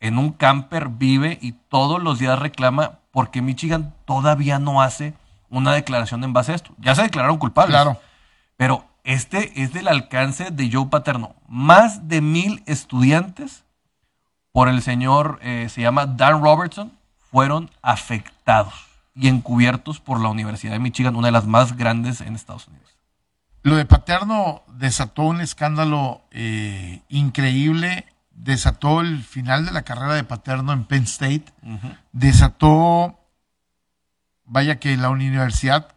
en 0.00 0.18
un 0.18 0.32
camper 0.32 0.88
vive 0.88 1.38
y 1.40 1.52
todos 1.52 2.02
los 2.02 2.18
días 2.18 2.38
reclama 2.38 2.98
porque 3.10 3.42
Michigan 3.42 3.94
todavía 4.04 4.58
no 4.58 4.82
hace 4.82 5.14
una 5.48 5.72
declaración 5.72 6.24
en 6.24 6.32
base 6.32 6.52
a 6.52 6.54
esto. 6.56 6.74
Ya 6.78 6.94
se 6.94 7.02
declararon 7.02 7.38
culpables. 7.38 7.74
Claro. 7.74 8.00
Pero 8.56 8.84
este 9.04 9.62
es 9.62 9.72
del 9.72 9.88
alcance 9.88 10.50
de 10.50 10.70
Joe 10.70 10.86
Paterno. 10.86 11.34
Más 11.48 12.08
de 12.08 12.20
mil 12.20 12.62
estudiantes 12.66 13.64
por 14.52 14.68
el 14.68 14.82
señor, 14.82 15.38
eh, 15.42 15.68
se 15.70 15.80
llama 15.80 16.06
Dan 16.06 16.42
Robertson, 16.42 16.92
fueron 17.30 17.70
afectados 17.82 18.93
y 19.14 19.28
encubiertos 19.28 20.00
por 20.00 20.20
la 20.20 20.28
Universidad 20.28 20.72
de 20.72 20.80
Michigan, 20.80 21.16
una 21.16 21.28
de 21.28 21.32
las 21.32 21.46
más 21.46 21.76
grandes 21.76 22.20
en 22.20 22.34
Estados 22.34 22.68
Unidos. 22.68 22.98
Lo 23.62 23.76
de 23.76 23.86
Paterno 23.86 24.62
desató 24.68 25.22
un 25.22 25.40
escándalo 25.40 26.22
eh, 26.30 27.00
increíble, 27.08 28.04
desató 28.30 29.00
el 29.00 29.22
final 29.22 29.64
de 29.64 29.72
la 29.72 29.82
carrera 29.82 30.14
de 30.14 30.24
Paterno 30.24 30.72
en 30.72 30.84
Penn 30.84 31.04
State, 31.04 31.46
desató, 32.12 33.18
vaya 34.44 34.78
que 34.78 34.96
la 34.96 35.08
universidad 35.08 35.94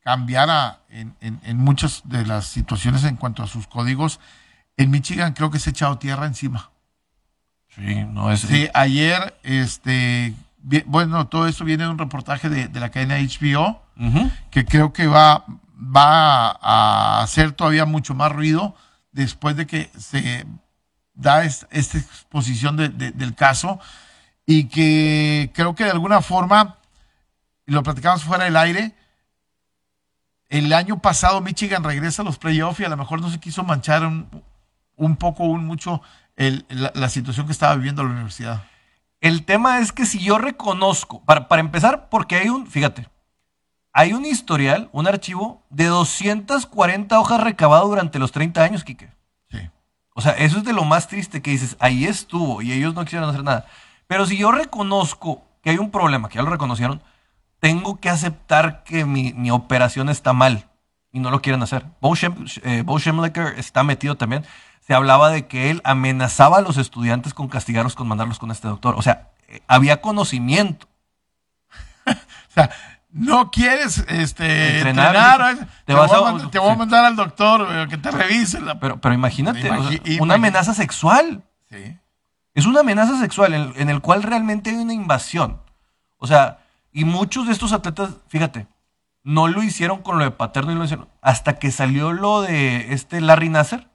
cambiara 0.00 0.80
en, 0.88 1.14
en, 1.20 1.56
muchas 1.58 2.02
de 2.04 2.24
las 2.24 2.46
situaciones 2.46 3.04
en 3.04 3.16
cuanto 3.16 3.42
a 3.42 3.46
sus 3.46 3.66
códigos. 3.66 4.18
En 4.76 4.90
Michigan 4.90 5.34
creo 5.34 5.50
que 5.50 5.58
se 5.58 5.70
ha 5.70 5.72
echado 5.72 5.98
tierra 5.98 6.26
encima. 6.26 6.70
Sí, 7.74 8.04
no 8.04 8.30
es. 8.30 8.40
Sí, 8.40 8.68
ayer, 8.74 9.38
este, 9.42 10.34
bueno, 10.86 11.26
todo 11.28 11.46
esto 11.46 11.64
viene 11.64 11.84
de 11.84 11.90
un 11.90 11.98
reportaje 11.98 12.48
de, 12.48 12.80
la 12.80 12.90
cadena 12.90 13.18
HBO, 13.18 13.82
que 14.50 14.64
creo 14.64 14.92
que 14.92 15.06
va, 15.06 15.44
va 15.76 16.50
a 16.50 17.22
hacer 17.22 17.52
todavía 17.52 17.84
mucho 17.84 18.14
más 18.14 18.32
ruido 18.32 18.74
después 19.12 19.56
de 19.56 19.66
que 19.66 19.90
se 19.98 20.46
da 21.14 21.44
esta 21.44 21.98
exposición 21.98 22.76
del 22.76 23.34
caso 23.34 23.78
y 24.46 24.64
que 24.64 25.50
creo 25.54 25.74
que 25.74 25.84
de 25.84 25.90
alguna 25.90 26.20
forma, 26.20 26.78
lo 27.66 27.82
platicamos 27.82 28.24
fuera 28.24 28.44
del 28.44 28.56
aire, 28.56 28.94
el 30.48 30.72
año 30.72 31.00
pasado 31.00 31.40
Michigan 31.40 31.84
regresa 31.84 32.22
a 32.22 32.24
los 32.24 32.38
playoffs 32.38 32.80
y 32.80 32.84
a 32.84 32.88
lo 32.88 32.96
mejor 32.96 33.20
no 33.20 33.30
se 33.30 33.40
quiso 33.40 33.62
manchar 33.64 34.04
un, 34.04 34.28
un 34.96 35.16
poco, 35.16 35.44
un 35.44 35.66
mucho 35.66 36.02
la, 36.36 37.08
situación 37.08 37.46
que 37.46 37.52
estaba 37.52 37.74
viviendo 37.76 38.02
la 38.02 38.10
universidad. 38.10 38.62
El 39.22 39.44
tema 39.44 39.78
es 39.78 39.92
que 39.92 40.04
si 40.04 40.18
yo 40.18 40.36
reconozco, 40.36 41.22
para, 41.24 41.46
para 41.46 41.60
empezar, 41.60 42.08
porque 42.08 42.34
hay 42.34 42.48
un, 42.48 42.66
fíjate, 42.66 43.08
hay 43.92 44.14
un 44.14 44.26
historial, 44.26 44.90
un 44.90 45.06
archivo 45.06 45.62
de 45.70 45.86
240 45.86 47.20
hojas 47.20 47.40
recabado 47.40 47.86
durante 47.86 48.18
los 48.18 48.32
30 48.32 48.64
años, 48.64 48.82
Quique. 48.82 49.10
Sí. 49.48 49.70
O 50.14 50.20
sea, 50.20 50.32
eso 50.32 50.58
es 50.58 50.64
de 50.64 50.72
lo 50.72 50.82
más 50.82 51.06
triste 51.06 51.40
que 51.40 51.52
dices, 51.52 51.76
ahí 51.78 52.04
estuvo 52.04 52.62
y 52.62 52.72
ellos 52.72 52.94
no 52.94 53.04
quisieron 53.04 53.30
hacer 53.30 53.44
nada. 53.44 53.66
Pero 54.08 54.26
si 54.26 54.36
yo 54.36 54.50
reconozco 54.50 55.44
que 55.62 55.70
hay 55.70 55.78
un 55.78 55.92
problema, 55.92 56.28
que 56.28 56.38
ya 56.38 56.42
lo 56.42 56.50
reconocieron, 56.50 57.00
tengo 57.60 58.00
que 58.00 58.10
aceptar 58.10 58.82
que 58.82 59.04
mi, 59.04 59.32
mi 59.34 59.52
operación 59.52 60.08
está 60.08 60.32
mal 60.32 60.68
y 61.12 61.20
no 61.20 61.30
lo 61.30 61.40
quieren 61.40 61.62
hacer. 61.62 61.86
Bo, 62.00 62.14
eh, 62.16 62.84
está 63.56 63.84
metido 63.84 64.16
también 64.16 64.44
se 64.84 64.94
hablaba 64.94 65.30
de 65.30 65.46
que 65.46 65.70
él 65.70 65.80
amenazaba 65.84 66.58
a 66.58 66.60
los 66.60 66.76
estudiantes 66.76 67.34
con 67.34 67.48
castigarlos, 67.48 67.94
con 67.94 68.08
mandarlos 68.08 68.38
con 68.38 68.50
este 68.50 68.66
doctor. 68.66 68.96
O 68.98 69.02
sea, 69.02 69.30
eh, 69.46 69.62
había 69.68 70.00
conocimiento. 70.00 70.88
o 72.06 72.52
sea, 72.52 72.70
no 73.12 73.50
quieres 73.52 73.98
este, 74.08 74.78
entrenar, 74.78 75.68
te, 75.84 75.94
voy 75.94 76.08
a, 76.70 76.74
mandar 76.74 77.04
al 77.04 77.14
doctor 77.14 77.68
eh, 77.70 77.86
que 77.88 77.96
te 77.96 78.10
revise. 78.10 78.58
Pero, 78.80 79.00
pero 79.00 79.14
imagínate, 79.14 79.70
una 80.20 80.34
amenaza 80.34 80.74
sexual. 80.74 81.44
Sí. 81.70 81.96
Es 82.54 82.66
una 82.66 82.80
amenaza 82.80 83.18
sexual 83.20 83.54
en, 83.54 83.72
en, 83.76 83.88
el 83.88 84.00
cual 84.00 84.24
realmente 84.24 84.70
hay 84.70 84.76
una 84.76 84.92
invasión. 84.92 85.60
O 86.18 86.26
sea, 86.26 86.58
y 86.92 87.04
muchos 87.04 87.46
de 87.46 87.52
estos 87.52 87.72
atletas, 87.72 88.10
fíjate, 88.28 88.66
no 89.22 89.46
lo 89.46 89.62
hicieron 89.62 90.02
con 90.02 90.18
lo 90.18 90.24
de 90.24 90.32
Paterno 90.32 90.72
y 90.72 90.74
lo 90.74 90.84
hicieron 90.84 91.08
hasta 91.20 91.58
que 91.58 91.70
salió 91.70 92.12
lo 92.12 92.42
de 92.42 92.92
este 92.92 93.20
Larry 93.20 93.48
Nasser 93.48 93.91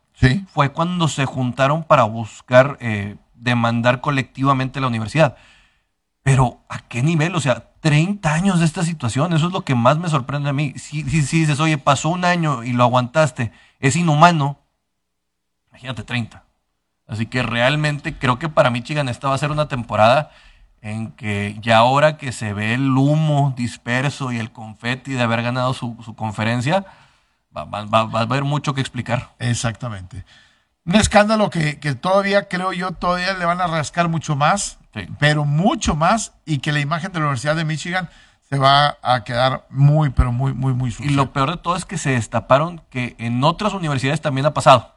fue 0.47 0.71
cuando 0.71 1.07
se 1.07 1.25
juntaron 1.25 1.83
para 1.83 2.03
buscar 2.03 2.77
eh, 2.79 3.17
demandar 3.35 4.01
colectivamente 4.01 4.81
la 4.81 4.87
universidad. 4.87 5.37
Pero 6.23 6.59
¿a 6.69 6.79
qué 6.79 7.03
nivel? 7.03 7.35
O 7.35 7.39
sea, 7.39 7.71
30 7.81 8.33
años 8.33 8.59
de 8.59 8.65
esta 8.65 8.83
situación, 8.83 9.33
eso 9.33 9.47
es 9.47 9.53
lo 9.53 9.61
que 9.61 9.75
más 9.75 9.97
me 9.97 10.09
sorprende 10.09 10.49
a 10.49 10.53
mí. 10.53 10.73
Si, 10.75 11.03
si, 11.03 11.21
si 11.21 11.41
dices, 11.41 11.59
oye, 11.59 11.77
pasó 11.77 12.09
un 12.09 12.25
año 12.25 12.63
y 12.63 12.73
lo 12.73 12.83
aguantaste, 12.83 13.51
es 13.79 13.95
inhumano, 13.95 14.59
imagínate 15.69 16.03
30. 16.03 16.43
Así 17.07 17.27
que 17.27 17.43
realmente 17.43 18.17
creo 18.17 18.39
que 18.39 18.49
para 18.49 18.69
Michigan 18.69 19.07
esta 19.07 19.29
va 19.29 19.35
a 19.35 19.37
ser 19.37 19.51
una 19.51 19.67
temporada 19.67 20.31
en 20.81 21.11
que 21.11 21.55
ya 21.61 21.77
ahora 21.77 22.17
que 22.17 22.31
se 22.31 22.53
ve 22.53 22.73
el 22.73 22.89
humo 22.89 23.53
disperso 23.55 24.31
y 24.31 24.37
el 24.39 24.51
confeti 24.51 25.13
de 25.13 25.21
haber 25.21 25.43
ganado 25.43 25.73
su 25.73 26.15
conferencia, 26.17 26.85
va, 27.65 28.19
a 28.19 28.21
haber 28.21 28.43
mucho 28.43 28.73
que 28.73 28.81
explicar. 28.81 29.33
Exactamente. 29.39 30.25
Un 30.85 30.95
escándalo 30.95 31.49
que, 31.49 31.75
todavía, 31.99 32.47
creo 32.47 32.71
yo, 32.71 32.91
todavía 32.91 33.33
le 33.33 33.45
van 33.45 33.59
a 33.59 33.67
rascar 33.67 34.07
mucho 34.07 34.35
más, 34.35 34.77
pero 35.19 35.45
mucho 35.45 35.95
más, 35.95 36.33
y 36.45 36.59
que 36.59 36.71
la 36.71 36.79
imagen 36.79 37.11
de 37.11 37.19
la 37.19 37.25
Universidad 37.25 37.55
de 37.55 37.65
Michigan 37.65 38.09
se 38.49 38.57
va 38.57 38.97
a 39.01 39.23
quedar 39.25 39.65
muy, 39.69 40.09
pero 40.11 40.31
muy, 40.31 40.53
muy, 40.53 40.73
muy 40.73 40.91
sucio. 40.91 41.11
Y 41.11 41.13
lo 41.13 41.33
peor 41.33 41.51
de 41.51 41.57
todo 41.57 41.75
es 41.75 41.85
que 41.85 41.97
se 41.97 42.11
destaparon 42.11 42.81
que 42.89 43.15
en 43.19 43.43
otras 43.43 43.73
universidades 43.73 44.21
también 44.21 44.45
ha 44.45 44.53
pasado. 44.53 44.95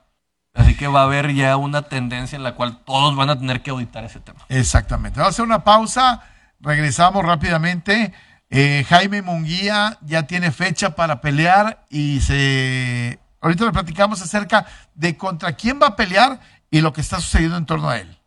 Así 0.54 0.76
que 0.76 0.88
va 0.88 1.00
a 1.00 1.04
haber 1.04 1.32
ya 1.32 1.56
una 1.56 1.82
tendencia 1.82 2.36
en 2.36 2.42
la 2.42 2.54
cual 2.54 2.78
todos 2.84 3.14
van 3.16 3.30
a 3.30 3.38
tener 3.38 3.62
que 3.62 3.70
auditar 3.70 4.04
ese 4.04 4.20
tema. 4.20 4.40
Exactamente. 4.48 5.18
Vamos 5.18 5.32
a 5.32 5.34
hacer 5.34 5.44
una 5.44 5.64
pausa. 5.64 6.22
Regresamos 6.60 7.24
rápidamente. 7.24 8.12
Eh, 8.50 8.84
Jaime 8.88 9.22
Munguía 9.22 9.96
ya 10.00 10.24
tiene 10.24 10.50
fecha 10.50 10.96
para 10.96 11.20
pelear 11.20 11.86
y 11.88 12.20
se. 12.20 13.20
Ahorita 13.40 13.64
le 13.64 13.72
platicamos 13.72 14.20
acerca 14.20 14.66
de 14.94 15.16
contra 15.16 15.52
quién 15.52 15.80
va 15.80 15.88
a 15.88 15.96
pelear 15.96 16.40
y 16.70 16.80
lo 16.80 16.92
que 16.92 17.00
está 17.00 17.20
sucediendo 17.20 17.56
en 17.56 17.64
torno 17.64 17.88
a 17.88 17.98
él. 17.98 18.18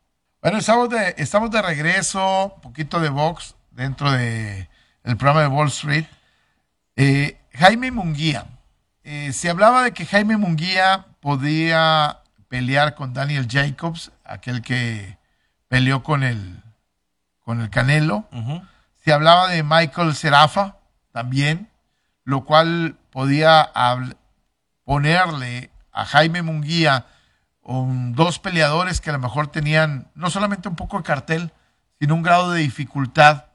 Bueno, 0.41 0.57
estamos 0.57 0.89
de, 0.89 1.13
estamos 1.17 1.51
de 1.51 1.61
regreso, 1.61 2.53
un 2.55 2.61
poquito 2.61 2.99
de 2.99 3.09
box 3.09 3.55
dentro 3.71 4.11
de 4.11 4.69
el 5.03 5.17
programa 5.17 5.41
de 5.41 5.47
Wall 5.47 5.67
Street. 5.67 6.05
Eh, 6.95 7.38
Jaime 7.53 7.91
Munguía. 7.91 8.45
Eh, 9.03 9.34
se 9.34 9.49
hablaba 9.49 9.84
de 9.84 9.91
que 9.91 10.05
Jaime 10.05 10.38
Munguía 10.38 11.05
podía 11.19 12.19
pelear 12.47 12.95
con 12.95 13.13
Daniel 13.13 13.47
Jacobs, 13.49 14.11
aquel 14.24 14.61
que 14.61 15.17
peleó 15.67 16.03
con 16.03 16.24
el, 16.24 16.61
con 17.41 17.61
el 17.61 17.69
Canelo. 17.69 18.26
Se 19.04 19.12
hablaba 19.12 19.49
de 19.49 19.64
Michael 19.64 20.16
Serafa 20.16 20.78
también, 21.12 21.70
lo 22.24 22.45
cual 22.45 22.97
podía 23.12 23.72
ponerle 24.86 25.72
a 25.91 26.06
Jaime 26.06 26.41
Munguía 26.41 27.08
dos 27.64 28.39
peleadores 28.39 29.01
que 29.01 29.10
a 29.10 29.14
lo 29.14 29.20
mejor 29.20 29.47
tenían 29.47 30.08
no 30.16 30.30
solamente 30.30 30.70
un 30.70 30.76
poco 30.76 30.97
de 30.97 31.04
cartel, 31.04 31.51
sino 31.99 32.16
un 32.16 32.24
grado 32.24 32.51
de 32.51 32.62
dificultad 32.62 33.45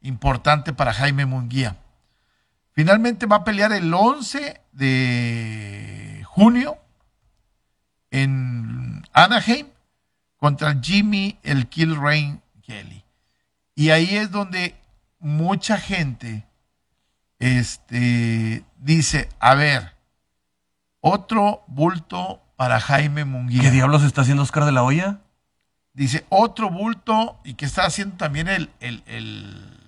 importante 0.00 0.72
para 0.72 0.92
Jaime 0.92 1.26
Munguía. 1.26 1.76
Finalmente 2.72 3.26
va 3.26 3.36
a 3.36 3.44
pelear 3.44 3.72
el 3.72 3.92
11 3.92 4.60
de 4.72 6.22
junio 6.26 6.76
en 8.10 9.04
Anaheim 9.12 9.68
contra 10.36 10.78
Jimmy 10.80 11.38
el 11.42 11.68
Kill 11.68 11.96
Rain 11.96 12.40
Kelly. 12.62 13.04
Y 13.74 13.90
ahí 13.90 14.16
es 14.16 14.30
donde 14.30 14.74
mucha 15.18 15.78
gente 15.78 16.46
este, 17.38 18.64
dice, 18.78 19.28
a 19.38 19.54
ver, 19.54 19.96
otro 21.00 21.64
bulto 21.66 22.42
para 22.56 22.80
Jaime 22.80 23.24
Munguía. 23.24 23.62
¿Qué 23.62 23.70
diablos 23.70 24.02
está 24.02 24.22
haciendo 24.22 24.42
Oscar 24.42 24.64
de 24.64 24.72
la 24.72 24.82
Hoya? 24.82 25.20
Dice, 25.92 26.26
otro 26.28 26.70
bulto 26.70 27.40
y 27.44 27.54
que 27.54 27.64
está 27.64 27.84
haciendo 27.84 28.16
también 28.16 28.48
el, 28.48 28.70
el 28.80 29.78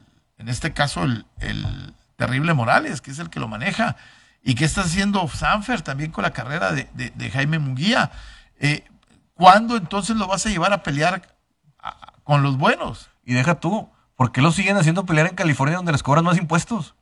en 0.40 0.48
este 0.48 0.72
caso 0.72 1.04
el, 1.04 1.94
terrible 2.16 2.54
Morales, 2.54 3.00
que 3.00 3.10
es 3.10 3.18
el 3.18 3.30
que 3.30 3.40
lo 3.40 3.48
maneja, 3.48 3.96
y 4.42 4.54
que 4.54 4.64
está 4.64 4.82
haciendo 4.82 5.26
Sanfer 5.28 5.82
también 5.82 6.10
con 6.10 6.22
la 6.22 6.32
carrera 6.32 6.72
de, 6.72 7.30
Jaime 7.30 7.58
Munguía. 7.58 8.10
Eh, 8.58 8.84
¿Cuándo 9.34 9.76
entonces 9.76 10.16
lo 10.16 10.26
vas 10.26 10.44
a 10.44 10.50
llevar 10.50 10.72
a 10.72 10.82
pelear 10.82 11.36
con 12.24 12.42
los 12.42 12.58
buenos? 12.58 13.10
Y 13.24 13.34
deja 13.34 13.60
tú, 13.60 13.90
¿por 14.20 14.32
qué 14.32 14.42
lo 14.42 14.52
siguen 14.52 14.76
haciendo 14.76 15.06
pelear 15.06 15.28
en 15.28 15.34
California 15.34 15.76
donde 15.76 15.92
les 15.92 16.02
cobran 16.02 16.26
más 16.26 16.36
impuestos? 16.36 16.94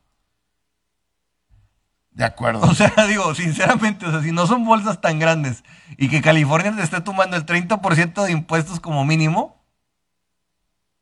De 2.11 2.23
acuerdo. 2.23 2.61
O 2.61 2.73
sea, 2.73 2.93
digo, 3.09 3.35
sinceramente, 3.35 4.05
o 4.05 4.11
sea, 4.11 4.21
si 4.21 4.31
no 4.31 4.47
son 4.47 4.63
bolsas 4.63 5.01
tan 5.01 5.19
grandes 5.19 5.65
y 5.97 6.07
que 6.07 6.21
California 6.21 6.73
te 6.73 6.81
esté 6.81 7.01
tomando 7.01 7.35
el 7.35 7.45
30% 7.45 8.23
de 8.23 8.31
impuestos 8.31 8.79
como 8.79 9.03
mínimo. 9.03 9.61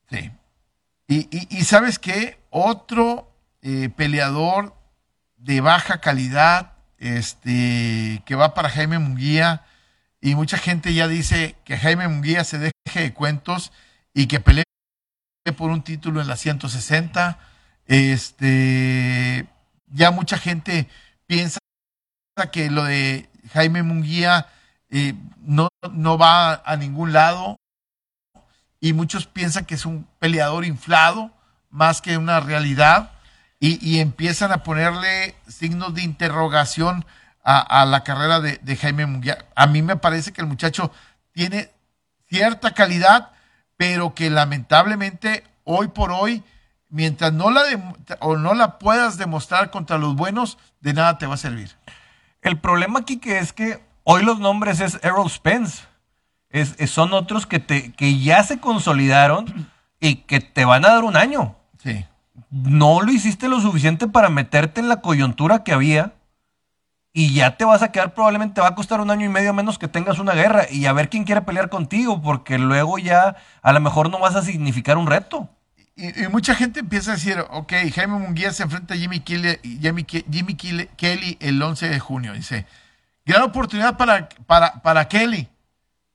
Sí. 0.09 0.31
Y, 1.07 1.63
sabes 1.65 1.99
qué, 1.99 2.41
otro 2.49 3.31
eh, 3.61 3.89
peleador 3.95 4.75
de 5.35 5.61
baja 5.61 6.01
calidad 6.01 6.73
este, 6.97 8.23
que 8.25 8.33
va 8.33 8.55
para 8.55 8.71
Jaime 8.71 8.97
Munguía 8.97 9.67
y 10.19 10.33
mucha 10.33 10.57
gente 10.57 10.95
ya 10.95 11.07
dice 11.07 11.57
que 11.63 11.77
Jaime 11.77 12.07
Munguía 12.07 12.43
se 12.43 12.57
deje 12.57 13.01
de 13.01 13.13
cuentos 13.13 13.71
y 14.15 14.25
que 14.25 14.39
pelee 14.39 14.63
por 15.53 15.71
un 15.71 15.83
título 15.83 16.21
en 16.21 16.27
la 16.27 16.37
160. 16.37 17.39
Este, 17.85 19.47
ya 19.87 20.11
mucha 20.11 20.37
gente 20.37 20.87
piensa 21.25 21.59
que 22.51 22.69
lo 22.69 22.83
de 22.83 23.29
Jaime 23.53 23.83
Munguía 23.83 24.47
eh, 24.89 25.13
no, 25.41 25.69
no 25.91 26.17
va 26.17 26.61
a 26.65 26.77
ningún 26.77 27.13
lado 27.13 27.57
y 28.79 28.93
muchos 28.93 29.25
piensan 29.25 29.65
que 29.65 29.75
es 29.75 29.85
un 29.85 30.07
peleador 30.19 30.65
inflado 30.65 31.31
más 31.69 32.01
que 32.01 32.17
una 32.17 32.39
realidad 32.39 33.11
y, 33.59 33.99
empiezan 33.99 34.51
a 34.51 34.61
ponerle 34.61 35.33
signos 35.47 35.95
de 35.95 36.03
interrogación 36.03 37.05
a, 37.43 37.85
la 37.85 38.03
carrera 38.03 38.39
de, 38.39 38.75
Jaime 38.75 39.07
Munguía. 39.07 39.45
A 39.55 39.65
mí 39.65 39.81
me 39.81 39.95
parece 39.95 40.31
que 40.31 40.41
el 40.41 40.47
muchacho 40.47 40.91
tiene 41.31 41.71
cierta 42.29 42.75
calidad, 42.75 43.31
pero 43.77 44.13
que 44.13 44.29
lamentablemente 44.29 45.43
hoy 45.63 45.87
por 45.87 46.11
hoy, 46.11 46.43
mientras 46.89 47.33
no 47.33 47.51
la, 47.51 47.61
o 48.19 48.35
no 48.37 48.53
la 48.53 48.79
puedas 48.79 49.17
demostrar 49.17 49.71
contra 49.71 49.97
los 49.97 50.15
buenos, 50.15 50.57
de 50.81 50.93
nada 50.93 51.17
te 51.17 51.27
va 51.27 51.35
a 51.35 51.37
servir. 51.37 51.75
El 52.41 52.59
problema 52.59 52.99
aquí 52.99 53.17
que 53.17 53.39
es 53.39 53.53
que 53.53 53.83
hoy 54.03 54.23
los 54.23 54.39
nombres 54.39 54.79
es 54.79 54.99
Errol 55.03 55.29
Spence 55.29 55.83
es, 56.49 56.75
son 56.89 57.13
otros 57.13 57.45
que, 57.45 57.59
te, 57.59 57.91
que 57.93 58.19
ya 58.19 58.43
se 58.43 58.59
consolidaron 58.59 59.69
y 59.99 60.15
que 60.15 60.39
te 60.39 60.65
van 60.65 60.85
a 60.85 60.89
dar 60.89 61.03
un 61.03 61.17
año. 61.17 61.55
Sí. 61.83 62.05
No 62.49 63.01
lo 63.01 63.11
hiciste 63.11 63.47
lo 63.47 63.59
suficiente 63.59 64.07
para 64.07 64.29
meterte 64.29 64.79
en 64.79 64.89
la 64.89 65.01
coyuntura 65.01 65.63
que 65.63 65.73
había 65.73 66.13
y 67.19 67.33
ya 67.33 67.57
te 67.57 67.65
vas 67.65 67.81
a 67.81 67.91
quedar, 67.91 68.13
probablemente 68.13 68.53
te 68.53 68.61
va 68.61 68.67
a 68.67 68.75
costar 68.75 69.01
un 69.01 69.09
año 69.09 69.25
y 69.25 69.29
medio 69.29 69.51
menos 69.51 69.79
que 69.79 69.87
tengas 69.87 70.19
una 70.19 70.33
guerra 70.33 70.67
y 70.69 70.85
a 70.85 70.93
ver 70.93 71.09
quién 71.09 71.23
quiere 71.23 71.41
pelear 71.41 71.67
contigo, 71.67 72.21
porque 72.21 72.59
luego 72.59 72.99
ya 72.99 73.37
a 73.63 73.73
lo 73.73 73.79
mejor 73.79 74.11
no 74.11 74.19
vas 74.19 74.35
a 74.35 74.43
significar 74.43 74.99
un 74.99 75.07
reto. 75.07 75.49
Y, 75.95 76.11
mucha 76.27 76.53
gente 76.53 76.81
empieza 76.81 77.09
a 77.09 77.15
decir, 77.15 77.43
ok, 77.49 77.73
Jaime 77.95 78.19
Munguía 78.19 78.53
se 78.53 78.61
enfrenta 78.61 78.93
a 78.93 78.97
Jimmy, 78.97 79.21
Kelly, 79.21 79.57
el 81.39 81.59
11 81.59 81.89
de 81.89 81.99
junio. 81.99 82.33
Dice, 82.33 82.67
gran 83.25 83.41
oportunidad 83.41 83.97
para, 83.97 84.29
para, 84.45 84.83
para 84.83 85.07
Kelly. 85.07 85.49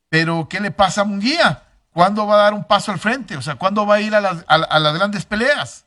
Pero, 0.08 0.46
¿qué 0.48 0.60
le 0.60 0.70
pasa 0.70 1.00
a 1.00 1.04
Munguía? 1.04 1.64
¿Cuándo 1.92 2.28
va 2.28 2.36
a 2.36 2.42
dar 2.44 2.54
un 2.54 2.62
paso 2.62 2.92
al 2.92 3.00
frente? 3.00 3.36
O 3.36 3.42
sea, 3.42 3.56
¿cuándo 3.56 3.84
va 3.86 3.96
a 3.96 4.00
ir 4.00 4.14
a 4.14 4.20
las, 4.20 4.44
grandes 4.46 5.24
peleas? 5.24 5.84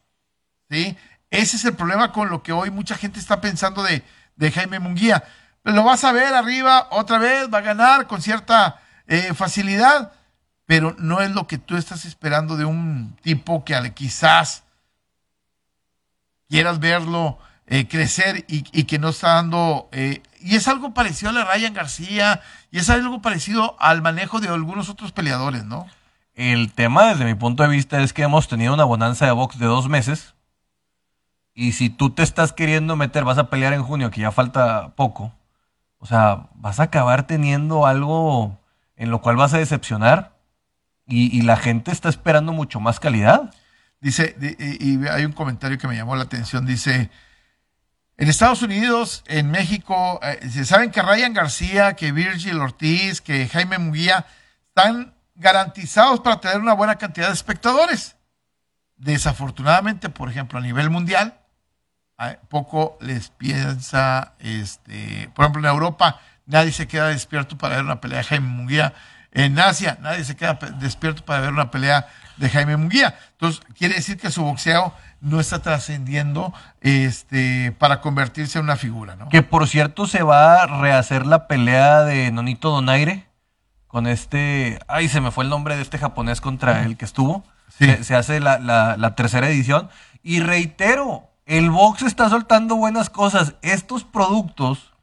¿Sí? 0.70 0.97
Ese 1.30 1.55
es 1.55 1.63
el 1.63 1.74
problema 1.74 2.11
con 2.11 2.30
lo 2.30 2.43
que 2.43 2.51
hoy 2.51 2.70
mucha 2.70 2.95
gente 2.95 3.18
está 3.18 3.39
pensando 3.39 3.82
de, 3.82 4.03
Jaime 4.52 4.80
Munguía. 4.80 5.24
Lo 5.64 5.84
vas 5.84 6.04
a 6.04 6.12
ver 6.12 6.34
arriba 6.34 6.88
otra 6.92 7.18
vez, 7.18 7.48
va 7.54 7.60
a 7.60 7.62
ganar 7.62 8.08
con 8.08 8.22
cierta 8.22 8.80
eh, 9.08 9.34
facilidad, 9.34 10.12
pero 10.66 10.96
no 11.00 11.22
es 11.22 11.32
lo 11.32 11.48
que 11.48 11.58
tú 11.58 11.78
estás 11.78 12.06
esperando 12.06 12.58
de 12.58 12.66
un 12.66 13.16
tipo 13.22 13.64
que 13.66 13.94
quizás 13.94 14.64
quieras 16.48 16.80
verlo 16.80 17.40
eh, 17.68 17.88
crecer 17.88 18.46
y, 18.48 18.62
que 18.84 19.00
no 19.00 19.10
está 19.10 19.36
dando 19.36 19.90
eh, 19.92 20.22
y 20.46 20.56
es 20.56 20.68
algo 20.68 20.94
parecido 20.94 21.32
a 21.32 21.34
la 21.34 21.46
Ryan 21.46 21.74
García, 21.74 22.40
y 22.70 22.78
es 22.78 22.92
algo 22.92 23.20
parecido 23.20 23.76
al 23.80 24.04
manejo 24.04 24.40
de 24.40 24.48
algunos 24.48 24.90
otros 24.90 25.12
peleadores, 25.12 25.66
¿no? 25.66 25.88
El 26.36 26.72
tema, 26.72 27.08
desde 27.08 27.26
mi 27.26 27.34
punto 27.34 27.64
de 27.64 27.70
vista, 27.70 28.00
es 28.02 28.14
que 28.14 28.22
hemos 28.22 28.48
tenido 28.48 28.72
una 28.72 28.84
bonanza 28.84 29.26
de 29.26 29.32
box 29.32 29.58
de 29.58 29.66
dos 29.66 29.90
meses. 29.90 30.35
Y 31.56 31.72
si 31.72 31.89
tú 31.89 32.10
te 32.10 32.22
estás 32.22 32.51
queriendo 32.51 32.97
meter, 32.97 33.24
vas 33.24 33.38
a 33.38 33.49
pelear 33.49 33.72
en 33.72 33.82
junio, 33.82 34.12
que 34.12 34.22
ya 34.22 34.32
falta 34.32 34.93
poco. 34.95 35.34
O 35.99 36.06
sea, 36.06 36.49
vas 36.56 36.82
a 36.82 36.84
acabar 36.84 37.26
teniendo 37.26 37.88
algo 37.88 38.60
en 38.97 39.10
lo 39.10 39.22
cual 39.22 39.38
vas 39.38 39.53
a 39.53 39.58
decepcionar. 39.58 40.36
Y, 41.08 41.43
la 41.43 41.56
gente 41.56 41.91
está 41.91 42.10
esperando 42.10 42.51
mucho 42.51 42.80
más 42.80 42.99
calidad. 42.99 43.53
Dice, 44.01 44.36
y 44.80 45.08
hay 45.08 45.24
un 45.24 45.32
comentario 45.32 45.78
que 45.78 45.88
me 45.88 45.95
llamó 45.95 46.16
la 46.16 46.24
atención. 46.24 46.66
Dice, 46.66 47.10
en 48.18 48.28
Estados 48.28 48.62
Unidos, 48.62 49.24
en 49.28 49.49
México, 49.51 50.20
eh, 50.24 50.49
se 50.49 50.66
saben 50.66 50.91
que 50.91 51.01
Ryan 51.01 51.34
García, 51.34 51.95
que 51.95 52.12
Virgil 52.12 52.60
Ortiz, 52.60 53.22
que 53.22 53.47
Jaime 53.47 53.78
Munguía 53.78 54.26
están 54.68 55.14
garantizados 55.36 56.22
para 56.22 56.41
tener 56.41 56.60
una 56.60 56.74
buena 56.74 56.95
cantidad 56.95 57.28
de 57.28 57.34
espectadores. 57.34 58.16
Desafortunadamente, 58.97 60.10
por 60.10 60.30
ejemplo, 60.30 60.60
a 60.60 60.62
nivel 60.62 60.89
mundial, 60.89 61.45
poco 62.49 62.97
les 63.01 63.30
piensa, 63.30 64.34
este, 64.39 65.30
por 65.34 65.45
ejemplo, 65.45 65.61
en 65.61 65.74
Europa 65.74 66.20
nadie 66.45 66.72
se 66.72 66.88
queda 66.88 67.07
despierto 67.07 67.57
para 67.57 67.76
ver 67.76 67.86
una 67.86 68.01
pelea 68.01 68.20
de 68.20 68.24
Jaime 68.24 68.47
Munguía. 68.47 68.93
En 69.32 69.59
Asia 69.59 69.97
nadie 70.01 70.24
se 70.24 70.36
queda 70.36 70.57
despierto 70.80 71.26
para 71.26 71.41
ver 71.41 71.51
una 71.51 71.72
pelea 71.72 72.07
de 72.38 72.49
Jaime 72.49 72.78
Munguía. 72.78 73.18
Entonces, 73.32 73.61
quiere 73.78 73.95
decir 73.95 74.18
que 74.18 74.32
su 74.32 74.43
boxeo 74.43 74.93
no 75.22 75.39
está 75.39 75.59
trascendiendo 75.59 76.53
este, 76.82 77.74
para 77.80 78.01
convertirse 78.01 78.59
en 78.59 78.66
una 78.66 78.76
figura, 78.76 79.16
¿no? 79.16 79.30
Que 79.30 79.41
por 79.41 79.68
cierto 79.68 80.07
se 80.07 80.24
va 80.24 80.61
a 80.61 80.68
rehacer 80.68 81.26
la 81.26 81.47
pelea 81.47 82.03
de 82.03 82.32
Nonito 82.32 82.70
Donaire 82.70 83.28
con 83.88 84.07
este, 84.07 84.78
ay, 84.88 85.07
se 85.07 85.22
me 85.22 85.32
fue 85.32 85.45
el 85.45 85.49
nombre 85.49 85.78
de 85.78 85.82
este 85.82 85.97
japonés 85.97 86.41
contra 86.41 86.84
el 86.84 86.97
que 86.97 87.05
estuvo. 87.05 87.45
Se, 87.70 88.16
hace 88.16 88.39
la, 88.39 89.13
tercera 89.16 89.49
edición 89.49 89.89
Y 90.22 90.39
reitero, 90.39 91.30
el 91.46 91.70
box 91.70 92.02
está 92.02 92.28
soltando 92.30 92.76
buenas 92.76 93.10
cosas. 93.10 93.56
Estos 93.62 94.04
productos 94.04 94.93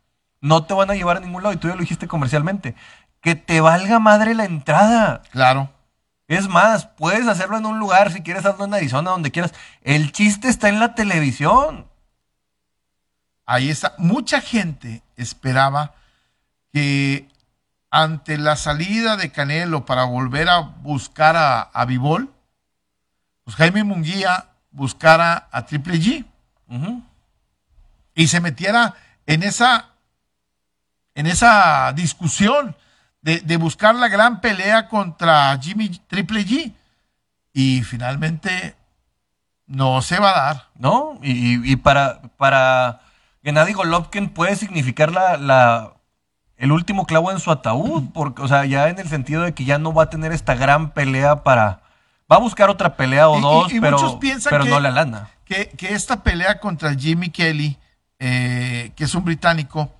no 0.41 0.65
te 0.65 0.75
van 0.75 0.91
a 0.91 0.95
llevar 0.95 1.17
a 1.17 1.21
ningún 1.21 1.43
lado. 1.43 1.55
Y 1.55 1.59
tú 1.59 1.69
ya 1.69 1.75
lo 1.75 1.81
dijiste 1.81 2.09
comercialmente. 2.09 2.75
Que 3.21 3.37
te 3.37 3.61
valga 3.61 4.01
madre 4.01 4.35
la 4.35 4.45
entrada. 4.45 5.23
Claro. 5.31 5.71
Es 6.27 6.49
más, 6.49 6.87
puedes 6.87 7.29
hacerlo 7.29 7.59
en 7.59 7.67
un 7.67 7.79
lugar, 7.79 8.11
si 8.11 8.23
quieres 8.23 8.45
hacerlo 8.45 8.65
en 8.65 8.75
Arizona, 8.75 9.11
donde 9.11 9.31
quieras. 9.31 9.55
El 9.83 10.13
chiste 10.13 10.49
está 10.49 10.69
en 10.69 10.81
la 10.81 10.95
televisión. 10.95 11.87
Ahí 13.47 13.71
está. 13.71 13.95
Mucha 13.99 14.41
gente 14.41 15.03
esperaba 15.17 15.95
que 16.73 17.29
ante 17.91 18.39
la 18.39 18.57
salida 18.57 19.17
de 19.17 19.31
Canelo 19.31 19.85
para 19.85 20.05
volver 20.05 20.49
a 20.49 20.61
buscar 20.61 21.37
a, 21.37 21.61
a 21.61 21.85
Vivol, 21.85 22.33
pues 23.45 23.57
Jaime 23.57 23.85
Munguía 23.85 24.49
buscara 24.71 25.49
a 25.53 25.67
Triple 25.67 26.01
G 26.01 26.25
Y 28.15 28.29
se 28.29 28.41
metiera 28.41 28.95
en 29.27 29.43
esa, 29.43 29.91
en 31.15 31.27
esa 31.27 31.93
discusión 31.95 32.77
de, 33.23 33.41
de 33.41 33.57
buscar 33.57 33.95
la 33.95 34.09
gran 34.09 34.41
pelea 34.41 34.89
contra 34.89 35.57
Jimmy 35.61 35.89
Triple 36.09 36.45
G. 36.47 36.73
Y 37.53 37.83
finalmente 37.83 38.75
no 39.67 40.03
se 40.03 40.19
va 40.19 40.31
a 40.31 40.45
dar. 40.55 40.69
¿No? 40.75 41.19
Y, 41.23 41.31
y- 41.33 41.73
y 41.73 41.77
para, 41.77 42.21
para 42.37 43.01
Gennady 43.45 43.73
Golovkin 43.73 44.29
puede 44.31 44.57
significar 44.57 45.13
la, 45.13 45.37
la- 45.37 45.93
el 46.57 46.73
último 46.73 47.07
clavo 47.07 47.31
en 47.31 47.41
su 47.41 47.51
ataúd. 47.51 48.05
Porque, 48.13 48.43
o 48.43 48.49
sea, 48.49 48.65
ya 48.65 48.89
en 48.89 48.99
el 48.99 49.09
sentido 49.09 49.43
de 49.43 49.53
que 49.55 49.65
ya 49.65 49.79
no 49.79 49.93
va 49.95 50.05
a 50.05 50.11
tener 50.11 50.33
esta 50.33 50.55
gran 50.55 50.91
pelea 50.93 51.43
para. 51.45 51.82
Va 52.31 52.37
a 52.37 52.41
buscar 52.41 52.71
otra 52.71 52.97
pelea 52.97 53.29
o 53.29 53.37
Y- 53.37 53.39
y- 53.39 53.43
dos, 53.43 53.73
y 53.73 53.81
pero, 53.81 53.99
muchos 53.99 54.17
piensan 54.17 54.51
pero 54.51 54.65
que- 54.65 54.71
no 54.71 54.81
la 54.81 54.91
lana. 54.91 55.29
que, 55.45 55.69
que 55.71 55.93
esta 55.95 56.23
pelea 56.23 56.61
contra 56.61 56.95
Jimmy 56.95 57.31
Kelly, 57.31 57.77
eh, 58.19 58.93
que 58.97 59.05
es 59.05 59.15
un 59.15 59.25
británico, 59.25 59.93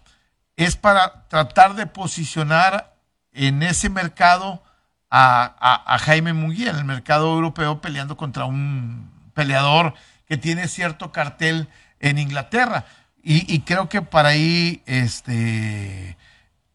es 0.57 0.77
para 0.77 1.25
tratar 1.29 1.75
de 1.75 1.87
posicionar 1.87 2.95
en 3.33 3.63
ese 3.63 3.89
mercado 3.89 4.63
a, 5.11 5.55
a- 5.61 5.95
a 5.95 5.99
Jaime 5.99 6.33
Munguía, 6.33 6.71
en 6.71 6.77
el 6.77 6.85
mercado 6.85 7.33
europeo, 7.35 7.81
peleando 7.81 8.17
contra 8.17 8.45
un 8.47 9.11
peleador 9.35 9.95
que 10.27 10.37
tiene 10.39 10.69
cierto 10.69 11.13
cartel 11.13 11.69
en 12.01 12.19
Inglaterra. 12.19 12.85
Y, 13.23 13.53
y 13.53 13.61
creo 13.61 13.89
que 13.89 14.03
para 14.03 14.31
ahí 14.31 14.83
este, 14.87 16.17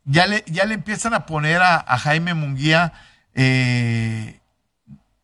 ya, 0.06 0.28
le, 0.28 0.44
ya 0.48 0.66
le 0.66 0.76
empiezan 0.76 1.14
a 1.14 1.26
poner 1.26 1.62
a, 1.62 1.76
a 1.78 1.98
Jaime 1.98 2.34
Munguía 2.34 2.94
eh, 3.34 4.37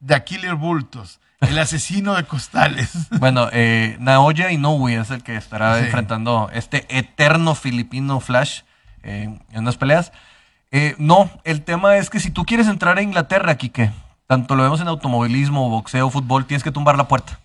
de 0.04 0.16
Aquiles 0.16 0.54
Bultos, 0.58 1.20
el 1.40 1.58
asesino 1.58 2.14
de 2.16 2.24
costales. 2.26 2.92
Bueno, 3.20 3.48
eh, 3.52 3.96
Naoya 4.00 4.52
Inoue 4.52 4.96
es 5.00 5.10
el 5.12 5.24
que 5.24 5.36
estará 5.36 5.78
Sí. 5.80 5.86
enfrentando 5.86 6.50
este 6.54 6.86
eterno 6.90 7.56
filipino 7.56 8.20
Flash 8.20 8.62
eh, 9.04 9.24
en 9.52 9.60
unas 9.60 9.78
peleas. 9.78 10.12
Eh, 10.72 10.96
no, 10.98 11.30
el 11.44 11.62
tema 11.64 11.98
es 11.98 12.10
que 12.10 12.20
si 12.20 12.32
tú 12.32 12.44
quieres 12.46 12.68
entrar 12.68 12.98
a 12.98 13.02
Inglaterra, 13.02 13.56
Quique, 13.56 13.92
tanto 14.28 14.56
lo 14.56 14.64
vemos 14.64 14.82
en 14.82 14.88
automovilismo, 14.88 15.70
boxeo, 15.70 16.10
fútbol, 16.10 16.46
tienes 16.46 16.64
que 16.64 16.72
tumbar 16.72 16.98
la 16.98 17.08
puerta. 17.08 17.40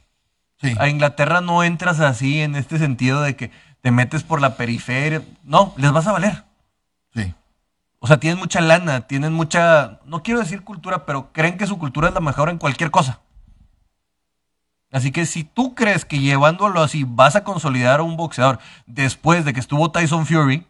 Sí. 0.61 0.75
A 0.81 0.89
Inglaterra 0.89 1.41
no 1.41 1.63
entras 1.63 2.01
así 2.01 2.41
en 2.41 2.57
este 2.57 2.79
sentido 2.79 3.23
de 3.23 3.37
que 3.37 3.51
te 3.83 3.91
metes 3.93 4.25
por 4.25 4.41
la 4.41 4.57
periferia. 4.57 5.23
No, 5.45 5.73
les 5.77 5.93
vas 5.93 6.07
a 6.09 6.13
valer. 6.13 6.45
O 8.01 8.07
sea, 8.07 8.19
tienen 8.19 8.39
mucha 8.39 8.61
lana, 8.61 9.03
tienen 9.03 9.33
mucha, 9.33 10.01
no 10.05 10.23
quiero 10.23 10.41
decir 10.41 10.63
cultura, 10.63 11.05
pero 11.05 11.33
creen 11.33 11.59
que 11.59 11.67
su 11.67 11.79
cultura 11.79 12.09
es 12.09 12.15
la 12.15 12.21
mejor 12.21 12.49
en 12.49 12.59
cualquier 12.59 12.91
cosa. 12.91 13.21
Así 14.91 15.13
que 15.13 15.27
si 15.27 15.45
tú 15.45 15.75
crees 15.75 16.05
que 16.05 16.19
llevándolo 16.19 16.83
así 16.83 17.05
vas 17.07 17.37
a 17.37 17.45
consolidar 17.45 18.01
a 18.01 18.05
un 18.05 18.17
boxeador 18.17 18.59
después 18.87 19.45
de 19.45 19.53
que 19.53 19.61
estuvo 19.61 19.91
Tyson 19.91 20.27
Fury, 20.27 20.67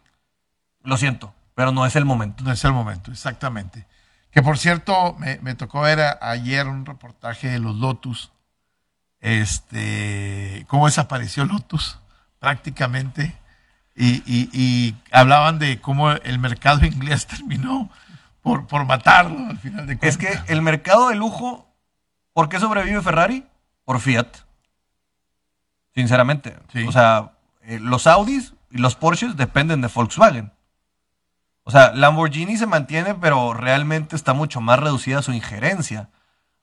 lo 0.83 0.97
siento, 0.97 1.33
pero 1.55 1.71
no 1.71 1.85
es 1.85 1.95
el 1.95 2.05
momento. 2.05 2.43
No 2.43 2.51
es 2.51 2.63
el 2.65 2.73
momento, 2.73 3.11
exactamente. 3.11 3.87
Que 4.31 4.41
por 4.41 4.57
cierto, 4.57 5.15
me, 5.17 5.55
tocó 5.55 5.81
ver 5.81 5.99
ayer 6.21 6.67
un 6.67 6.85
reportaje 6.85 7.47
de 7.49 7.59
los 7.59 7.75
Lotus. 7.75 8.31
Este, 9.21 10.65
cómo 10.67 10.85
desapareció 10.85 11.45
Lotus 11.45 11.99
prácticamente. 12.39 13.37
Y, 14.01 14.23
y- 14.25 14.49
y 14.53 14.95
hablaban 15.11 15.59
de 15.59 15.81
cómo 15.81 16.11
el 16.11 16.39
mercado 16.39 16.85
inglés 16.85 17.27
terminó 17.27 17.89
por, 18.41 18.65
por 18.65 18.85
matarlo 18.85 19.37
al 19.49 19.57
final 19.59 19.85
de 19.87 19.97
cuentas. 19.97 20.09
Es 20.09 20.17
que 20.17 20.51
el 20.53 20.61
mercado 20.61 21.09
de 21.09 21.15
lujo, 21.15 21.67
¿por 22.33 22.47
qué 22.47 22.59
sobrevive 22.59 23.01
Ferrari? 23.01 23.45
Por 23.83 23.99
Fiat. 23.99 24.27
Sinceramente. 25.95 26.55
Sí. 26.71 26.85
O 26.87 26.91
sea, 26.91 27.31
eh, 27.63 27.79
los 27.79 28.07
Audis 28.07 28.53
y 28.71 28.77
los 28.77 28.95
Porsches 28.95 29.35
dependen 29.35 29.81
de 29.81 29.87
Volkswagen. 29.93 30.53
O 31.63 31.71
sea, 31.71 31.91
Lamborghini 31.93 32.57
se 32.57 32.65
mantiene, 32.67 33.15
pero 33.15 33.53
realmente 33.53 34.15
está 34.15 34.33
mucho 34.33 34.61
más 34.61 34.79
reducida 34.79 35.21
su 35.21 35.33
injerencia. 35.33 36.09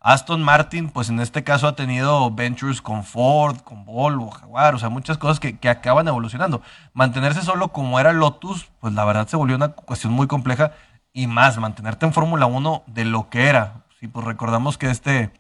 Aston 0.07 0.41
Martin, 0.41 0.89
pues 0.89 1.09
en 1.09 1.19
este 1.19 1.43
caso 1.43 1.67
ha 1.67 1.75
tenido 1.75 2.31
ventures 2.31 2.81
con 2.81 3.03
Ford, 3.03 3.57
con 3.63 3.85
Volvo, 3.85 4.31
Jaguar, 4.31 4.77
o 4.77 4.79
sea, 4.79 4.89
muchas 4.89 5.19
cosas 5.19 5.41
que, 5.41 5.59
que 5.59 5.69
acaban 5.69 6.07
evolucionando. 6.07 6.63
Mantenerse 6.93 7.43
solo 7.43 7.73
como 7.73 7.99
era 7.99 8.13
Lotus, 8.13 8.69
pues 8.79 8.95
la 8.95 9.05
verdad 9.05 9.27
se 9.27 9.37
volvió 9.37 9.57
una 9.57 9.71
cuestión 9.71 10.13
muy 10.13 10.29
compleja 10.29 10.71
y 11.13 11.27
más, 11.27 11.59
mantenerte 11.59 12.07
en 12.07 12.13
Fórmula 12.13 12.47
1 12.47 12.85
de 12.87 13.05
lo 13.05 13.29
que 13.31 13.49
era. 13.49 13.83
Sí, 13.99 14.07
pues 14.07 14.25
recordamos 14.25 14.79
que 14.79 14.91
este 14.91 15.33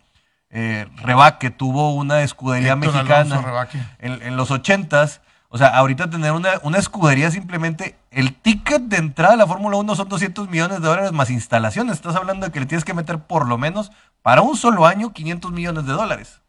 eh, 0.50 0.88
Rebaque 0.96 1.50
tuvo 1.50 1.94
una 1.94 2.22
escudería 2.22 2.72
Héctor 2.72 2.92
mexicana 2.92 3.68
en, 4.00 4.20
en 4.20 4.36
los 4.36 4.50
ochentas. 4.50 5.20
O 5.48 5.58
sea, 5.58 5.68
ahorita 5.68 6.10
tener 6.10 6.32
una, 6.32 6.54
una 6.64 6.78
escudería 6.78 7.30
simplemente, 7.30 7.96
el 8.10 8.34
ticket 8.34 8.82
de 8.82 8.96
entrada 8.96 9.34
a 9.34 9.36
la 9.36 9.46
Fórmula 9.46 9.76
1 9.76 9.94
son 9.94 10.08
200 10.08 10.50
millones 10.50 10.80
de 10.80 10.88
dólares 10.88 11.12
más 11.12 11.30
instalaciones. 11.30 11.94
Estás 11.94 12.16
hablando 12.16 12.46
de 12.46 12.52
que 12.52 12.58
le 12.58 12.66
tienes 12.66 12.84
que 12.84 12.94
meter 12.94 13.20
por 13.20 13.46
lo 13.46 13.56
menos 13.56 13.92
para 14.26 14.42
un 14.42 14.56
solo 14.56 14.86
año 14.86 15.12
500 15.12 15.52
millones 15.52 15.86
de 15.86 15.92
dólares. 15.92 16.40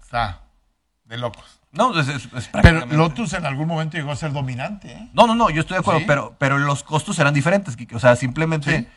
Está 0.00 0.42
de 1.04 1.18
locos. 1.18 1.60
No, 1.72 1.98
es, 1.98 2.06
es- 2.06 2.28
es 2.32 2.48
Pero 2.62 2.86
Lotus 2.86 3.32
en 3.32 3.44
algún 3.44 3.66
momento 3.66 3.96
llegó 3.96 4.12
a 4.12 4.16
ser 4.16 4.30
dominante. 4.32 4.92
¿eh? 4.92 5.10
No, 5.14 5.26
no, 5.26 5.34
no, 5.34 5.50
yo 5.50 5.62
estoy 5.62 5.74
de 5.74 5.80
acuerdo, 5.80 5.98
¿Sí? 5.98 6.04
pero, 6.06 6.36
pero 6.38 6.58
los 6.58 6.84
costos 6.84 7.16
serán 7.16 7.34
diferentes, 7.34 7.76
Kike. 7.76 7.96
O 7.96 7.98
sea, 7.98 8.14
simplemente, 8.14 8.78
Sí. 8.82 8.88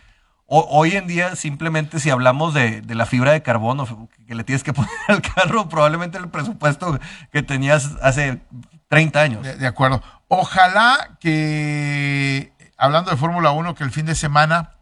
hoy 0.45 0.91
en 0.97 1.07
día, 1.07 1.35
simplemente 1.35 1.99
si 1.99 2.11
hablamos 2.11 2.53
de, 2.53 2.81
de 2.81 2.93
la 2.93 3.07
fibra 3.07 3.31
de 3.31 3.41
carbono 3.41 4.07
que 4.27 4.35
le 4.35 4.43
tienes 4.43 4.63
que 4.63 4.73
poner 4.73 4.91
al 5.07 5.23
carro, 5.23 5.67
probablemente 5.67 6.19
el 6.19 6.29
presupuesto 6.29 6.99
que 7.31 7.41
tenías 7.41 7.89
hace 8.03 8.43
30 8.87 9.19
años. 9.19 9.41
De, 9.41 9.55
de 9.57 9.65
acuerdo. 9.65 10.03
Ojalá 10.27 11.17
que, 11.19 12.53
hablando 12.77 13.09
de 13.09 13.17
Fórmula 13.17 13.49
1, 13.49 13.73
que 13.73 13.83
el 13.83 13.89
fin 13.89 14.05
de 14.05 14.13
semana 14.13 14.75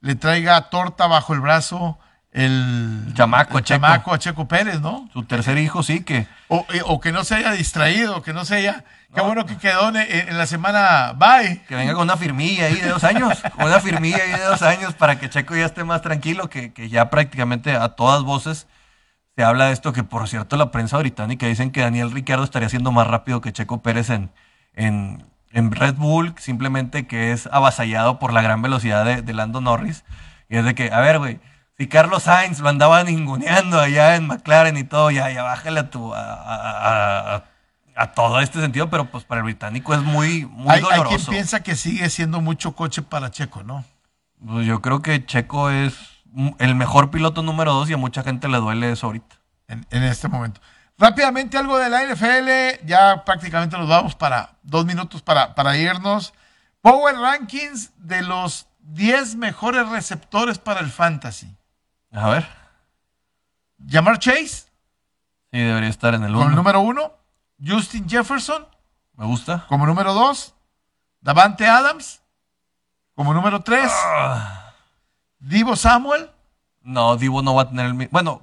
le 0.00 0.14
traiga 0.14 0.70
torta 0.70 1.06
bajo 1.06 1.34
el 1.34 1.40
brazo 1.40 1.98
el, 2.32 3.04
El 3.08 3.14
chamaco, 3.14 3.58
el 3.58 3.64
Checo. 3.64 3.80
chamaco 3.80 4.14
a 4.14 4.18
Checo 4.18 4.46
Pérez, 4.46 4.80
¿no? 4.80 5.08
Su 5.12 5.24
tercer 5.24 5.58
hijo 5.58 5.82
sí 5.82 6.04
que... 6.04 6.28
O, 6.48 6.64
eh, 6.72 6.80
o 6.84 7.00
que 7.00 7.10
no 7.12 7.24
se 7.24 7.34
haya 7.36 7.52
distraído, 7.52 8.22
que 8.22 8.32
no 8.32 8.44
se 8.44 8.56
haya... 8.56 8.84
Qué 9.12 9.20
bueno 9.20 9.44
que 9.44 9.56
quedó 9.58 9.88
en, 9.88 9.96
en 9.96 10.38
la 10.38 10.46
semana 10.46 11.14
bye. 11.14 11.62
Que 11.66 11.74
venga 11.74 11.94
con 11.94 12.02
una 12.02 12.16
firmilla 12.16 12.66
ahí 12.66 12.76
de 12.76 12.88
dos 12.88 13.02
años, 13.02 13.42
con 13.56 13.64
una 13.66 13.80
firmilla 13.80 14.18
ahí 14.22 14.30
de 14.30 14.44
dos 14.44 14.62
años 14.62 14.94
para 14.94 15.18
que 15.18 15.28
Checo 15.28 15.56
ya 15.56 15.66
esté 15.66 15.82
más 15.82 16.02
tranquilo, 16.02 16.48
que, 16.48 16.72
que 16.72 16.88
ya 16.88 17.10
prácticamente 17.10 17.74
a 17.74 17.88
todas 17.90 18.22
voces 18.22 18.68
se 19.36 19.42
habla 19.42 19.66
de 19.66 19.72
esto, 19.72 19.92
que 19.92 20.04
por 20.04 20.28
cierto 20.28 20.56
la 20.56 20.70
prensa 20.70 20.98
británica 20.98 21.46
dicen 21.46 21.72
que 21.72 21.80
Daniel 21.80 22.12
Ricciardo 22.12 22.44
estaría 22.44 22.68
siendo 22.68 22.92
más 22.92 23.08
rápido 23.08 23.40
que 23.40 23.52
Checo 23.52 23.82
Pérez 23.82 24.10
en, 24.10 24.30
en, 24.74 25.24
en 25.52 25.72
Red 25.72 25.94
Bull, 25.96 26.34
simplemente 26.38 27.06
que 27.06 27.32
es 27.32 27.48
avasallado 27.52 28.18
por 28.18 28.32
la 28.32 28.42
gran 28.42 28.62
velocidad 28.62 29.04
de, 29.04 29.22
de 29.22 29.32
Lando 29.34 29.60
Norris. 29.60 30.04
Y 30.48 30.56
es 30.56 30.64
de 30.64 30.74
que, 30.74 30.92
a 30.92 31.00
ver, 31.00 31.18
güey, 31.18 31.40
si 31.78 31.88
Carlos 31.88 32.24
Sainz 32.24 32.60
lo 32.60 32.68
andaba 32.68 33.02
ninguneando 33.04 33.80
allá 33.80 34.16
en 34.16 34.26
McLaren 34.26 34.76
y 34.76 34.84
todo, 34.84 35.10
ya, 35.10 35.30
ya 35.30 35.42
bájale 35.42 35.80
a 35.80 35.90
tu... 35.90 36.14
a- 36.14 36.20
a- 36.34 37.34
a- 37.36 37.44
a 37.96 38.12
todo 38.12 38.40
este 38.40 38.60
sentido, 38.60 38.88
pero 38.88 39.06
pues 39.10 39.24
para 39.24 39.40
el 39.40 39.44
británico 39.44 39.92
es 39.92 40.00
muy, 40.00 40.46
muy 40.46 40.70
Hay, 40.70 40.76
hay 40.76 40.82
doloroso. 40.82 41.16
quien 41.18 41.26
piensa 41.26 41.62
que 41.62 41.76
sigue 41.76 42.08
siendo 42.08 42.40
mucho 42.40 42.72
coche 42.74 43.02
para 43.02 43.30
Checo, 43.30 43.62
¿no? 43.62 43.84
Pues 44.46 44.66
yo 44.66 44.80
creo 44.80 45.02
que 45.02 45.26
Checo 45.26 45.68
es 45.68 45.98
el 46.60 46.74
mejor 46.76 47.10
piloto 47.10 47.42
número 47.42 47.74
dos 47.74 47.90
y 47.90 47.92
a 47.92 47.98
mucha 47.98 48.22
gente 48.22 48.48
le 48.48 48.56
duele 48.56 48.90
eso 48.92 49.08
ahorita. 49.08 49.36
en, 49.68 49.86
en 49.90 50.02
este 50.04 50.28
momento. 50.28 50.62
Rápidamente 51.00 51.56
algo 51.56 51.78
de 51.78 51.88
la 51.88 52.04
NFL, 52.04 52.84
ya 52.86 53.24
prácticamente 53.24 53.76
nos 53.78 53.88
vamos 53.88 54.14
para 54.14 54.50
dos 54.62 54.84
minutos 54.84 55.22
para, 55.22 55.54
para 55.54 55.74
irnos. 55.76 56.34
Power 56.82 57.16
Rankings 57.16 57.90
de 57.96 58.20
los 58.20 58.66
10 58.80 59.36
mejores 59.36 59.88
receptores 59.88 60.58
para 60.58 60.80
el 60.80 60.90
fantasy. 60.90 61.56
A 62.12 62.28
ver. 62.28 62.46
Jamar 63.88 64.18
Chase, 64.18 64.66
Sí, 65.52 65.58
debería 65.58 65.88
estar 65.88 66.14
en 66.14 66.22
el 66.22 66.32
como 66.32 66.42
el 66.42 66.46
uno. 66.48 66.56
número 66.56 66.80
uno. 66.82 67.12
Justin 67.66 68.06
Jefferson, 68.08 68.66
Me 69.14 69.24
gusta. 69.24 69.64
como 69.68 69.86
número 69.86 70.12
dos. 70.12 70.54
Davante 71.22 71.66
Adams, 71.66 72.20
como 73.14 73.32
número 73.34 73.60
tres. 73.62 73.90
Ah. 73.92 74.72
Divo 75.38 75.76
Samuel, 75.76 76.30
No, 76.82 77.16
Divo 77.16 77.40
no 77.42 77.54
va 77.54 77.62
a 77.62 77.68
tener 77.70 77.86
el 77.86 77.94
mismo. 77.94 78.10
Bueno, 78.12 78.42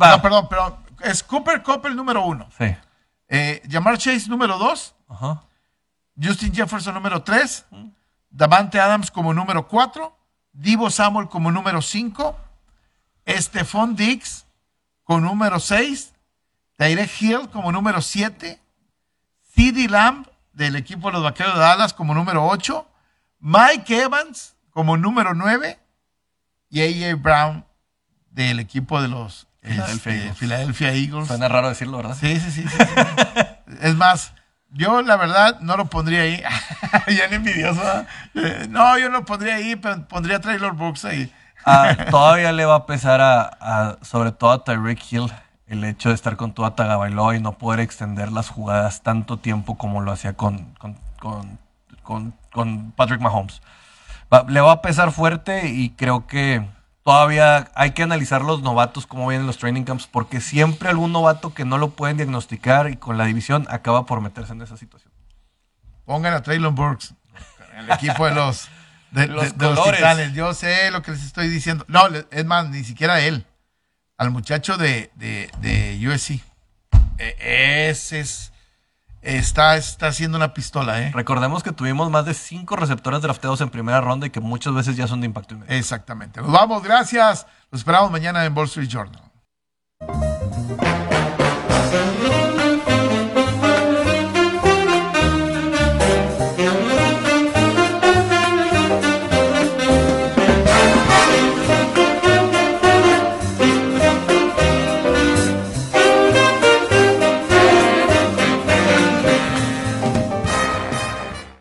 va. 0.00 0.10
no, 0.12 0.22
perdón, 0.22 0.48
perdón, 0.48 0.76
es 1.02 1.22
Cooper 1.22 1.62
Cup 1.62 1.86
el 1.86 1.96
número 1.96 2.24
uno. 2.24 2.48
Sí. 2.56 2.74
Eh, 3.28 3.62
Jamar 3.70 3.98
Chase 3.98 4.28
número 4.28 4.58
dos. 4.58 4.94
Ajá. 5.08 5.42
Justin 6.20 6.54
Jefferson 6.54 6.94
número 6.94 7.22
3, 7.22 7.66
Davante 8.30 8.80
Adams 8.80 9.10
como 9.10 9.34
número 9.34 9.68
4, 9.68 10.16
Divo 10.52 10.90
Samuel 10.90 11.28
como 11.28 11.50
número 11.50 11.82
5, 11.82 12.36
Stephon 13.28 13.94
Diggs 13.96 14.46
con 15.04 15.22
número 15.22 15.60
6, 15.60 16.14
Tyrek 16.76 17.10
Hill 17.20 17.48
como 17.50 17.70
número 17.70 18.00
7, 18.00 18.58
CeeDee 19.54 19.88
Lamb 19.88 20.26
del 20.52 20.76
equipo 20.76 21.08
de 21.08 21.14
los 21.14 21.22
Vaqueros 21.22 21.54
de 21.54 21.60
Dallas 21.60 21.92
como 21.92 22.14
número 22.14 22.46
8, 22.46 22.86
Mike 23.40 24.02
Evans 24.02 24.56
como 24.70 24.96
número 24.96 25.34
9 25.34 25.78
y 26.70 26.80
AJ 26.80 27.20
Brown 27.20 27.64
del 28.30 28.58
equipo 28.58 29.02
de 29.02 29.08
los 29.08 29.45
este, 29.66 30.10
Eagles. 30.16 30.36
Philadelphia 30.38 30.92
Eagles. 30.92 31.28
Suena 31.28 31.48
raro 31.48 31.68
decirlo, 31.68 31.96
¿verdad? 31.98 32.16
Sí, 32.18 32.38
sí, 32.40 32.50
sí. 32.50 32.62
sí, 32.68 32.68
sí. 32.78 33.74
es 33.80 33.94
más, 33.96 34.32
yo 34.70 35.02
la 35.02 35.16
verdad 35.16 35.60
no 35.60 35.76
lo 35.76 35.86
pondría 35.86 36.22
ahí. 36.22 36.42
ya 37.08 37.24
en 37.24 37.34
envidioso. 37.34 37.80
¿verdad? 37.80 38.06
Eh, 38.34 38.66
no, 38.70 38.98
yo 38.98 39.08
no 39.10 39.18
lo 39.18 39.24
pondría 39.24 39.56
ahí, 39.56 39.76
pero 39.76 40.06
pondría 40.06 40.36
a 40.36 40.40
Traylor 40.40 40.72
Brooks 40.74 41.04
ahí. 41.04 41.32
Ah, 41.64 41.96
todavía 42.10 42.52
le 42.52 42.64
va 42.64 42.76
a 42.76 42.86
pesar 42.86 43.20
a, 43.20 43.42
a- 43.60 43.96
sobre 44.02 44.32
todo 44.32 44.52
a 44.52 44.64
Tyreek 44.64 45.00
Hill 45.12 45.32
el 45.66 45.82
hecho 45.82 46.10
de 46.10 46.14
estar 46.14 46.36
con 46.36 46.52
Tua 46.52 46.76
Tagovailoa 46.76 47.34
y 47.36 47.40
no 47.40 47.58
poder 47.58 47.80
extender 47.80 48.30
las 48.30 48.48
jugadas 48.50 49.02
tanto 49.02 49.36
tiempo 49.38 49.76
como 49.76 50.00
lo 50.00 50.12
hacía 50.12 50.34
con, 50.34 50.74
con, 50.74 50.96
con- 51.18 51.58
con- 52.04 52.34
con 52.52 52.92
Patrick 52.92 53.20
Mahomes. 53.20 53.60
Va- 54.32 54.44
le 54.48 54.60
va 54.60 54.72
a 54.72 54.82
pesar 54.82 55.10
fuerte 55.10 55.66
y 55.68 55.90
creo 55.90 56.26
que 56.28 56.64
todavía 57.06 57.70
hay 57.76 57.92
que 57.92 58.02
analizar 58.02 58.42
los 58.42 58.62
novatos, 58.62 59.06
cómo 59.06 59.28
vienen 59.28 59.46
los 59.46 59.58
training 59.58 59.84
camps, 59.84 60.08
porque 60.08 60.40
siempre 60.40 60.88
algún 60.88 61.12
novato 61.12 61.54
que 61.54 61.64
no 61.64 61.78
lo 61.78 61.90
pueden 61.90 62.16
diagnosticar 62.16 62.90
y 62.90 62.96
con 62.96 63.16
la 63.16 63.26
división 63.26 63.64
acaba 63.70 64.06
por 64.06 64.20
meterse 64.20 64.52
en 64.54 64.60
esa 64.62 64.76
situación. 64.76 65.12
Pongan 66.04 66.34
a 66.34 66.42
Traylor 66.42 66.72
Brooks. 66.74 67.14
El 67.78 67.88
equipo 67.92 68.26
de 68.26 68.34
los, 68.34 68.68
de, 69.12 69.28
Los 69.28 69.44
de- 69.44 69.50
de 69.52 69.66
los 69.66 69.78
colores. 69.78 70.00
titanes. 70.00 70.32
Yo 70.32 70.52
sé 70.52 70.90
lo 70.90 71.02
que 71.02 71.12
les 71.12 71.22
estoy 71.24 71.46
diciendo. 71.48 71.84
No, 71.86 72.08
es 72.08 72.44
más, 72.44 72.70
ni 72.70 72.82
siquiera 72.82 73.20
él. 73.20 73.46
Al 74.18 74.32
muchacho 74.32 74.76
de, 74.76 75.12
de, 75.14 75.48
de 75.60 76.08
USC. 76.08 76.40
E- 77.18 77.88
ese 77.88 78.18
es. 78.18 78.52
Está, 79.26 79.76
está 79.76 80.06
haciendo 80.06 80.36
una 80.38 80.54
pistola, 80.54 81.02
¿eh? 81.02 81.10
Recordemos 81.12 81.64
que 81.64 81.72
tuvimos 81.72 82.08
más 82.12 82.24
de 82.26 82.32
cinco 82.32 82.76
receptores 82.76 83.20
drafteados 83.22 83.60
en 83.60 83.70
primera 83.70 84.00
ronda 84.00 84.28
y 84.28 84.30
que 84.30 84.38
muchas 84.38 84.72
veces 84.72 84.96
ya 84.96 85.08
son 85.08 85.20
de 85.20 85.26
impacto 85.26 85.54
inmediato. 85.54 85.76
Exactamente. 85.76 86.40
Nos 86.40 86.52
vamos, 86.52 86.80
gracias. 86.80 87.44
Los 87.72 87.80
esperamos 87.80 88.12
mañana 88.12 88.44
en 88.44 88.56
Wall 88.56 88.66
Street 88.66 88.88
Journal. 88.88 89.22